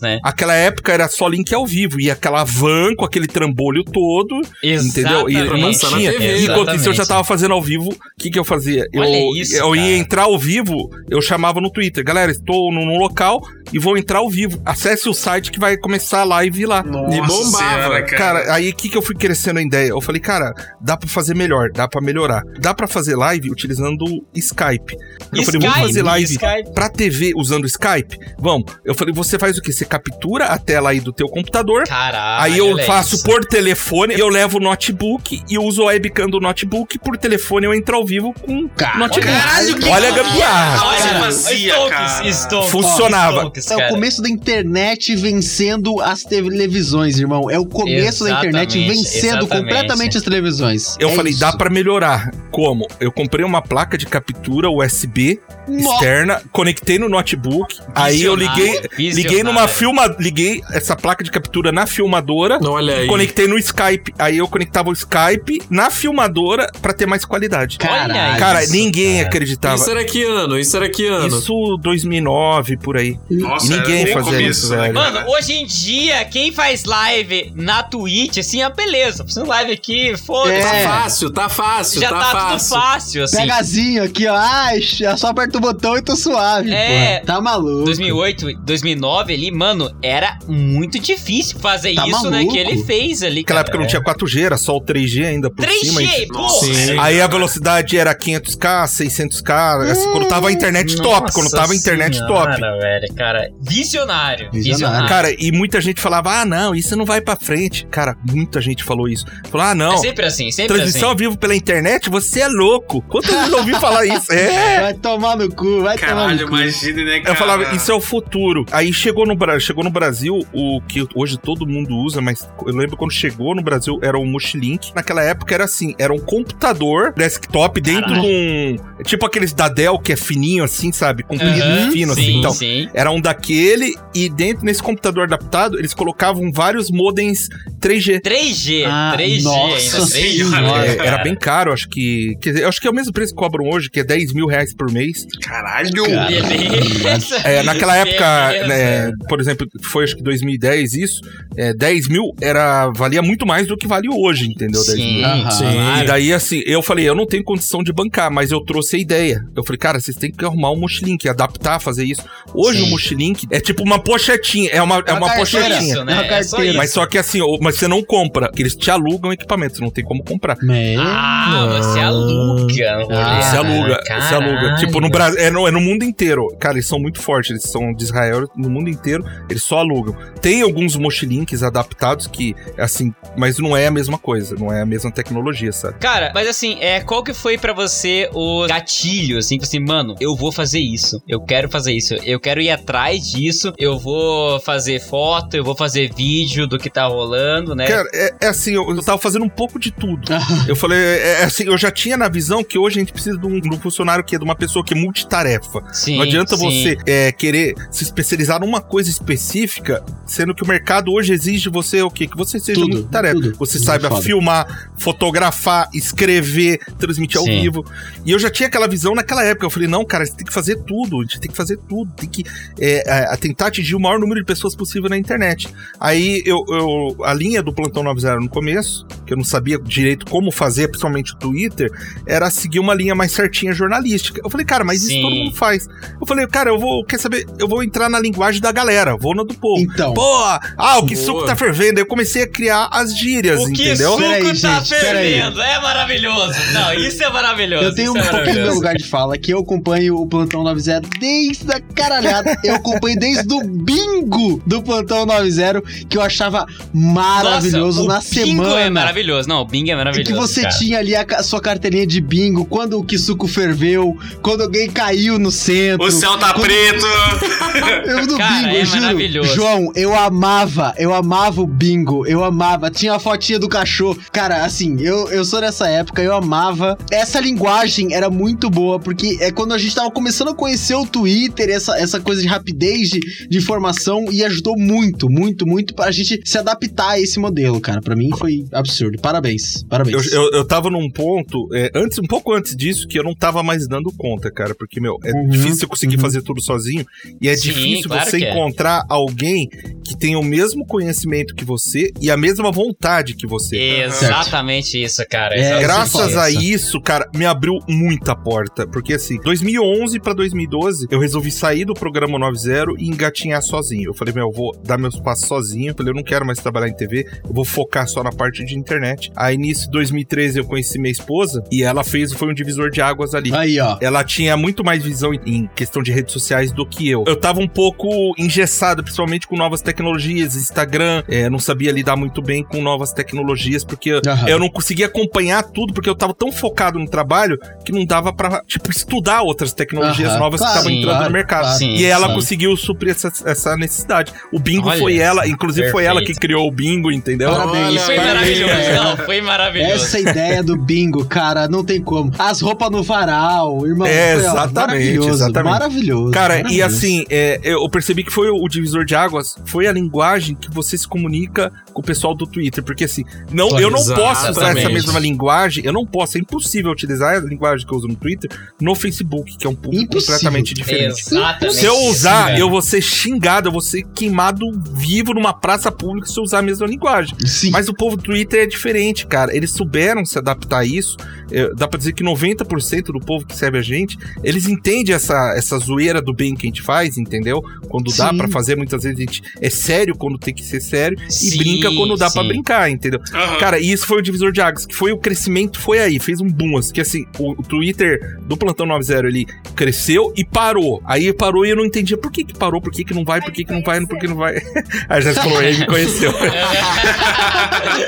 né? 0.00 0.18
Aquela 0.22 0.54
época 0.54 0.92
era 0.92 1.08
só 1.08 1.28
link 1.28 1.54
ao 1.54 1.66
vivo 1.66 2.00
e 2.00 2.10
aquela 2.10 2.44
van 2.44 2.94
com 2.96 3.04
aquele 3.04 3.26
trambolho 3.26 3.84
todo, 3.84 4.40
entendeu? 4.62 5.28
E 5.28 5.34
não 5.34 5.70
tinha. 5.72 6.12
TV, 6.12 6.38
E 6.38 6.44
enquanto 6.44 6.74
isso 6.74 6.88
eu 6.88 6.92
já 6.94 7.02
exatamente. 7.02 7.08
tava 7.08 7.24
fazendo 7.24 7.54
ao 7.54 7.62
vivo, 7.62 7.88
o 7.88 7.96
que 8.18 8.30
que 8.30 8.38
eu 8.38 8.44
fazia? 8.44 8.86
Eu, 8.92 9.02
Olha 9.02 9.40
isso, 9.40 9.56
eu 9.56 9.74
ia 9.76 9.96
entrar 9.96 10.22
ao 10.22 10.38
vivo, 10.38 10.90
eu 11.10 11.20
chamava 11.20 11.60
no 11.60 11.70
Twitter, 11.70 12.04
galera, 12.04 12.30
estou 12.30 12.72
num 12.72 12.98
local 12.98 13.40
e 13.72 13.78
vou 13.78 13.96
entrar 13.96 14.18
ao 14.18 14.30
vivo. 14.30 14.60
Acesse 14.64 15.08
o 15.08 15.14
site 15.14 15.50
que 15.50 15.58
vai 15.58 15.76
começar 15.76 16.20
a 16.20 16.24
live 16.24 16.66
lá. 16.66 16.84
E 17.10 17.20
bombava. 17.26 18.02
Cara, 18.02 18.54
aí 18.54 18.70
o 18.70 18.74
que, 18.74 18.88
que 18.88 18.96
eu 18.96 19.02
fui 19.02 19.14
crescendo 19.14 19.58
a 19.58 19.62
ideia? 19.62 19.88
Eu 19.90 20.00
falei, 20.00 20.20
cara, 20.20 20.52
dá 20.80 20.96
pra 20.96 21.08
fazer 21.08 21.34
melhor, 21.34 21.70
dá 21.72 21.88
pra 21.88 22.00
melhorar. 22.00 22.42
Dá 22.60 22.74
pra 22.74 22.86
fazer 22.86 23.16
live 23.16 23.50
utilizando 23.50 24.02
o 24.04 24.24
Skype. 24.34 24.96
Eu 25.32 25.42
falei, 25.42 25.60
vamos 25.60 25.78
fazer 25.78 26.02
live 26.02 26.32
Skype. 26.32 26.72
pra 26.74 26.88
TV 26.88 27.32
usando 27.36 27.66
Skype? 27.66 28.18
Vamos. 28.38 28.72
Eu 28.84 28.94
falei, 28.94 29.12
você 29.12 29.38
faz 29.38 29.58
o 29.58 29.62
quê? 29.62 29.72
Você 29.72 29.84
captura 29.84 30.46
a 30.46 30.58
tela 30.58 30.90
aí 30.90 31.00
do 31.00 31.12
teu 31.12 31.28
computador. 31.28 31.84
Caralho. 31.86 32.42
Aí 32.42 32.58
eu 32.58 32.78
faço 32.86 33.16
isso. 33.16 33.24
por 33.24 33.44
telefone, 33.44 34.18
eu 34.18 34.28
levo 34.28 34.58
o 34.58 34.60
notebook 34.60 35.42
e 35.48 35.58
uso 35.58 35.82
a 35.82 35.86
webcam 35.86 36.28
do 36.28 36.40
notebook. 36.40 36.98
Por 36.98 37.16
telefone 37.16 37.66
eu 37.66 37.74
entro 37.74 37.96
ao 37.96 38.04
vivo 38.04 38.32
com 38.32 38.68
Cara, 38.68 38.98
notebook. 38.98 39.26
Caralho, 39.26 39.76
que 39.76 39.88
Olha 39.88 40.08
a 40.08 40.12
gambiarra. 40.12 40.86
Olha, 40.86 40.98
Cara, 40.98 41.90
cara. 41.90 42.30
Stonks, 42.30 43.55
Stonks, 43.60 43.70
É 43.70 43.74
o 43.74 43.78
cara. 43.78 43.90
começo 43.92 44.22
da 44.22 44.28
internet 44.28 45.14
vencendo 45.16 46.00
as 46.00 46.22
televisões, 46.22 47.18
irmão. 47.18 47.50
É 47.50 47.58
o 47.58 47.66
começo 47.66 48.24
da 48.24 48.30
internet 48.30 48.78
Exatamente, 48.78 48.88
vencendo 49.04 49.26
exatamente. 49.42 49.48
completamente 49.62 50.16
as 50.18 50.22
televisões. 50.22 50.96
Eu 50.98 51.10
É 51.10 51.14
falei, 51.14 51.32
isso. 51.32 51.40
dá 51.40 51.52
pra 51.56 51.70
melhorar. 51.70 52.30
Como? 52.50 52.86
Eu 53.00 53.12
comprei 53.12 53.44
uma 53.44 53.60
placa 53.60 53.98
de 53.98 54.06
captura 54.06 54.70
USB 54.70 55.38
Nossa. 55.68 55.94
externa, 55.94 56.42
conectei 56.52 56.98
no 56.98 57.08
notebook, 57.08 57.76
aí 57.94 58.22
eu 58.22 58.34
liguei, 58.34 58.80
Visionário. 58.96 59.14
liguei 59.16 59.42
numa 59.42 59.68
filma, 59.68 60.14
liguei 60.18 60.62
essa 60.72 60.96
placa 60.96 61.22
de 61.22 61.30
captura 61.30 61.70
na 61.70 61.86
filmadora, 61.86 62.58
Olha 62.66 62.96
aí. 62.96 63.06
conectei 63.06 63.46
no 63.46 63.58
Skype, 63.58 64.14
aí 64.18 64.38
eu 64.38 64.48
conectava 64.48 64.88
o 64.88 64.92
Skype 64.92 65.60
na 65.68 65.90
filmadora 65.90 66.66
pra 66.80 66.94
ter 66.94 67.04
mais 67.06 67.24
qualidade. 67.24 67.76
Olha 67.82 68.36
Cara, 68.38 68.62
isso, 68.62 68.72
ninguém 68.72 69.16
cara. 69.16 69.28
acreditava. 69.28 69.74
Isso 69.76 69.90
era 69.90 70.04
que 70.04 70.22
ano? 70.22 70.58
Isso 70.58 70.76
era 70.76 70.88
que 70.88 71.06
ano? 71.06 71.26
Isso 71.26 71.76
2009 71.82 72.76
por 72.78 72.96
aí. 72.96 73.18
Nossa, 73.48 73.66
Ninguém 73.76 73.96
era 73.96 74.04
bem 74.04 74.14
fazia 74.14 74.32
começo, 74.32 74.50
isso, 74.50 74.70
né, 74.70 74.82
velho. 74.82 74.94
Mano, 74.94 75.30
hoje 75.30 75.52
em 75.52 75.66
dia, 75.66 76.24
quem 76.24 76.52
faz 76.52 76.84
live 76.84 77.52
na 77.54 77.82
Twitch, 77.82 78.38
assim, 78.38 78.62
é 78.62 78.70
beleza. 78.70 79.24
Fazendo 79.24 79.48
live 79.48 79.72
aqui, 79.72 80.16
foda-se. 80.16 80.60
Tá 80.60 80.76
É. 80.76 80.84
fácil, 80.84 81.30
tá 81.30 81.48
fácil, 81.48 82.00
Já 82.00 82.08
tá, 82.10 82.18
tá, 82.18 82.24
fácil. 82.32 82.58
tudo 82.58 82.80
fácil, 82.82 83.24
assim. 83.24 83.36
Pegazinho 83.36 84.02
aqui, 84.04 84.26
ó. 84.26 84.34
Ai, 84.36 84.80
só 85.16 85.28
aperta 85.28 85.58
o 85.58 85.60
botão 85.60 85.96
e 85.96 86.02
tô 86.02 86.16
suave. 86.16 86.72
É. 86.72 87.20
pô. 87.20 87.26
Tá 87.26 87.40
maluco. 87.40 87.84
2008, 87.84 88.46
2009 88.60 89.34
ali, 89.34 89.50
mano, 89.50 89.90
era 90.02 90.38
muito 90.46 90.98
difícil 90.98 91.58
fazer 91.58 91.94
Tá 91.94 92.06
isso, 92.06 92.24
né? 92.30 92.38
maluco? 92.38 92.52
Que 92.52 92.58
ele 92.58 92.84
fez 92.84 93.22
ali. 93.22 93.40
Naquela 93.40 93.60
época 93.60 93.78
não 93.78 93.86
tinha 93.86 94.02
4G, 94.02 94.44
era 94.44 94.56
só 94.56 94.76
o 94.76 94.80
3G 94.80 95.24
ainda 95.26 95.50
por 95.50 95.64
cima. 95.68 96.00
3G, 96.00 96.26
Nossa, 96.28 96.66
pô! 96.66 96.72
sim. 96.74 96.98
Aí 96.98 97.20
a 97.20 97.26
velocidade 97.26 97.96
era 97.98 98.14
500k, 98.14 98.84
600k, 98.86 99.90
assim, 99.90 100.10
quando 100.12 100.26
tava 100.28 100.48
a 100.48 100.52
internet 100.52 100.96
top, 100.96 101.32
quando 101.32 101.50
tava 101.50 101.72
a 101.72 101.76
internet 101.76 102.18
top. 102.26 102.54
Senhora, 102.54 102.78
velho, 102.78 103.14
cara. 103.14 103.35
Visionário. 103.60 104.50
Visionário. 104.50 104.50
Visionário. 104.52 105.08
Cara, 105.08 105.30
e 105.38 105.52
muita 105.52 105.80
gente 105.80 106.00
falava, 106.00 106.40
ah, 106.40 106.44
não, 106.44 106.74
isso 106.74 106.96
não 106.96 107.04
vai 107.04 107.20
pra 107.20 107.36
frente. 107.36 107.86
Cara, 107.90 108.16
muita 108.30 108.60
gente 108.60 108.82
falou 108.84 109.08
isso. 109.08 109.24
Falou, 109.50 109.66
ah, 109.66 109.74
não, 109.74 109.94
É 109.94 109.96
sempre 109.98 110.24
assim, 110.26 110.50
sempre 110.50 110.74
transmissão 110.74 111.02
assim. 111.02 111.10
ao 111.10 111.16
vivo 111.16 111.36
pela 111.38 111.54
internet, 111.54 112.08
você 112.10 112.40
é 112.40 112.48
louco. 112.48 113.04
Vezes 113.22 113.50
eu 113.52 113.58
ouvi 113.58 113.72
falar 113.72 114.04
isso? 114.06 114.32
É. 114.32 114.80
Vai 114.86 114.94
tomar 114.94 115.36
no 115.36 115.48
cu, 115.54 115.82
vai 115.82 115.96
tomar 115.98 116.08
Caralho, 116.14 116.42
no 116.42 116.48
cu. 116.48 116.56
imagina, 116.56 117.04
né, 117.04 117.20
cara? 117.20 117.30
Eu 117.30 117.36
falava, 117.36 117.74
isso 117.74 117.90
é 117.90 117.94
o 117.94 118.00
futuro. 118.00 118.64
Aí 118.70 118.92
chegou 118.92 119.26
no, 119.26 119.36
chegou 119.60 119.82
no 119.82 119.90
Brasil 119.90 120.38
o 120.52 120.80
que 120.82 121.06
hoje 121.14 121.36
todo 121.38 121.66
mundo 121.66 121.94
usa, 121.96 122.20
mas 122.20 122.48
eu 122.66 122.74
lembro 122.74 122.96
quando 122.96 123.12
chegou 123.12 123.54
no 123.54 123.62
Brasil 123.62 123.98
era 124.02 124.18
o 124.18 124.24
Mochilink. 124.24 124.92
Naquela 124.94 125.22
época 125.22 125.54
era 125.54 125.64
assim, 125.64 125.94
era 125.98 126.12
um 126.12 126.18
computador 126.18 127.12
desktop 127.16 127.80
dentro 127.80 128.12
de 128.14 128.20
um... 128.20 128.76
Tipo 129.04 129.26
aqueles 129.26 129.52
da 129.52 129.68
Dell 129.68 129.98
que 129.98 130.12
é 130.12 130.16
fininho 130.16 130.64
assim, 130.64 130.92
sabe? 130.92 131.22
Comprido 131.22 131.60
Aham, 131.60 131.88
e 131.88 131.92
fino 131.92 132.12
assim. 132.12 132.22
sim, 132.22 132.38
Então, 132.38 132.52
sim. 132.52 132.88
era 132.94 133.10
um 133.10 133.20
daquele 133.26 133.92
e 134.14 134.28
dentro 134.28 134.64
nesse 134.64 134.80
computador 134.80 135.24
adaptado 135.24 135.76
eles 135.78 135.92
colocavam 135.92 136.52
vários 136.52 136.90
modems 136.92 137.48
3G. 137.80 138.20
3G, 138.20 138.84
Ah, 138.86 139.14
3G 139.18 139.42
nossa 139.42 139.96
ainda. 139.96 140.06
3G, 140.06 140.44
senhora. 140.50 140.86
É, 140.86 141.06
era 141.06 141.22
bem 141.24 141.34
caro, 141.34 141.72
acho 141.72 141.88
que. 141.88 142.36
Quer 142.40 142.52
dizer, 142.52 142.64
acho 142.64 142.80
que 142.80 142.86
é 142.86 142.90
o 142.90 142.94
mesmo 142.94 143.12
preço 143.12 143.32
que 143.34 143.38
cobram 143.38 143.68
hoje, 143.68 143.90
que 143.90 143.98
é 144.00 144.04
10 144.04 144.32
mil 144.32 144.46
reais 144.46 144.72
por 144.74 144.90
mês. 144.92 145.26
Caralho! 145.42 145.90
Beleza. 146.04 147.36
É, 147.44 147.62
naquela 147.62 147.96
época, 147.96 148.66
né, 148.66 149.10
por 149.28 149.40
exemplo, 149.40 149.66
foi 149.82 150.04
acho 150.04 150.16
que 150.16 150.22
2010 150.22 150.94
isso, 150.94 151.20
é, 151.56 151.74
10 151.74 152.08
mil 152.08 152.22
era, 152.40 152.90
valia 152.94 153.22
muito 153.22 153.44
mais 153.46 153.66
do 153.66 153.76
que 153.76 153.86
vale 153.88 154.08
hoje, 154.08 154.46
entendeu? 154.46 154.82
10 154.84 154.96
Sim, 154.96 155.16
mil. 155.16 155.50
Sim. 155.50 156.02
E 156.02 156.06
daí, 156.06 156.32
assim, 156.32 156.62
eu 156.64 156.80
falei, 156.82 157.08
eu 157.08 157.14
não 157.14 157.26
tenho 157.26 157.42
condição 157.42 157.82
de 157.82 157.92
bancar, 157.92 158.30
mas 158.30 158.50
eu 158.50 158.60
trouxe 158.60 158.96
a 158.96 158.98
ideia. 158.98 159.44
Eu 159.56 159.64
falei, 159.64 159.78
cara, 159.78 160.00
vocês 160.00 160.16
têm 160.16 160.30
que 160.30 160.44
arrumar 160.44 160.70
um 160.70 160.76
Mochilink, 160.76 161.28
adaptar, 161.28 161.80
fazer 161.80 162.04
isso. 162.04 162.22
Hoje 162.54 162.78
Sim. 162.80 162.86
o 162.86 162.90
Link, 163.16 163.46
é 163.50 163.60
tipo 163.60 163.82
uma 163.82 163.98
pochetinha, 163.98 164.70
é 164.70 164.82
uma, 164.82 165.02
é 165.06 165.12
uma 165.12 165.26
carteira. 165.28 165.36
pochetinha. 165.38 165.92
Isso, 165.94 166.04
né? 166.04 166.12
É 166.12 166.16
uma 166.16 166.34
É 166.36 166.42
só. 166.42 166.58
Mas 166.76 166.92
só 166.92 167.06
que 167.06 167.18
assim, 167.18 167.40
mas 167.60 167.76
você 167.76 167.88
não 167.88 168.02
compra, 168.02 168.50
que 168.50 168.62
eles 168.62 168.74
te 168.76 168.90
alugam 168.90 169.32
equipamento, 169.32 169.76
você 169.76 169.82
não 169.82 169.90
tem 169.90 170.04
como 170.04 170.22
comprar. 170.24 170.56
Man. 170.62 170.74
Ah, 170.98 171.66
você 171.80 172.00
aluga. 172.00 173.06
Ah, 173.10 173.40
Você 173.42 173.56
aluga, 173.56 173.98
Caralho. 174.04 174.22
você 174.28 174.34
aluga. 174.34 174.74
Tipo, 174.76 175.00
no 175.00 175.08
Brasil, 175.08 175.40
é 175.40 175.50
no, 175.50 175.66
é 175.66 175.70
no 175.70 175.80
mundo 175.80 176.04
inteiro. 176.04 176.46
Cara, 176.58 176.74
eles 176.74 176.86
são 176.86 176.98
muito 176.98 177.20
fortes, 177.20 177.50
eles 177.50 177.62
são 177.64 177.92
de 177.92 178.02
Israel, 178.04 178.48
no 178.56 178.68
mundo 178.68 178.88
inteiro, 178.90 179.24
eles 179.48 179.62
só 179.62 179.78
alugam. 179.78 180.16
Tem 180.40 180.62
alguns 180.62 180.96
mochilinks 180.96 181.62
adaptados 181.62 182.26
que, 182.26 182.54
assim, 182.78 183.12
mas 183.36 183.58
não 183.58 183.76
é 183.76 183.86
a 183.86 183.90
mesma 183.90 184.18
coisa, 184.18 184.54
não 184.58 184.72
é 184.72 184.82
a 184.82 184.86
mesma 184.86 185.10
tecnologia, 185.10 185.72
sabe? 185.72 185.98
Cara, 185.98 186.32
mas 186.34 186.48
assim, 186.48 186.76
é, 186.80 187.00
qual 187.00 187.22
que 187.22 187.32
foi 187.32 187.56
pra 187.58 187.72
você 187.72 188.28
o 188.32 188.66
gatilho, 188.66 189.38
assim, 189.38 189.56
tipo 189.56 189.64
assim, 189.64 189.80
mano, 189.80 190.14
eu 190.20 190.34
vou 190.36 190.52
fazer 190.52 190.80
isso, 190.80 191.22
eu 191.28 191.40
quero 191.40 191.68
fazer 191.68 191.92
isso, 191.92 192.14
eu 192.24 192.38
quero 192.40 192.60
ir 192.60 192.70
atrás 192.70 193.05
disso, 193.14 193.72
eu 193.78 193.98
vou 193.98 194.60
fazer 194.60 195.00
foto, 195.00 195.54
eu 195.54 195.64
vou 195.64 195.76
fazer 195.76 196.12
vídeo 196.14 196.66
do 196.66 196.78
que 196.78 196.90
tá 196.90 197.06
rolando, 197.06 197.74
né? 197.74 197.86
Cara, 197.86 198.08
é, 198.12 198.34
é 198.40 198.46
assim, 198.48 198.74
eu, 198.74 198.88
eu 198.90 199.02
tava 199.02 199.18
fazendo 199.18 199.44
um 199.44 199.48
pouco 199.48 199.78
de 199.78 199.90
tudo. 199.90 200.26
Eu 200.66 200.74
falei, 200.74 200.98
é, 200.98 201.40
é 201.40 201.44
assim, 201.44 201.64
eu 201.64 201.78
já 201.78 201.90
tinha 201.90 202.16
na 202.16 202.28
visão 202.28 202.64
que 202.64 202.78
hoje 202.78 202.98
a 202.98 203.00
gente 203.00 203.12
precisa 203.12 203.38
de 203.38 203.46
um, 203.46 203.60
de 203.60 203.68
um 203.68 203.78
funcionário 203.78 204.24
que 204.24 204.34
é 204.34 204.38
de 204.38 204.44
uma 204.44 204.56
pessoa 204.56 204.84
que 204.84 204.94
é 204.94 204.96
multitarefa. 204.96 205.82
Sim, 205.92 206.16
Não 206.16 206.22
adianta 206.22 206.56
sim. 206.56 206.64
você 206.64 206.96
é, 207.06 207.30
querer 207.30 207.74
se 207.90 208.02
especializar 208.02 208.60
numa 208.60 208.80
coisa 208.80 209.08
específica, 209.08 210.04
sendo 210.26 210.54
que 210.54 210.62
o 210.62 210.66
mercado 210.66 211.12
hoje 211.12 211.32
exige 211.32 211.68
você 211.70 212.02
o 212.02 212.10
quê? 212.10 212.26
Que 212.26 212.36
você 212.36 212.58
seja 212.58 212.80
Tudo, 212.80 212.92
muito 212.96 213.08
tarefa. 213.08 213.34
tudo. 213.34 213.56
Você 213.58 213.78
Tudo 213.78 213.86
saiba 213.86 214.08
foda. 214.10 214.22
filmar, 214.22 214.90
fotografar, 214.96 215.88
escrever, 215.94 216.78
transmitir 216.98 217.38
ao 217.38 217.44
Sim. 217.44 217.60
vivo. 217.62 217.84
E 218.24 218.32
eu 218.32 218.38
já 218.38 218.50
tinha 218.50 218.66
aquela 218.68 218.86
visão 218.88 219.14
naquela 219.14 219.44
época. 219.44 219.66
Eu 219.66 219.70
falei, 219.70 219.88
não, 219.88 220.04
cara, 220.04 220.26
você 220.26 220.32
tem 220.34 220.44
que 220.44 220.52
fazer 220.52 220.76
tudo. 220.84 221.20
A 221.20 221.22
gente 221.22 221.40
tem 221.40 221.50
que 221.50 221.56
fazer 221.56 221.78
tudo. 221.88 222.10
Tem 222.16 222.28
que 222.28 222.44
é, 222.78 223.32
é, 223.32 223.36
tentar 223.36 223.68
atingir 223.68 223.94
o 223.94 224.00
maior 224.00 224.18
número 224.18 224.40
de 224.40 224.46
pessoas 224.46 224.74
possível 224.74 225.08
na 225.08 225.16
internet. 225.16 225.68
Aí 226.00 226.42
eu, 226.44 226.64
eu- 226.68 227.24
a 227.24 227.32
linha 227.32 227.62
do 227.62 227.72
Plantão 227.72 228.02
90 228.02 228.36
no 228.40 228.48
começo, 228.48 229.06
que 229.26 229.32
eu 229.32 229.36
não 229.36 229.44
sabia 229.44 229.78
direito 229.78 230.26
como 230.26 230.50
fazer, 230.50 230.88
principalmente 230.88 231.32
o 231.32 231.36
Twitter, 231.36 231.90
era 232.26 232.50
seguir 232.50 232.78
uma 232.80 232.94
linha 232.94 233.14
mais 233.14 233.32
certinha 233.32 233.72
jornalística. 233.72 234.40
Eu 234.44 234.50
falei, 234.50 234.66
cara, 234.66 234.84
mas 234.84 235.02
Sim. 235.02 235.06
isso 235.18 235.22
todo 235.22 235.34
mundo 235.34 235.54
faz. 235.56 235.88
Eu 236.20 236.26
falei, 236.26 236.46
cara, 236.46 236.70
eu 236.70 236.78
vou, 236.78 237.04
quer 237.04 237.18
saber? 237.18 237.46
Eu 237.58 237.68
vou 237.68 237.82
entrar 237.82 238.08
na 238.08 238.18
linguagem 238.18 238.60
da 238.60 238.72
galera, 238.72 239.16
vou 239.16 239.34
na 239.34 239.42
do 239.44 239.54
povo. 239.54 239.80
Então. 239.80 240.12
Pô, 240.16 240.42
ah, 240.78 240.98
o 240.98 241.06
que 241.06 241.14
Boa. 241.14 241.26
suco 241.26 241.44
tá 241.44 241.54
fervendo. 241.54 241.98
Aí 241.98 242.02
eu 242.02 242.06
comecei 242.06 242.44
a 242.44 242.46
criar 242.48 242.88
as 242.90 243.14
gírias, 243.16 243.60
O 243.60 243.66
que 243.70 243.82
entendeu? 243.88 244.12
suco 244.12 244.22
Peraí, 244.22 244.42
tá 244.60 244.78
gente, 244.80 244.88
peraí. 244.88 245.32
fervendo, 245.34 245.60
é 245.60 245.80
maravilhoso. 245.80 246.54
Não, 246.72 246.94
isso 246.94 247.22
é 247.22 247.28
maravilhoso. 247.30 247.84
Eu 247.84 247.94
tenho 247.94 248.12
um 248.14 248.16
é 248.16 248.22
pouquinho 248.22 248.54
do 248.54 248.60
meu 248.62 248.74
lugar 248.74 248.94
de 248.94 249.04
fala, 249.04 249.36
que 249.36 249.52
eu 249.52 249.58
acompanho 249.58 250.16
o 250.16 250.26
Plantão 250.26 250.62
90 250.64 251.06
desde 251.20 251.70
a 251.70 251.80
caralhada. 251.80 252.56
Eu 252.64 252.76
acompanho 252.76 253.18
desde 253.18 253.52
o 253.52 253.62
bingo 253.62 254.62
do 254.66 254.82
Plantão 254.82 255.26
90, 255.26 255.82
que 256.08 256.16
eu 256.16 256.22
achava 256.22 256.66
maravilhoso 256.94 258.04
Nossa, 258.04 258.14
na 258.14 258.18
o 258.42 258.46
bingo 258.46 258.64
semana. 258.64 258.80
é 258.80 258.90
maravilhoso. 258.90 259.48
Não, 259.48 259.60
o 259.60 259.64
bingo 259.66 259.90
é 259.90 259.92
E 259.92 259.96
maravilhoso. 259.96 260.32
que 260.32 260.38
você 260.38 260.62
cara. 260.62 260.74
tinha 260.78 260.98
ali 260.98 261.14
a 261.14 261.42
sua 261.42 261.60
carteirinha 261.60 262.06
de 262.06 262.20
bingo, 262.20 262.64
quando 262.64 262.98
o 262.98 263.04
Kisuko 263.04 263.46
ferveu, 263.46 264.16
quando 264.42 264.62
alguém 264.62 264.88
caiu 264.90 265.38
no 265.38 265.50
centro. 265.50 266.06
O 266.06 266.10
céu 266.10 266.38
tá 266.38 266.54
quando- 266.54 266.64
preto. 266.64 267.06
Eu 268.06 268.26
no 268.26 268.38
Cara, 268.38 268.54
bingo, 268.62 268.68
é 268.76 268.80
eu 268.80 268.86
juro. 268.86 269.00
maravilhoso. 269.02 269.54
João, 269.54 269.92
eu 269.94 270.05
amava, 270.14 270.94
eu 270.98 271.14
amava 271.14 271.60
o 271.60 271.66
bingo, 271.66 272.26
eu 272.26 272.44
amava. 272.44 272.90
Tinha 272.90 273.14
a 273.14 273.18
fotinha 273.18 273.58
do 273.58 273.68
cachorro. 273.68 274.18
Cara, 274.32 274.64
assim, 274.64 275.00
eu, 275.00 275.30
eu 275.30 275.44
sou 275.44 275.60
dessa 275.60 275.88
época, 275.88 276.22
eu 276.22 276.34
amava. 276.34 276.96
Essa 277.10 277.40
linguagem 277.40 278.14
era 278.14 278.28
muito 278.28 278.68
boa, 278.68 278.98
porque 278.98 279.38
é 279.40 279.50
quando 279.50 279.72
a 279.72 279.78
gente 279.78 279.94
tava 279.94 280.10
começando 280.10 280.48
a 280.48 280.54
conhecer 280.54 280.94
o 280.94 281.06
Twitter, 281.06 281.68
essa, 281.70 281.96
essa 281.98 282.20
coisa 282.20 282.42
de 282.42 282.48
rapidez 282.48 283.08
de, 283.08 283.48
de 283.48 283.58
informação, 283.58 284.26
e 284.30 284.44
ajudou 284.44 284.76
muito, 284.78 285.28
muito, 285.28 285.66
muito 285.66 285.94
pra 285.94 286.10
gente 286.10 286.40
se 286.44 286.58
adaptar 286.58 287.10
a 287.12 287.20
esse 287.20 287.38
modelo, 287.38 287.80
cara. 287.80 288.00
Pra 288.00 288.16
mim 288.16 288.30
foi 288.36 288.64
absurdo. 288.72 289.18
Parabéns, 289.20 289.82
Eu, 289.82 289.88
parabéns. 289.88 290.32
eu, 290.32 290.50
eu 290.52 290.64
tava 290.66 290.90
num 290.90 291.10
ponto, 291.10 291.68
é, 291.74 291.90
antes, 291.94 292.18
um 292.18 292.26
pouco 292.26 292.52
antes 292.52 292.76
disso, 292.76 293.06
que 293.06 293.18
eu 293.18 293.24
não 293.24 293.34
tava 293.34 293.62
mais 293.62 293.86
dando 293.86 294.12
conta, 294.16 294.50
cara. 294.50 294.74
Porque, 294.74 295.00
meu, 295.00 295.16
é 295.24 295.32
Uhum, 295.32 295.48
difícil 295.48 295.84
eu 295.84 295.88
conseguir 295.88 296.16
uhum. 296.16 296.22
fazer 296.22 296.42
tudo 296.42 296.60
sozinho. 296.62 297.04
E 297.40 297.48
é 297.48 297.56
Sim, 297.56 297.68
difícil 297.68 298.08
claro 298.08 298.30
você 298.30 298.44
é. 298.44 298.50
encontrar 298.50 299.04
alguém 299.08 299.68
que 300.04 300.16
tenha 300.16 300.38
o 300.38 300.44
mesmo 300.44 300.86
conhecimento 300.86 301.54
que 301.54 301.64
você 301.64 302.10
e 302.20 302.30
a 302.30 302.36
mesma 302.36 302.70
vontade 302.70 303.34
que 303.34 303.46
você. 303.46 303.76
Exatamente 304.04 305.02
isso, 305.02 305.24
cara. 305.28 305.54
É, 305.54 305.60
Exatamente 305.60 305.84
Graças 305.86 306.28
isso. 306.30 306.38
a 306.38 306.50
isso, 306.50 307.00
cara, 307.00 307.28
me 307.34 307.44
abriu 307.44 307.78
muita 307.88 308.34
porta. 308.34 308.86
Porque 308.86 309.14
assim, 309.14 309.38
2011 309.40 310.18
pra 310.20 310.32
2012, 310.32 311.06
eu 311.10 311.18
resolvi 311.18 311.50
sair 311.50 311.84
do 311.84 311.94
programa 311.94 312.38
90 312.38 312.56
e 312.98 313.08
engatinhar 313.08 313.62
sozinho. 313.62 314.10
Eu 314.10 314.14
falei, 314.14 314.32
meu, 314.34 314.46
eu 314.46 314.52
vou 314.52 314.76
dar 314.84 314.98
meus 314.98 315.18
passos 315.20 315.46
sozinho. 315.48 315.90
Eu 315.90 315.94
falei, 315.96 316.12
eu 316.12 316.16
não 316.16 316.22
quero 316.22 316.44
mais 316.46 316.58
trabalhar 316.58 316.88
em 316.88 316.94
TV, 316.94 317.26
eu 317.44 317.52
vou 317.52 317.64
focar 317.64 318.06
só 318.08 318.22
na 318.22 318.30
parte 318.32 318.64
de 318.64 318.76
internet. 318.76 319.30
Aí, 319.36 319.56
nisso, 319.56 319.90
2013, 319.90 320.58
eu 320.58 320.64
conheci 320.64 320.98
minha 320.98 321.12
esposa 321.12 321.62
e 321.70 321.82
ela 321.82 322.02
fez, 322.04 322.32
foi 322.32 322.48
um 322.48 322.54
divisor 322.54 322.90
de 322.90 323.00
águas 323.00 323.34
ali. 323.34 323.54
Aí, 323.54 323.78
ó. 323.80 323.96
Ela 324.00 324.24
tinha 324.24 324.56
muito 324.56 324.84
mais 324.84 325.02
visão 325.02 325.32
em- 325.34 325.40
em 325.46 325.66
questão 325.74 326.02
de 326.02 326.12
redes 326.12 326.32
sociais 326.32 326.72
do 326.72 326.86
que 326.86 327.08
eu. 327.08 327.24
Eu 327.26 327.36
tava 327.36 327.60
um 327.60 327.68
pouco 327.68 328.08
engessado, 328.38 329.02
principalmente 329.02 329.46
com 329.46 329.56
novas 329.56 329.82
tecnologias, 329.86 330.56
Instagram, 330.56 331.22
é, 331.28 331.48
não 331.48 331.58
sabia 331.58 331.92
lidar 331.92 332.16
muito 332.16 332.42
bem 332.42 332.62
com 332.62 332.82
novas 332.82 333.12
tecnologias, 333.12 333.84
porque 333.84 334.20
Aham. 334.26 334.48
eu 334.48 334.58
não 334.58 334.68
conseguia 334.68 335.06
acompanhar 335.06 335.62
tudo, 335.62 335.94
porque 335.94 336.10
eu 336.10 336.14
tava 336.14 336.34
tão 336.34 336.50
focado 336.52 336.98
no 336.98 337.08
trabalho 337.08 337.58
que 337.84 337.92
não 337.92 338.04
dava 338.04 338.32
pra, 338.32 338.60
tipo, 338.66 338.90
estudar 338.90 339.42
outras 339.42 339.72
tecnologias 339.72 340.30
Aham, 340.32 340.38
novas 340.40 340.60
claro, 340.60 340.72
que 340.72 340.78
estavam 340.78 340.98
entrando 340.98 341.14
claro, 341.16 341.30
no 341.30 341.32
mercado. 341.32 341.62
claro. 341.62 341.78
Sim, 341.78 341.94
e 341.94 342.04
ela 342.04 342.28
sim. 342.28 342.34
conseguiu 342.34 342.76
suprir 342.76 343.12
essa, 343.12 343.32
essa 343.44 343.76
necessidade. 343.76 344.32
O 344.52 344.58
bingo 344.58 344.88
Olha 344.88 344.98
foi 344.98 345.16
ela, 345.18 345.46
inclusive 345.48 345.90
foi 345.90 346.04
ela 346.04 346.20
que 346.20 346.26
perfeito. 346.26 346.40
criou 346.40 346.66
o 346.66 346.70
bingo, 346.70 347.10
entendeu? 347.12 347.50
Parabéns, 347.50 347.86
Olha, 347.86 348.00
Foi 348.00 348.16
parabéns, 348.16 348.60
maravilhoso. 348.60 349.02
Não, 349.04 349.16
foi 349.24 349.40
maravilhoso. 349.40 349.92
Essa 349.92 350.18
ideia 350.20 350.62
do 350.62 350.76
bingo, 350.76 351.24
cara, 351.24 351.68
não 351.68 351.84
tem 351.84 352.00
como. 352.02 352.32
As 352.38 352.60
roupas 352.60 352.90
no 352.90 353.02
varal, 353.02 353.86
irmão. 353.86 354.06
É, 354.06 354.34
foi, 354.34 354.44
ó, 354.44 354.50
exatamente, 354.50 354.74
Maravilhoso, 354.74 355.28
exatamente. 355.30 355.72
maravilhoso. 355.72 356.30
Cara, 356.32 356.54
e 356.54 356.62
maravilhoso. 356.62 356.96
assim, 356.96 357.24
é, 357.30 357.60
eu 357.62 357.88
percebi 357.88 358.24
que 358.24 358.32
foi 358.32 358.48
o 358.50 358.66
divisor 358.68 359.04
de 359.04 359.14
águas, 359.14 359.56
foi 359.76 359.86
a 359.86 359.92
linguagem 359.92 360.56
que 360.56 360.70
você 360.70 360.96
se 360.96 361.06
comunica 361.06 361.70
com 361.92 362.00
o 362.00 362.02
pessoal 362.02 362.34
do 362.34 362.46
Twitter. 362.46 362.82
Porque 362.82 363.04
assim, 363.04 363.26
não, 363.52 363.78
eu 363.78 363.90
não 363.90 364.02
posso 364.02 364.50
usar 364.50 364.74
essa 364.74 364.88
mesma 364.88 365.18
linguagem, 365.18 365.84
eu 365.84 365.92
não 365.92 366.06
posso, 366.06 366.38
é 366.38 366.40
impossível 366.40 366.90
utilizar 366.90 367.36
a 367.36 367.40
linguagem 367.40 367.86
que 367.86 367.92
eu 367.92 367.98
uso 367.98 368.08
no 368.08 368.16
Twitter 368.16 368.50
no 368.80 368.94
Facebook, 368.94 369.54
que 369.58 369.66
é 369.66 369.68
um 369.68 369.74
público 369.74 370.04
Impossível. 370.04 370.34
completamente 370.36 370.72
diferente. 370.72 371.20
Exatamente. 371.20 371.76
Se 371.76 371.84
eu 371.84 371.94
usar, 372.06 372.54
Sim, 372.54 372.60
eu 372.60 372.70
vou 372.70 372.80
ser 372.80 373.02
xingado, 373.02 373.68
eu 373.68 373.72
vou 373.72 373.82
ser 373.82 374.02
queimado 374.14 374.64
vivo 374.94 375.34
numa 375.34 375.52
praça 375.52 375.92
pública 375.92 376.26
se 376.26 376.40
eu 376.40 376.44
usar 376.44 376.60
a 376.60 376.62
mesma 376.62 376.86
linguagem. 376.86 377.36
Sim. 377.44 377.70
Mas 377.70 377.86
o 377.86 377.92
povo 377.92 378.16
do 378.16 378.22
Twitter 378.22 378.62
é 378.62 378.66
diferente, 378.66 379.26
cara. 379.26 379.54
Eles 379.54 379.72
souberam 379.72 380.24
se 380.24 380.38
adaptar 380.38 380.78
a 380.78 380.86
isso. 380.86 381.18
É, 381.52 381.68
dá 381.74 381.86
pra 381.86 381.98
dizer 381.98 382.14
que 382.14 382.24
90% 382.24 383.12
do 383.12 383.20
povo 383.20 383.46
que 383.46 383.54
serve 383.54 383.76
a 383.76 383.82
gente, 383.82 384.16
eles 384.42 384.66
entendem 384.66 385.14
essa, 385.14 385.52
essa 385.54 385.78
zoeira 385.78 386.22
do 386.22 386.32
bem 386.32 386.54
que 386.54 386.66
a 386.66 386.68
gente 386.70 386.80
faz, 386.80 387.18
entendeu? 387.18 387.62
Quando 387.90 388.10
dá 388.16 388.30
Sim. 388.30 388.38
pra 388.38 388.48
fazer, 388.48 388.74
muitas 388.74 389.02
vezes 389.02 389.18
a 389.18 389.20
gente 389.20 389.42
é 389.66 389.70
sério 389.70 390.14
quando 390.16 390.38
tem 390.38 390.54
que 390.54 390.62
ser 390.64 390.80
sério 390.80 391.18
e 391.26 391.32
Sim, 391.32 391.58
brinca 391.58 391.90
quando 391.92 392.16
dá 392.16 392.30
pra 392.30 392.42
sim. 392.42 392.48
brincar, 392.48 392.90
entendeu? 392.90 393.20
Aham. 393.32 393.58
Cara, 393.58 393.78
e 393.78 393.90
isso 393.90 394.06
foi 394.06 394.18
o 394.18 394.22
divisor 394.22 394.52
de 394.52 394.60
águas, 394.60 394.86
que 394.86 394.94
foi 394.94 395.12
o 395.12 395.18
crescimento, 395.18 395.78
foi 395.78 395.98
aí, 395.98 396.18
fez 396.18 396.40
um 396.40 396.48
boom, 396.48 396.76
assim, 396.78 396.92
que 396.92 397.00
assim, 397.00 397.26
o, 397.38 397.52
o 397.52 397.62
Twitter 397.62 398.38
do 398.42 398.56
Plantão 398.56 398.86
90, 398.86 399.26
ele 399.26 399.46
cresceu 399.74 400.32
e 400.36 400.44
parou. 400.44 401.02
Aí 401.04 401.32
parou 401.32 401.66
e 401.66 401.70
eu 401.70 401.76
não 401.76 401.84
entendia 401.84 402.16
por 402.16 402.30
que 402.30 402.44
que 402.44 402.54
parou, 402.54 402.80
por 402.80 402.92
que 402.92 403.04
que 403.04 403.14
não 403.14 403.24
vai, 403.24 403.40
por 403.40 403.52
que 403.52 403.64
que 403.64 403.72
não 403.72 403.82
vai, 403.82 404.04
por 404.06 404.18
que 404.18 404.26
não 404.28 404.36
vai. 404.36 404.56
Aí 405.08 405.22
já 405.22 405.34
falou, 405.34 405.62
ele 405.62 405.78
me 405.78 405.86
conheceu. 405.86 406.32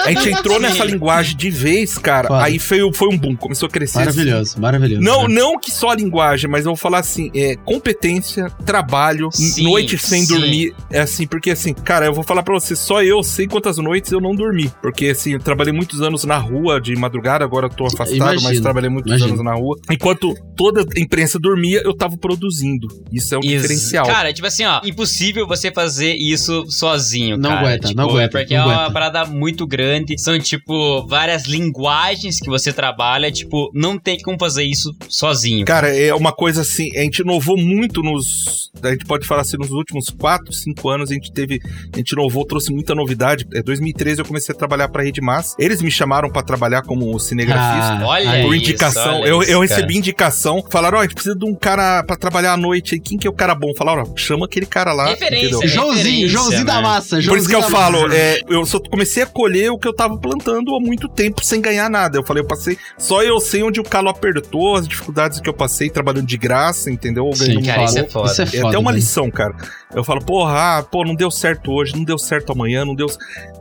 A 0.04 0.12
gente 0.12 0.30
entrou 0.30 0.60
nessa 0.60 0.84
linguagem 0.84 1.36
de 1.36 1.50
vez, 1.50 1.98
cara. 1.98 2.28
Foda. 2.28 2.44
Aí 2.44 2.58
foi, 2.58 2.92
foi 2.92 3.08
um 3.08 3.18
boom, 3.18 3.36
começou 3.36 3.66
a 3.66 3.70
crescer. 3.70 3.98
assim. 3.98 4.18
Maravilhoso, 4.18 4.60
maravilhoso. 4.60 5.02
Não, 5.02 5.28
né? 5.28 5.34
não 5.34 5.58
que 5.58 5.70
só 5.70 5.90
a 5.90 5.94
linguagem, 5.94 6.50
mas 6.50 6.64
eu 6.64 6.70
vou 6.70 6.76
falar 6.76 6.98
assim, 7.00 7.30
é 7.34 7.56
competência, 7.56 8.50
trabalho, 8.64 9.28
Sim, 9.32 9.64
noite 9.64 9.98
sem 9.98 10.24
sim. 10.24 10.34
dormir, 10.34 10.74
é 10.90 11.00
assim, 11.00 11.26
porque 11.26 11.37
assim, 11.50 11.72
cara, 11.72 12.06
eu 12.06 12.12
vou 12.14 12.24
falar 12.24 12.42
pra 12.42 12.54
você, 12.54 12.74
só 12.76 13.02
eu 13.02 13.22
sei 13.22 13.46
quantas 13.46 13.78
noites 13.78 14.10
eu 14.12 14.20
não 14.20 14.34
dormi, 14.34 14.70
porque 14.82 15.06
assim, 15.06 15.32
eu 15.32 15.38
trabalhei 15.38 15.72
muitos 15.72 16.00
anos 16.02 16.24
na 16.24 16.36
rua 16.38 16.80
de 16.80 16.94
madrugada, 16.96 17.44
agora 17.44 17.66
eu 17.66 17.70
tô 17.70 17.86
afastado, 17.86 18.18
mas 18.18 18.40
Imagino, 18.42 18.62
trabalhei 18.62 18.90
muitos 18.90 19.10
imagino. 19.10 19.32
anos 19.34 19.44
na 19.44 19.54
rua. 19.54 19.76
Enquanto 19.90 20.34
toda 20.56 20.80
a 20.82 21.00
imprensa 21.00 21.38
dormia, 21.38 21.80
eu 21.84 21.94
tava 21.94 22.16
produzindo. 22.16 22.88
Isso 23.12 23.34
é 23.34 23.38
um 23.38 23.40
diferencial. 23.40 24.06
Cara, 24.06 24.32
tipo 24.32 24.46
assim, 24.46 24.64
ó, 24.64 24.80
impossível 24.84 25.46
você 25.46 25.70
fazer 25.72 26.14
isso 26.14 26.64
sozinho, 26.68 27.36
Não 27.36 27.50
cara. 27.50 27.60
aguenta, 27.60 27.88
Tipo, 27.88 28.00
não 28.00 28.08
aguenta, 28.10 28.38
Porque 28.38 28.54
não 28.54 28.62
é 28.62 28.66
uma 28.66 28.74
aguenta. 28.74 28.92
parada 28.92 29.24
muito 29.26 29.66
grande, 29.66 30.18
são, 30.18 30.38
tipo, 30.38 31.06
várias 31.06 31.44
linguagens 31.46 32.38
que 32.40 32.48
você 32.48 32.72
trabalha, 32.72 33.30
tipo, 33.30 33.70
não 33.74 33.98
tem 33.98 34.18
como 34.20 34.38
fazer 34.38 34.64
isso 34.64 34.94
sozinho. 35.08 35.64
Cara, 35.64 35.88
é 35.96 36.14
uma 36.14 36.32
coisa 36.32 36.62
assim, 36.62 36.88
a 36.96 37.00
gente 37.02 37.20
inovou 37.20 37.56
muito 37.56 38.02
nos. 38.02 38.70
A 38.82 38.90
gente 38.90 39.04
pode 39.04 39.26
falar 39.26 39.42
assim, 39.42 39.56
nos 39.58 39.70
últimos 39.70 40.08
4, 40.10 40.52
5 40.52 40.88
anos, 40.88 41.10
a 41.10 41.14
gente 41.14 41.27
teve. 41.32 41.60
A 41.92 41.96
gente 41.96 42.10
inovou, 42.12 42.44
trouxe 42.46 42.72
muita 42.72 42.94
novidade. 42.94 43.46
é, 43.54 43.62
2013 43.62 44.20
eu 44.20 44.24
comecei 44.24 44.54
a 44.54 44.58
trabalhar 44.58 44.88
pra 44.88 45.02
Rede 45.02 45.20
Massa. 45.20 45.54
Eles 45.58 45.80
me 45.82 45.90
chamaram 45.90 46.30
pra 46.30 46.42
trabalhar 46.42 46.82
como 46.82 47.18
cinegrafista. 47.18 47.94
Ah, 48.02 48.06
Olha. 48.06 48.42
Por 48.42 48.54
isso, 48.54 48.64
indicação, 48.64 49.20
olha 49.20 49.28
eu, 49.28 49.42
isso, 49.42 49.50
eu 49.50 49.60
recebi 49.60 49.96
indicação. 49.96 50.62
Falaram, 50.70 50.98
ó, 50.98 51.00
a 51.00 51.04
gente 51.04 51.14
precisa 51.14 51.34
de 51.36 51.44
um 51.44 51.54
cara 51.54 52.02
pra 52.04 52.16
trabalhar 52.16 52.52
à 52.52 52.56
noite. 52.56 52.94
aí. 52.94 53.00
Quem 53.00 53.18
que 53.18 53.26
é 53.26 53.30
o 53.30 53.34
cara 53.34 53.54
bom? 53.54 53.72
Falaram, 53.76 54.02
ó, 54.02 54.16
chama 54.16 54.46
aquele 54.46 54.66
cara 54.66 54.92
lá. 54.92 55.06
Referência, 55.08 55.58
né? 55.58 55.66
Joãozinho, 55.66 56.28
Joãozinho 56.28 56.64
da 56.64 56.76
né? 56.76 56.82
massa. 56.82 57.16
Por 57.16 57.18
isso 57.18 57.26
Joãozinho 57.28 57.48
que 57.48 57.54
eu 57.56 57.60
da 57.60 57.68
falo, 57.70 58.12
é, 58.12 58.40
eu 58.48 58.64
só 58.66 58.78
comecei 58.80 59.22
a 59.22 59.26
colher 59.26 59.70
o 59.70 59.78
que 59.78 59.86
eu 59.88 59.94
tava 59.94 60.16
plantando 60.18 60.74
há 60.74 60.80
muito 60.80 61.08
tempo 61.08 61.44
sem 61.44 61.60
ganhar 61.60 61.88
nada. 61.90 62.18
Eu 62.18 62.24
falei, 62.24 62.42
eu 62.42 62.46
passei. 62.46 62.76
Só 62.96 63.22
eu 63.22 63.40
sei 63.40 63.62
onde 63.62 63.80
o 63.80 63.84
calo 63.84 64.08
apertou, 64.08 64.76
as 64.76 64.86
dificuldades 64.88 65.40
que 65.40 65.48
eu 65.48 65.54
passei 65.54 65.88
trabalhando 65.90 66.26
de 66.26 66.36
graça, 66.36 66.90
entendeu? 66.90 67.24
Ou 67.26 67.34
Sim, 67.34 67.58
um 67.58 67.62
cara, 67.62 67.84
isso 67.84 67.98
é 67.98 68.04
foda. 68.04 68.30
Isso 68.32 68.42
é 68.42 68.44
É 68.44 68.46
foda. 68.48 68.68
até 68.68 68.78
uma 68.78 68.90
velho. 68.90 69.00
lição, 69.00 69.30
cara. 69.30 69.54
Eu 69.94 70.04
falo, 70.04 70.20
porra, 70.24 70.78
ah, 70.78 70.82
pô, 70.82 71.04
não 71.04 71.14
deu 71.18 71.30
certo 71.30 71.72
hoje, 71.72 71.94
não 71.94 72.04
deu 72.04 72.16
certo 72.16 72.52
amanhã, 72.52 72.84
não 72.84 72.94
deu. 72.94 73.08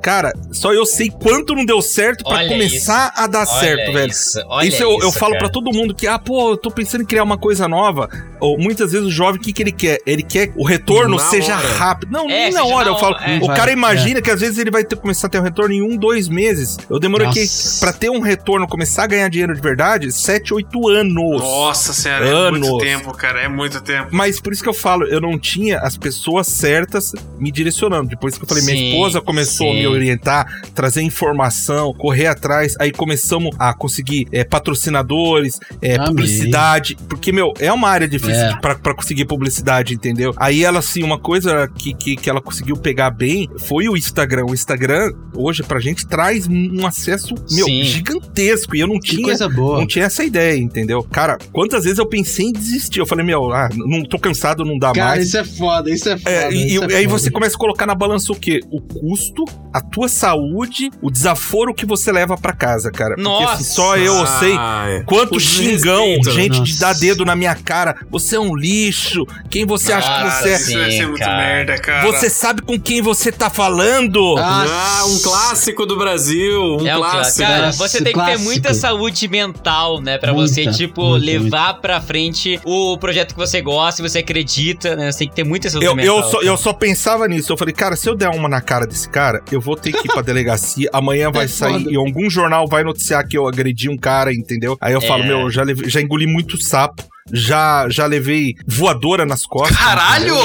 Cara, 0.02 0.32
só 0.52 0.74
eu 0.74 0.86
sei 0.86 1.10
quanto 1.10 1.54
não 1.56 1.66
deu 1.66 1.82
certo 1.82 2.24
pra 2.24 2.38
Olha 2.38 2.48
começar 2.50 3.12
a 3.16 3.28
dar 3.28 3.40
Olha 3.40 3.48
certo, 3.48 3.92
velho. 3.94 4.12
Isso, 4.12 4.40
olha 4.48 4.68
isso 4.68 4.82
eu, 4.82 4.92
eu 5.02 5.10
isso, 5.10 5.20
falo 5.20 5.34
cara. 5.34 5.46
pra 5.46 5.50
todo 5.50 5.72
mundo 5.74 5.94
que, 5.94 6.08
ah, 6.08 6.18
pô, 6.20 6.52
eu 6.52 6.58
tô 6.58 6.72
pensando 6.72 7.02
em 7.02 7.06
criar 7.06 7.24
uma 7.24 7.38
coisa 7.38 7.68
nova. 7.68 8.10
Ou 8.40 8.58
muitas 8.58 8.92
vezes 8.92 9.08
o 9.08 9.12
jovem, 9.12 9.40
o 9.40 9.44
que, 9.44 9.52
que 9.52 9.62
ele 9.64 9.72
quer? 9.72 10.00
Ele 10.06 10.22
quer 10.24 10.48
que 10.48 10.54
o 10.58 10.64
retorno 10.64 11.18
Na 11.18 11.24
seja 11.24 11.56
hora. 11.58 11.68
rápido. 11.74 12.12
Não, 12.12 12.26
É, 12.30 12.46
nem 12.46 12.54
na 12.54 12.64
hora. 12.64 12.92
na 12.92 12.96
eu 12.96 13.00
falo, 13.00 13.16
é. 13.18 13.38
o 13.42 13.48
Vai, 13.48 13.58
cara 13.58 13.72
imagina 13.72 14.22
que 14.22 14.30
às 14.30 14.40
vezes 14.40 14.58
ele 14.60 14.70
vai 14.72 14.84
ter, 14.84 14.96
começar 14.96 15.28
a 15.28 15.30
ter 15.30 15.40
um 15.40 15.44
retorno 15.44 15.74
em 15.74 15.82
um, 15.82 15.98
dois 15.98 16.28
meses. 16.30 16.78
Eu 16.90 17.00
demorei 17.00 17.28
aqui 17.28 17.46
pra 17.80 17.92
ter 17.92 18.10
um 18.10 18.20
retorno, 18.20 18.68
começar 18.68 19.04
a 19.04 19.08
ganhar 19.08 19.28
dinheiro 19.30 19.54
de 19.56 19.62
verdade, 19.62 20.12
sete, 20.12 20.54
oito 20.54 20.88
anos. 20.88 21.42
Nossa 21.42 21.92
senhora, 21.94 22.28
é 22.28 22.32
Anos. 22.32 22.60
muito 22.60 22.78
tempo, 22.78 23.12
cara. 23.14 23.42
É 23.42 23.48
muito 23.48 23.82
tempo. 23.82 24.10
Mas 24.12 24.40
por 24.40 24.54
isso 24.54 24.62
que 24.64 24.70
eu 24.70 24.74
falo, 24.74 25.06
eu 25.06 25.20
não 25.20 25.38
tinha 25.40 25.80
as 25.80 25.98
pessoas 25.98 26.48
certas 26.48 27.14
me 27.40 27.52
direcionando. 27.52 28.10
Depois 28.10 28.38
que 28.38 28.44
eu 28.44 28.48
falei, 28.48 28.64
minha 28.64 28.78
Sim, 28.78 28.90
esposa 28.92 29.20
começou 29.22 29.72
a 29.72 29.74
sim. 29.74 29.82
Orientar, 29.88 30.62
trazer 30.74 31.02
informação, 31.02 31.94
correr 31.94 32.28
atrás, 32.28 32.76
aí 32.80 32.92
começamos 32.92 33.56
a 33.60 33.74
conseguir 33.74 34.28
é, 34.32 34.44
patrocinadores, 34.44 35.60
é, 35.82 35.98
publicidade. 36.04 36.98
Porque, 37.10 37.32
meu, 37.32 37.54
é 37.60 37.72
uma 37.72 37.90
área 37.90 38.08
difícil 38.08 38.36
É. 38.36 38.60
pra 38.60 38.94
conseguir 38.94 39.26
publicidade, 39.26 39.94
entendeu? 39.94 40.34
Aí 40.38 40.64
ela, 40.64 40.80
assim, 40.80 41.04
uma 41.04 41.20
coisa 41.20 41.68
que, 41.76 41.94
que, 41.94 42.16
que 42.16 42.30
ela 42.30 42.42
conseguiu 42.42 42.76
pegar 42.78 43.10
bem 43.12 43.48
foi 43.60 43.88
o 43.90 43.96
Instagram. 43.98 44.46
O 44.50 44.54
Instagram, 44.54 45.12
hoje, 45.36 45.64
pra 45.64 45.80
gente, 45.80 46.06
traz 46.08 46.48
um 46.48 46.86
acesso, 46.86 47.34
meu, 47.52 47.66
Sim. 47.66 47.84
gigantesco. 47.84 48.76
E 48.76 48.80
eu 48.80 48.88
não 48.88 49.00
tinha 49.00 49.36
não 49.38 49.88
tinha 49.88 50.06
essa 50.06 50.24
ideia, 50.24 50.58
entendeu? 50.58 51.04
Cara, 51.04 51.38
quantas 51.52 51.84
vezes 51.84 52.00
eu 52.00 52.06
pensei 52.08 52.46
em 52.48 52.52
desistir? 52.52 53.00
Eu 53.00 53.06
falei, 53.06 53.26
meu, 53.26 53.52
ah, 53.52 53.70
não 53.76 54.04
tô 54.04 54.18
cansado, 54.20 54.64
não 54.64 54.78
dá 54.78 54.92
Cara, 54.94 55.10
mais. 55.12 55.28
isso 55.28 55.38
é 55.38 55.44
foda, 55.44 55.90
isso 55.92 56.10
é 56.10 56.18
foda. 56.18 56.30
É, 56.32 56.52
e, 56.52 56.76
isso 56.76 56.84
e 56.90 56.94
é 56.94 56.98
aí 56.98 57.06
foda. 57.06 57.20
você 57.20 57.32
começa 57.32 57.56
a 57.56 57.60
colocar 57.60 57.86
na 57.86 57.96
balança 57.96 58.32
o 58.32 58.36
quê? 58.36 58.60
O 58.72 58.82
custo, 58.82 59.44
a 59.78 59.82
tua 59.82 60.08
saúde, 60.08 60.90
o 61.02 61.10
desaforo 61.12 61.74
que 61.74 61.86
você 61.86 62.12
leva 62.12 62.38
pra 62.38 62.54
casa, 62.54 62.92
cara. 62.92 63.16
Porque 63.16 63.22
Nossa! 63.30 63.54
assim, 63.54 63.64
só 63.64 63.98
eu 63.98 64.26
sei 64.26 64.56
Ah, 64.58 65.02
quanto 65.06 65.40
xingão, 65.40 66.04
desrespeito, 66.06 66.30
né? 66.30 66.32
gente 66.44 66.62
de 66.64 66.72
Nossa. 66.72 66.80
dar 66.80 66.94
dedo 67.00 67.26
na 67.26 67.36
minha 67.36 67.56
cara. 67.56 67.96
Você 68.10 68.36
é 68.36 68.40
um 68.40 68.56
lixo. 68.56 69.26
Quem 69.50 69.66
você 69.66 69.92
acha 69.94 70.12
que 70.24 70.30
você 70.44 70.50
é? 70.50 70.58
sim. 70.58 70.72
Isso 70.72 70.80
vai 70.80 70.92
ser 70.92 71.08
muito 71.08 71.20
cara. 71.20 71.38
merda, 71.38 71.78
cara. 71.80 72.06
Você 72.12 72.30
sabe 72.30 72.62
com 72.62 72.80
quem 72.80 73.02
você 73.02 73.32
tá 73.32 73.50
falando? 73.50 74.36
Ah, 74.38 75.04
um 75.08 75.20
clássico 75.20 75.86
do 75.86 75.98
Brasil, 75.98 76.78
um 76.78 76.88
É 76.88 76.96
clássico. 76.96 77.12
clássico. 77.18 77.42
Cara, 77.48 77.66
Nossa, 77.68 77.78
você 77.78 78.04
tem 78.04 78.14
que 78.14 78.26
ter 78.26 78.38
muita 78.40 78.74
saúde 78.74 79.28
mental, 79.28 80.02
né? 80.02 80.18
Pra 80.18 80.34
Muita, 80.34 80.54
você, 80.54 80.68
tipo, 80.72 81.02
muita, 81.12 81.26
levar 81.26 81.74
pra 81.76 82.02
frente 82.02 82.60
o 82.66 82.98
projeto 82.98 83.34
que 83.34 83.40
você 83.40 83.62
gosta, 83.62 84.02
que 84.02 84.10
você 84.10 84.20
acredita, 84.20 84.96
né? 84.96 85.12
Você 85.12 85.20
tem 85.20 85.30
que 85.30 85.36
ter 85.36 85.44
muita 85.44 85.70
saúde 85.70 85.86
Eu, 85.86 85.96
mental. 85.96 86.18
eu, 86.18 86.24
só, 86.24 86.32
cara. 86.38 86.46
eu 86.46 86.58
só 86.58 86.74
pensava 86.74 87.28
nisso. 87.28 87.52
Eu 87.52 87.58
falei, 87.58 87.74
cara, 87.74 87.96
se 87.96 88.10
eu 88.10 88.16
der 88.16 88.30
uma 88.30 88.48
na 88.50 88.62
cara 88.62 88.86
desse 88.88 89.08
cara, 89.10 89.42
eu 89.52 89.60
vou 89.62 89.67
ter 89.76 89.92
que 89.92 90.08
ir 90.08 90.12
pra 90.14 90.22
delegacia. 90.22 90.90
Amanhã 90.94 91.32
vai 91.32 91.46
É 91.46 91.48
sair 91.48 91.80
foda. 91.84 91.92
e 91.92 91.96
algum 91.96 92.30
jornal 92.30 92.68
vai 92.68 92.84
noticiar 92.84 93.28
que 93.28 93.38
eu 93.38 93.48
agredi 93.48 93.90
um 93.90 93.98
cara, 93.98 94.34
entendeu? 94.34 94.78
Aí 94.80 94.94
eu 94.94 95.02
falo, 95.02 95.24
É. 95.24 95.28
meu, 95.28 95.40
eu 95.42 95.50
já, 95.52 95.64
já 95.86 96.02
engoli 96.02 96.26
muito 96.28 96.62
sapo. 96.62 97.04
Já, 97.32 97.88
já 97.90 98.06
levei 98.06 98.56
voadora 98.66 99.26
nas 99.26 99.46
costas. 99.46 99.78
Caralho! 99.78 100.36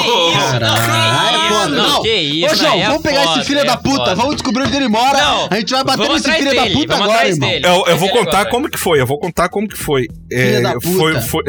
Caralho, 0.51 1.37
é 1.45 1.49
foda. 1.49 1.69
Não, 1.77 2.03
que 2.03 2.13
isso, 2.13 2.53
Ô, 2.53 2.57
João, 2.57 2.75
é 2.81 2.87
vamos 2.87 3.03
pegar 3.03 3.23
foda, 3.23 3.39
esse 3.39 3.47
filho 3.47 3.61
é 3.61 3.65
da 3.65 3.77
puta. 3.77 3.97
foda. 3.99 4.15
Vamos 4.15 4.35
descobrir 4.37 4.63
onde 4.65 4.77
ele 4.77 4.89
mora. 4.89 5.19
Não, 5.19 5.49
a 5.51 5.55
gente 5.57 5.71
vai 5.73 5.85
bater 5.85 6.09
nesse 6.09 6.33
filho 6.33 6.55
da 6.55 6.63
dele, 6.63 6.75
puta 6.75 6.97
vamos 6.97 7.09
agora, 7.13 7.29
irmão. 7.29 7.49
dele. 7.49 7.67
Eu, 7.67 7.85
eu 7.87 7.97
vou 7.97 8.09
Ele 8.09 8.19
contar 8.19 8.39
agora. 8.39 8.51
como 8.51 8.69
que 8.69 8.79
foi, 8.79 9.01
eu 9.01 9.07
vou 9.07 9.19
contar 9.19 9.49
como 9.49 9.69
que 9.69 9.77
foi. 9.79 10.07
É, 10.31 10.61
da 10.61 10.73
foi, 10.81 11.13
puta. 11.15 11.21
foi, 11.23 11.43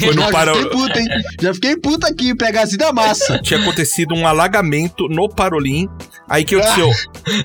foi 0.00 0.14
no 0.14 0.22
Já 0.22 0.30
Pará. 0.30 0.54
fiquei 0.54 0.70
puta, 0.70 1.00
hein? 1.00 1.06
Já 1.40 1.54
fiquei 1.54 1.76
puta 1.76 2.06
aqui, 2.08 2.34
pegar 2.34 2.62
assim 2.62 2.76
da 2.76 2.92
massa. 2.92 3.38
Tinha 3.42 3.60
acontecido 3.60 4.14
um 4.14 4.26
alagamento 4.26 5.08
no 5.08 5.28
Parolim. 5.28 5.88
Aí 6.28 6.44
que 6.44 6.56
aconteceu? 6.56 6.90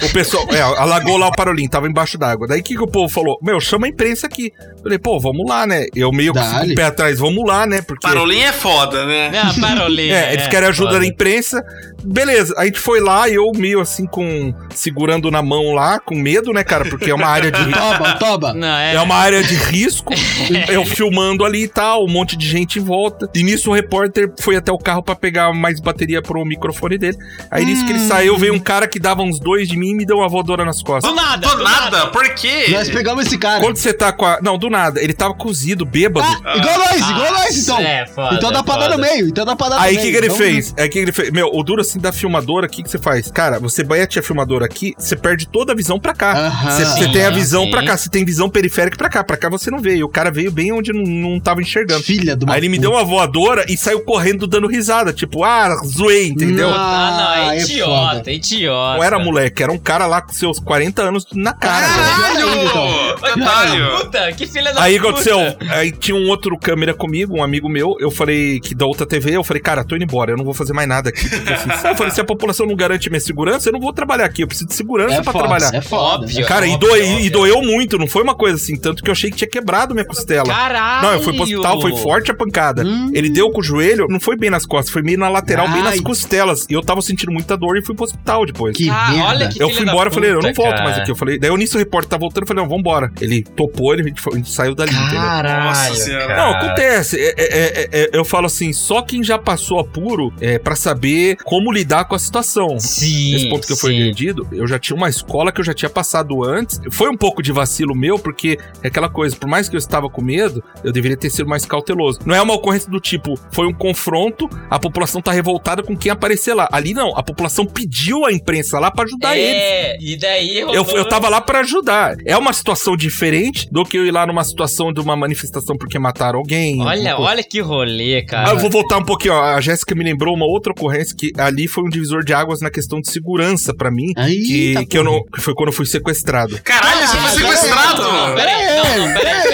O 0.03 0.09
pessoal, 0.11 0.45
é, 0.49 0.59
alagou 0.61 1.15
lá 1.17 1.27
o 1.27 1.31
Parolim, 1.31 1.67
tava 1.67 1.87
embaixo 1.87 2.17
d'água. 2.17 2.47
Daí 2.47 2.61
que, 2.63 2.75
que 2.75 2.81
o 2.83 2.87
povo 2.87 3.07
falou? 3.07 3.37
Meu, 3.41 3.59
chama 3.61 3.85
a 3.85 3.89
imprensa 3.89 4.25
aqui. 4.27 4.51
Falei, 4.81 4.97
pô, 4.97 5.19
vamos 5.19 5.47
lá, 5.47 5.67
né? 5.67 5.85
Eu 5.95 6.11
meio 6.11 6.33
que 6.33 6.39
pé 6.81 6.85
atrás, 6.85 7.19
vamos 7.19 7.45
lá, 7.45 7.67
né? 7.67 7.81
Porque. 7.81 8.07
Parolim 8.07 8.39
é 8.39 8.51
foda, 8.51 9.05
né? 9.05 9.29
Não, 9.31 9.61
parolinha. 9.61 10.01
É, 10.21 10.33
eles 10.33 10.47
querem 10.47 10.67
ajuda 10.69 10.99
da 10.99 11.05
imprensa. 11.05 11.63
Beleza, 12.03 12.53
a 12.57 12.65
gente 12.65 12.79
foi 12.79 12.99
lá 12.99 13.29
e 13.29 13.35
eu 13.35 13.51
meio 13.55 13.79
assim 13.79 14.05
com. 14.05 14.53
segurando 14.73 15.29
na 15.29 15.41
mão 15.41 15.73
lá, 15.73 15.99
com 15.99 16.15
medo, 16.15 16.51
né, 16.51 16.63
cara? 16.63 16.85
Porque 16.85 17.09
é 17.11 17.13
uma 17.13 17.27
área 17.27 17.51
de. 17.51 17.61
Toba, 17.71 18.13
toba. 18.13 18.53
Não, 18.53 18.67
é. 18.67 18.95
É 18.95 19.01
uma 19.01 19.15
área 19.15 19.43
de 19.43 19.55
risco. 19.55 20.13
eu 20.69 20.85
filmando 20.85 21.45
ali 21.45 21.63
e 21.63 21.67
tal, 21.67 22.05
um 22.05 22.09
monte 22.09 22.35
de 22.35 22.47
gente 22.47 22.79
em 22.79 22.81
volta. 22.81 23.29
E 23.33 23.43
nisso 23.43 23.69
o 23.69 23.73
repórter 23.73 24.31
foi 24.39 24.55
até 24.55 24.71
o 24.71 24.77
carro 24.77 25.03
pra 25.03 25.15
pegar 25.15 25.53
mais 25.53 25.79
bateria 25.79 26.21
pro 26.21 26.43
microfone 26.43 26.97
dele. 26.97 27.17
Aí 27.49 27.65
nisso 27.65 27.85
que 27.85 27.91
ele 27.91 27.99
saiu, 27.99 28.37
veio 28.37 28.53
um 28.53 28.59
cara 28.59 28.87
que 28.87 28.99
dava 28.99 29.21
uns 29.21 29.39
dois 29.39 29.67
de 29.67 29.77
mim 29.77 29.91
e 29.91 29.95
me 29.95 30.05
deu 30.05 30.17
uma 30.17 30.27
voadora 30.27 30.65
nas 30.65 30.81
costas. 30.81 31.09
Do 31.09 31.15
nada, 31.15 31.47
Do 31.47 31.57
do 31.57 31.63
nada, 31.63 31.97
nada. 31.97 32.07
por 32.07 32.27
quê? 32.33 32.67
Nós 32.69 32.89
pegamos 32.89 33.25
esse 33.27 33.37
cara. 33.37 33.61
Quando 33.61 33.77
você 33.77 33.93
tá 33.93 34.11
com 34.11 34.25
a. 34.25 34.39
Não, 34.41 34.57
do 34.57 34.69
nada. 34.69 35.01
Ele 35.01 35.13
tava 35.13 35.33
cozido, 35.33 35.85
bêbado. 35.85 36.27
Ah, 36.43 36.57
igual 36.57 36.70
nós, 36.77 37.09
igual 37.09 37.31
nós, 37.33 37.57
então. 37.57 37.79
É, 37.79 38.05
foda, 38.07 38.35
então 38.35 38.51
dá 38.51 38.63
pra 38.63 38.77
dar 38.77 38.89
no 38.89 38.97
meio, 38.97 39.27
então 39.27 39.45
dá 39.45 39.55
pra 39.55 39.69
dar 39.69 39.75
no 39.77 39.81
Aí 39.81 39.93
o 39.93 39.95
meio. 39.95 40.05
que, 40.05 40.11
que 40.11 40.17
ele 40.17 40.25
Então, 40.27 40.37
fez? 40.37 40.73
Aí 40.77 40.87
o 40.87 40.89
que, 40.89 40.99
ele 40.99 41.11
fez? 41.11 41.31
Meu, 41.31 41.49
o 41.53 41.63
duro 41.63 41.81
assim 41.81 41.99
da 41.99 42.11
filmadora, 42.11 42.67
o 42.67 42.69
que, 42.69 42.83
que 42.83 42.89
você 42.89 42.97
faz? 42.97 43.29
Cara, 43.31 43.59
você 43.59 43.83
bate 43.83 44.19
a 44.19 44.23
filmadora 44.23 44.65
aqui, 44.65 44.93
você 44.97 45.15
perde 45.15 45.47
toda 45.47 45.73
a 45.73 45.75
visão 45.75 45.99
pra 45.99 46.13
cá. 46.13 46.49
Você 46.71 46.85
você 46.85 47.05
Sim, 47.05 47.11
tem 47.11 47.25
a 47.25 47.29
visão 47.29 47.63
sim. 47.65 47.71
pra 47.71 47.83
cá, 47.83 47.97
você 47.97 48.09
tem 48.09 48.23
visão 48.25 48.49
periférica 48.49 48.97
pra 48.97 49.09
cá. 49.09 49.23
Pra 49.23 49.37
cá 49.37 49.49
você 49.49 49.69
não 49.71 49.79
veio. 49.79 49.97
E 49.97 50.03
o 50.03 50.09
cara 50.09 50.29
veio 50.31 50.51
bem 50.51 50.71
onde 50.71 50.91
não, 50.93 51.03
não 51.03 51.39
tava 51.39 51.61
enxergando. 51.61 52.03
Filha 52.03 52.35
do 52.35 52.49
Aí 52.51 52.59
ele 52.59 52.69
me 52.69 52.77
deu 52.79 52.91
uma 52.91 53.03
voadora 53.03 53.65
e 53.69 53.77
saiu 53.77 54.01
correndo 54.01 54.45
dando 54.47 54.67
risada. 54.67 55.13
Tipo, 55.13 55.43
ah, 55.43 55.75
zoei, 55.85 56.27
entendeu? 56.29 56.69
Ah, 56.69 57.17
não, 57.17 57.27
Ah, 57.49 57.55
é 57.55 57.57
é 57.57 57.61
idiota, 57.61 58.29
é 58.29 58.33
idiota. 58.33 58.97
Não 58.97 59.03
era 59.03 59.19
moleque, 59.19 59.63
era 59.63 59.71
um 59.71 59.77
cara 59.77 60.05
lá 60.05 60.21
com 60.21 60.33
seus 60.33 60.59
40 60.59 61.01
anos 61.01 61.25
na 61.33 61.53
cara. 61.53 61.87
velho. 61.87 62.71
Caralho! 62.71 63.17
Vai, 63.19 63.35
Detalhe! 63.35 63.97
Puta, 64.03 64.31
que 64.33 64.47
filha 64.47 64.73
da 64.73 64.81
Aí 64.83 64.97
puta. 64.99 65.09
aconteceu, 65.09 65.57
aí 65.69 65.91
tinha 65.91 66.15
um 66.15 66.27
outro 66.29 66.57
câmera 66.61 66.93
comigo, 66.93 67.37
um 67.37 67.43
amigo 67.43 67.67
meu, 67.67 67.95
eu 67.99 68.11
falei 68.11 68.59
que 68.59 68.73
da 68.75 68.85
outra 68.85 69.05
TV, 69.05 69.35
eu 69.35 69.43
falei, 69.43 69.61
cara, 69.61 69.83
tô 69.83 69.95
indo 69.95 70.03
embora, 70.03 70.31
eu 70.31 70.37
não 70.37 70.45
vou 70.45 70.53
fazer 70.53 70.73
mais 70.73 70.87
nada 70.87 71.09
aqui. 71.09 71.27
Porque, 71.29 71.53
assim, 71.53 71.69
eu 71.89 71.95
falei, 71.95 72.11
se 72.13 72.21
a 72.21 72.23
população 72.23 72.65
não 72.65 72.75
garante 72.75 73.09
minha 73.09 73.19
segurança, 73.19 73.69
eu 73.69 73.73
não 73.73 73.79
vou 73.79 73.91
trabalhar 73.93 74.25
aqui, 74.25 74.43
eu 74.43 74.47
preciso 74.47 74.67
de 74.67 74.73
segurança 74.75 75.15
É 75.15 75.21
pra 75.21 75.31
foda, 75.33 75.47
trabalhar. 75.47 75.73
é 75.75 75.81
foda. 75.81 76.01
Óbvio. 76.23 76.45
Cara, 76.45 76.67
e, 76.67 76.71
óbvio, 76.73 77.19
e 77.21 77.29
doeu 77.29 77.61
muito, 77.61 77.97
não 77.97 78.07
foi 78.07 78.23
uma 78.23 78.35
coisa 78.35 78.55
assim, 78.57 78.75
tanto 78.77 79.01
que 79.03 79.09
eu 79.09 79.13
achei 79.13 79.29
que 79.31 79.37
tinha 79.37 79.49
quebrado 79.49 79.93
minha 79.93 80.05
costela. 80.05 80.45
Caralho. 80.45 81.07
Não, 81.07 81.13
eu 81.13 81.21
fui 81.21 81.33
pro 81.33 81.43
hospital, 81.43 81.81
foi 81.81 81.95
forte 81.97 82.31
a 82.31 82.33
pancada. 82.33 82.83
Hum. 82.85 83.11
Ele 83.13 83.29
deu 83.29 83.49
com 83.51 83.59
o 83.59 83.63
joelho, 83.63 84.07
não 84.09 84.19
foi 84.19 84.35
bem 84.37 84.49
nas 84.49 84.65
costas, 84.65 84.91
foi 84.91 85.01
meio 85.01 85.17
na 85.17 85.29
lateral, 85.29 85.67
bem 85.69 85.81
nas 85.83 85.93
Ai. 85.93 85.99
costelas. 86.01 86.65
E 86.69 86.73
eu 86.73 86.81
tava 86.81 87.01
sentindo 87.01 87.31
muita 87.31 87.55
dor 87.57 87.77
e 87.77 87.81
fui 87.81 87.95
pro 87.95 88.05
hospital 88.05 88.45
depois. 88.45 88.75
Que 88.75 88.89
Ah, 88.89 89.09
merda. 89.11 89.25
olha 89.29 89.49
que 89.49 89.61
Eu 89.61 89.69
fui 89.69 89.83
embora, 89.83 90.09
eu 90.09 90.13
falei, 90.13 90.31
eu 90.31 90.41
não 90.41 90.53
volto 90.53 90.69
cara. 90.71 90.83
mais 90.83 90.97
aqui. 90.99 91.11
Eu 91.11 91.15
falei, 91.15 91.39
daí 91.39 91.49
eu 91.49 91.57
nisso 91.57 91.77
o 91.77 91.79
repórter 91.79 92.09
tá 92.09 92.17
voltando, 92.17 92.43
eu 92.43 92.47
falei, 92.47 92.63
não, 92.63 92.69
vambora. 92.69 93.11
Ele 93.21 93.41
topou, 93.43 93.93
ele, 93.93 94.01
a 94.03 94.05
gente 94.07 94.21
foi- 94.21 94.33
a 94.33 94.37
gente 94.37 94.51
saiu 94.51 94.75
dali, 94.75 94.91
entendeu? 94.91 95.19
Caralho, 95.19 95.63
Nossa 95.65 95.95
senhora. 95.95 96.27
cara. 96.27 96.40
Não, 96.41 96.51
acontece. 96.53 97.19
É, 97.19 97.33
é, 97.37 97.37
é, 97.37 97.89
é, 98.03 98.09
eu 98.13 98.23
falo 98.25 98.45
assim, 98.47 98.73
só 98.73 99.01
quem 99.01 99.23
já 99.23 99.37
passou 99.37 99.79
apuro 99.79 100.33
é 100.39 100.57
para 100.59 100.75
saber 100.75 101.37
como 101.43 101.71
lidar 101.71 102.05
com 102.05 102.15
a 102.15 102.19
situação. 102.19 102.79
Sim, 102.79 103.33
Nesse 103.33 103.49
ponto 103.49 103.67
que 103.67 103.73
eu 103.73 103.77
fui 103.77 103.95
agredido, 103.95 104.47
eu 104.51 104.67
já 104.67 104.79
tinha 104.79 104.95
uma 104.95 105.09
escola 105.09 105.51
que 105.51 105.59
eu 105.61 105.65
já 105.65 105.73
tinha 105.73 105.89
passado 105.89 106.43
antes. 106.43 106.79
Foi 106.91 107.09
um 107.09 107.17
pouco 107.17 107.41
de 107.41 107.51
vacilo 107.51 107.95
meu, 107.95 108.17
porque 108.19 108.57
é 108.83 108.87
aquela 108.87 109.09
coisa, 109.09 109.35
por 109.35 109.47
mais 109.49 109.67
que 109.69 109.75
eu 109.75 109.79
estava 109.79 110.09
com 110.09 110.21
medo, 110.21 110.63
eu 110.83 110.91
deveria 110.91 111.17
ter 111.17 111.29
sido 111.29 111.47
mais 111.47 111.65
cauteloso. 111.65 112.19
Não 112.25 112.35
é 112.35 112.41
uma 112.41 112.53
ocorrência 112.53 112.89
do 112.89 112.99
tipo, 112.99 113.39
foi 113.51 113.67
um 113.67 113.73
confronto, 113.73 114.49
a 114.69 114.79
população 114.79 115.21
tá 115.21 115.31
revoltada 115.31 115.83
com 115.83 115.95
quem 115.95 116.11
aparecer 116.11 116.53
lá. 116.53 116.67
Ali 116.71 116.93
não, 116.93 117.15
a 117.17 117.23
população 117.23 117.65
pediu 117.65 118.25
a 118.25 118.31
imprensa 118.31 118.79
lá 118.79 118.89
para 118.91 119.05
ajudar 119.05 119.37
eles. 119.37 119.61
É, 119.61 119.97
e 119.99 120.17
daí 120.17 120.59
Eu, 120.59 120.83
rolou- 120.83 120.97
eu 120.97 121.07
tava 121.07 121.29
lá 121.29 121.41
pra 121.41 121.59
ajudar. 121.59 122.15
É 122.25 122.37
uma 122.37 122.53
situação 122.53 122.95
diferente 122.95 123.67
do 123.71 123.83
que 123.85 123.97
eu 123.97 124.05
ir 124.05 124.11
lá 124.11 124.25
numa 124.25 124.43
situação 124.43 124.91
de 124.93 124.99
uma 124.99 125.15
manifestação 125.15 125.75
porque 125.77 125.97
mataram 125.99 126.30
alguém. 126.35 126.81
Olha, 126.81 127.17
olha 127.19 127.43
que 127.43 127.59
rolê, 127.59 128.21
cara. 128.23 128.49
ah, 128.49 128.53
eu 128.53 128.59
vou 128.59 128.69
voltar 128.69 128.97
um 128.97 129.03
pouquinho, 129.05 129.33
ó. 129.33 129.41
A 129.41 129.61
Jéssica 129.61 129.93
me 129.95 130.03
lembrou 130.03 130.35
uma 130.35 130.45
outra 130.45 130.71
ocorrência 130.71 131.15
que 131.15 131.31
ali 131.37 131.67
foi 131.67 131.83
um 131.83 131.89
divisor 131.89 132.23
de 132.23 132.33
águas 132.33 132.61
na 132.61 132.69
questão 132.69 132.99
de 133.01 133.11
segurança 133.11 133.73
pra 133.73 133.91
mim. 133.91 134.13
Aí, 134.15 134.43
Que, 134.43 134.73
tá 134.73 134.85
que 134.85 134.97
eu 134.97 135.03
não. 135.03 135.23
Que 135.23 135.41
foi 135.41 135.53
quando 135.53 135.67
eu 135.69 135.73
fui 135.73 135.85
sequestrado. 135.85 136.59
Caralho, 136.63 137.07
você 137.07 137.17
foi 137.17 137.29
sequestrado! 137.31 138.03
Peraí, 138.35 139.13
peraí. 139.13 139.50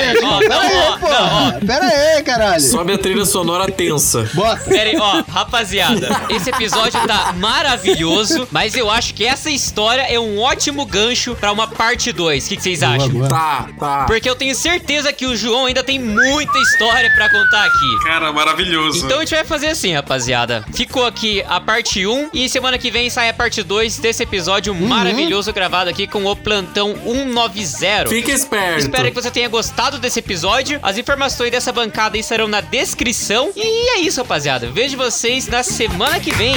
Ó, 1.32 1.48
ó. 1.48 1.66
Pera 1.66 1.86
aí, 1.86 2.24
caralho. 2.24 2.62
Sobe 2.62 2.94
a 2.94 2.98
trilha 2.98 3.26
sonora 3.26 3.72
tensa. 3.72 4.30
Bota. 4.34 4.62
Pera 4.66 4.90
aí, 4.90 4.98
ó, 4.98 5.24
rapaziada, 5.30 6.10
esse 6.30 6.50
episódio 6.50 7.00
tá 7.08 7.34
maravilhoso, 7.38 8.48
mas 8.52 8.76
eu 8.76 8.90
acho 8.90 9.14
que 9.14 9.26
essa 9.26 9.50
história 9.50 10.02
é 10.02 10.20
um 10.20 10.40
ótimo 10.40 10.86
gancho 10.86 11.36
pra 11.36 11.52
uma 11.52 11.68
parte 11.68 12.12
2. 12.12 12.46
O 12.46 12.50
que, 12.50 12.56
que 12.58 12.64
vocês 12.64 12.80
Boa, 12.80 12.96
acham? 12.96 13.10
boa. 13.10 13.28
Tá, 13.30 13.68
tá. 13.80 14.04
Porque 14.06 14.30
eu 14.30 14.36
tenho 14.36 14.56
certeza 14.56 15.12
que 15.14 15.26
o 15.26 15.36
João 15.36 15.66
ainda 15.66 15.84
tem 15.84 16.00
muita 16.00 16.58
história 16.60 17.12
pra 17.16 17.30
contar 17.30 17.66
aqui. 17.66 18.04
Cara, 18.06 18.32
maravilhoso. 18.32 19.06
Então 19.06 19.18
a 19.18 19.20
gente 19.22 19.36
vai 19.36 19.44
fazer 19.46 19.68
assim, 19.68 19.94
rapaziada. 19.94 20.66
Ficou 20.74 21.06
aqui 21.06 21.44
a 21.48 21.60
parte 21.60 22.06
1 22.06 22.30
e 22.34 22.48
semana 22.50 22.78
que 22.78 22.90
vem 22.92 23.10
sai 23.10 23.30
a 23.30 23.34
parte 23.34 23.64
2 23.64 24.00
desse 24.00 24.24
episódio 24.24 24.74
maravilhoso 24.76 25.52
gravado 25.54 25.90
aqui 25.90 26.08
com 26.08 26.26
o 26.26 26.36
Plantão 26.36 26.96
190. 27.04 28.08
Fica 28.10 28.32
esperto. 28.32 28.80
Espero 28.80 29.08
que 29.10 29.14
você 29.14 29.32
tenha 29.32 29.50
gostado 29.50 29.98
desse 30.00 30.20
episódio. 30.20 30.80
As 30.82 30.98
informações 31.18 31.50
dessa 31.50 31.72
bancada 31.72 32.16
estarão 32.16 32.48
na 32.48 32.62
descrição. 32.62 33.52
E 33.56 33.98
é 33.98 34.02
isso, 34.02 34.22
rapaziada. 34.22 34.70
Vejo 34.72 34.96
vocês 34.96 35.48
na 35.48 35.64
semana 35.64 36.20
que 36.20 36.32
vem. 36.36 36.54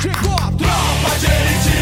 Chegou 0.00 0.32
a 0.32 0.50
tropa 0.52 1.18
de 1.18 1.26
elite. 1.26 1.73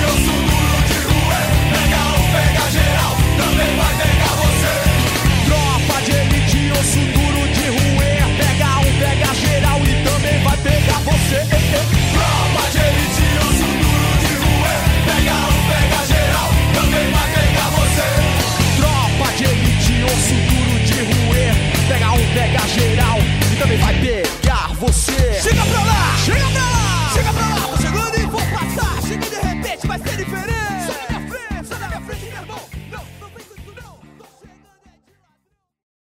vai 23.77 23.95
pegar 24.01 24.75
você. 24.75 25.41
Chega 25.41 25.65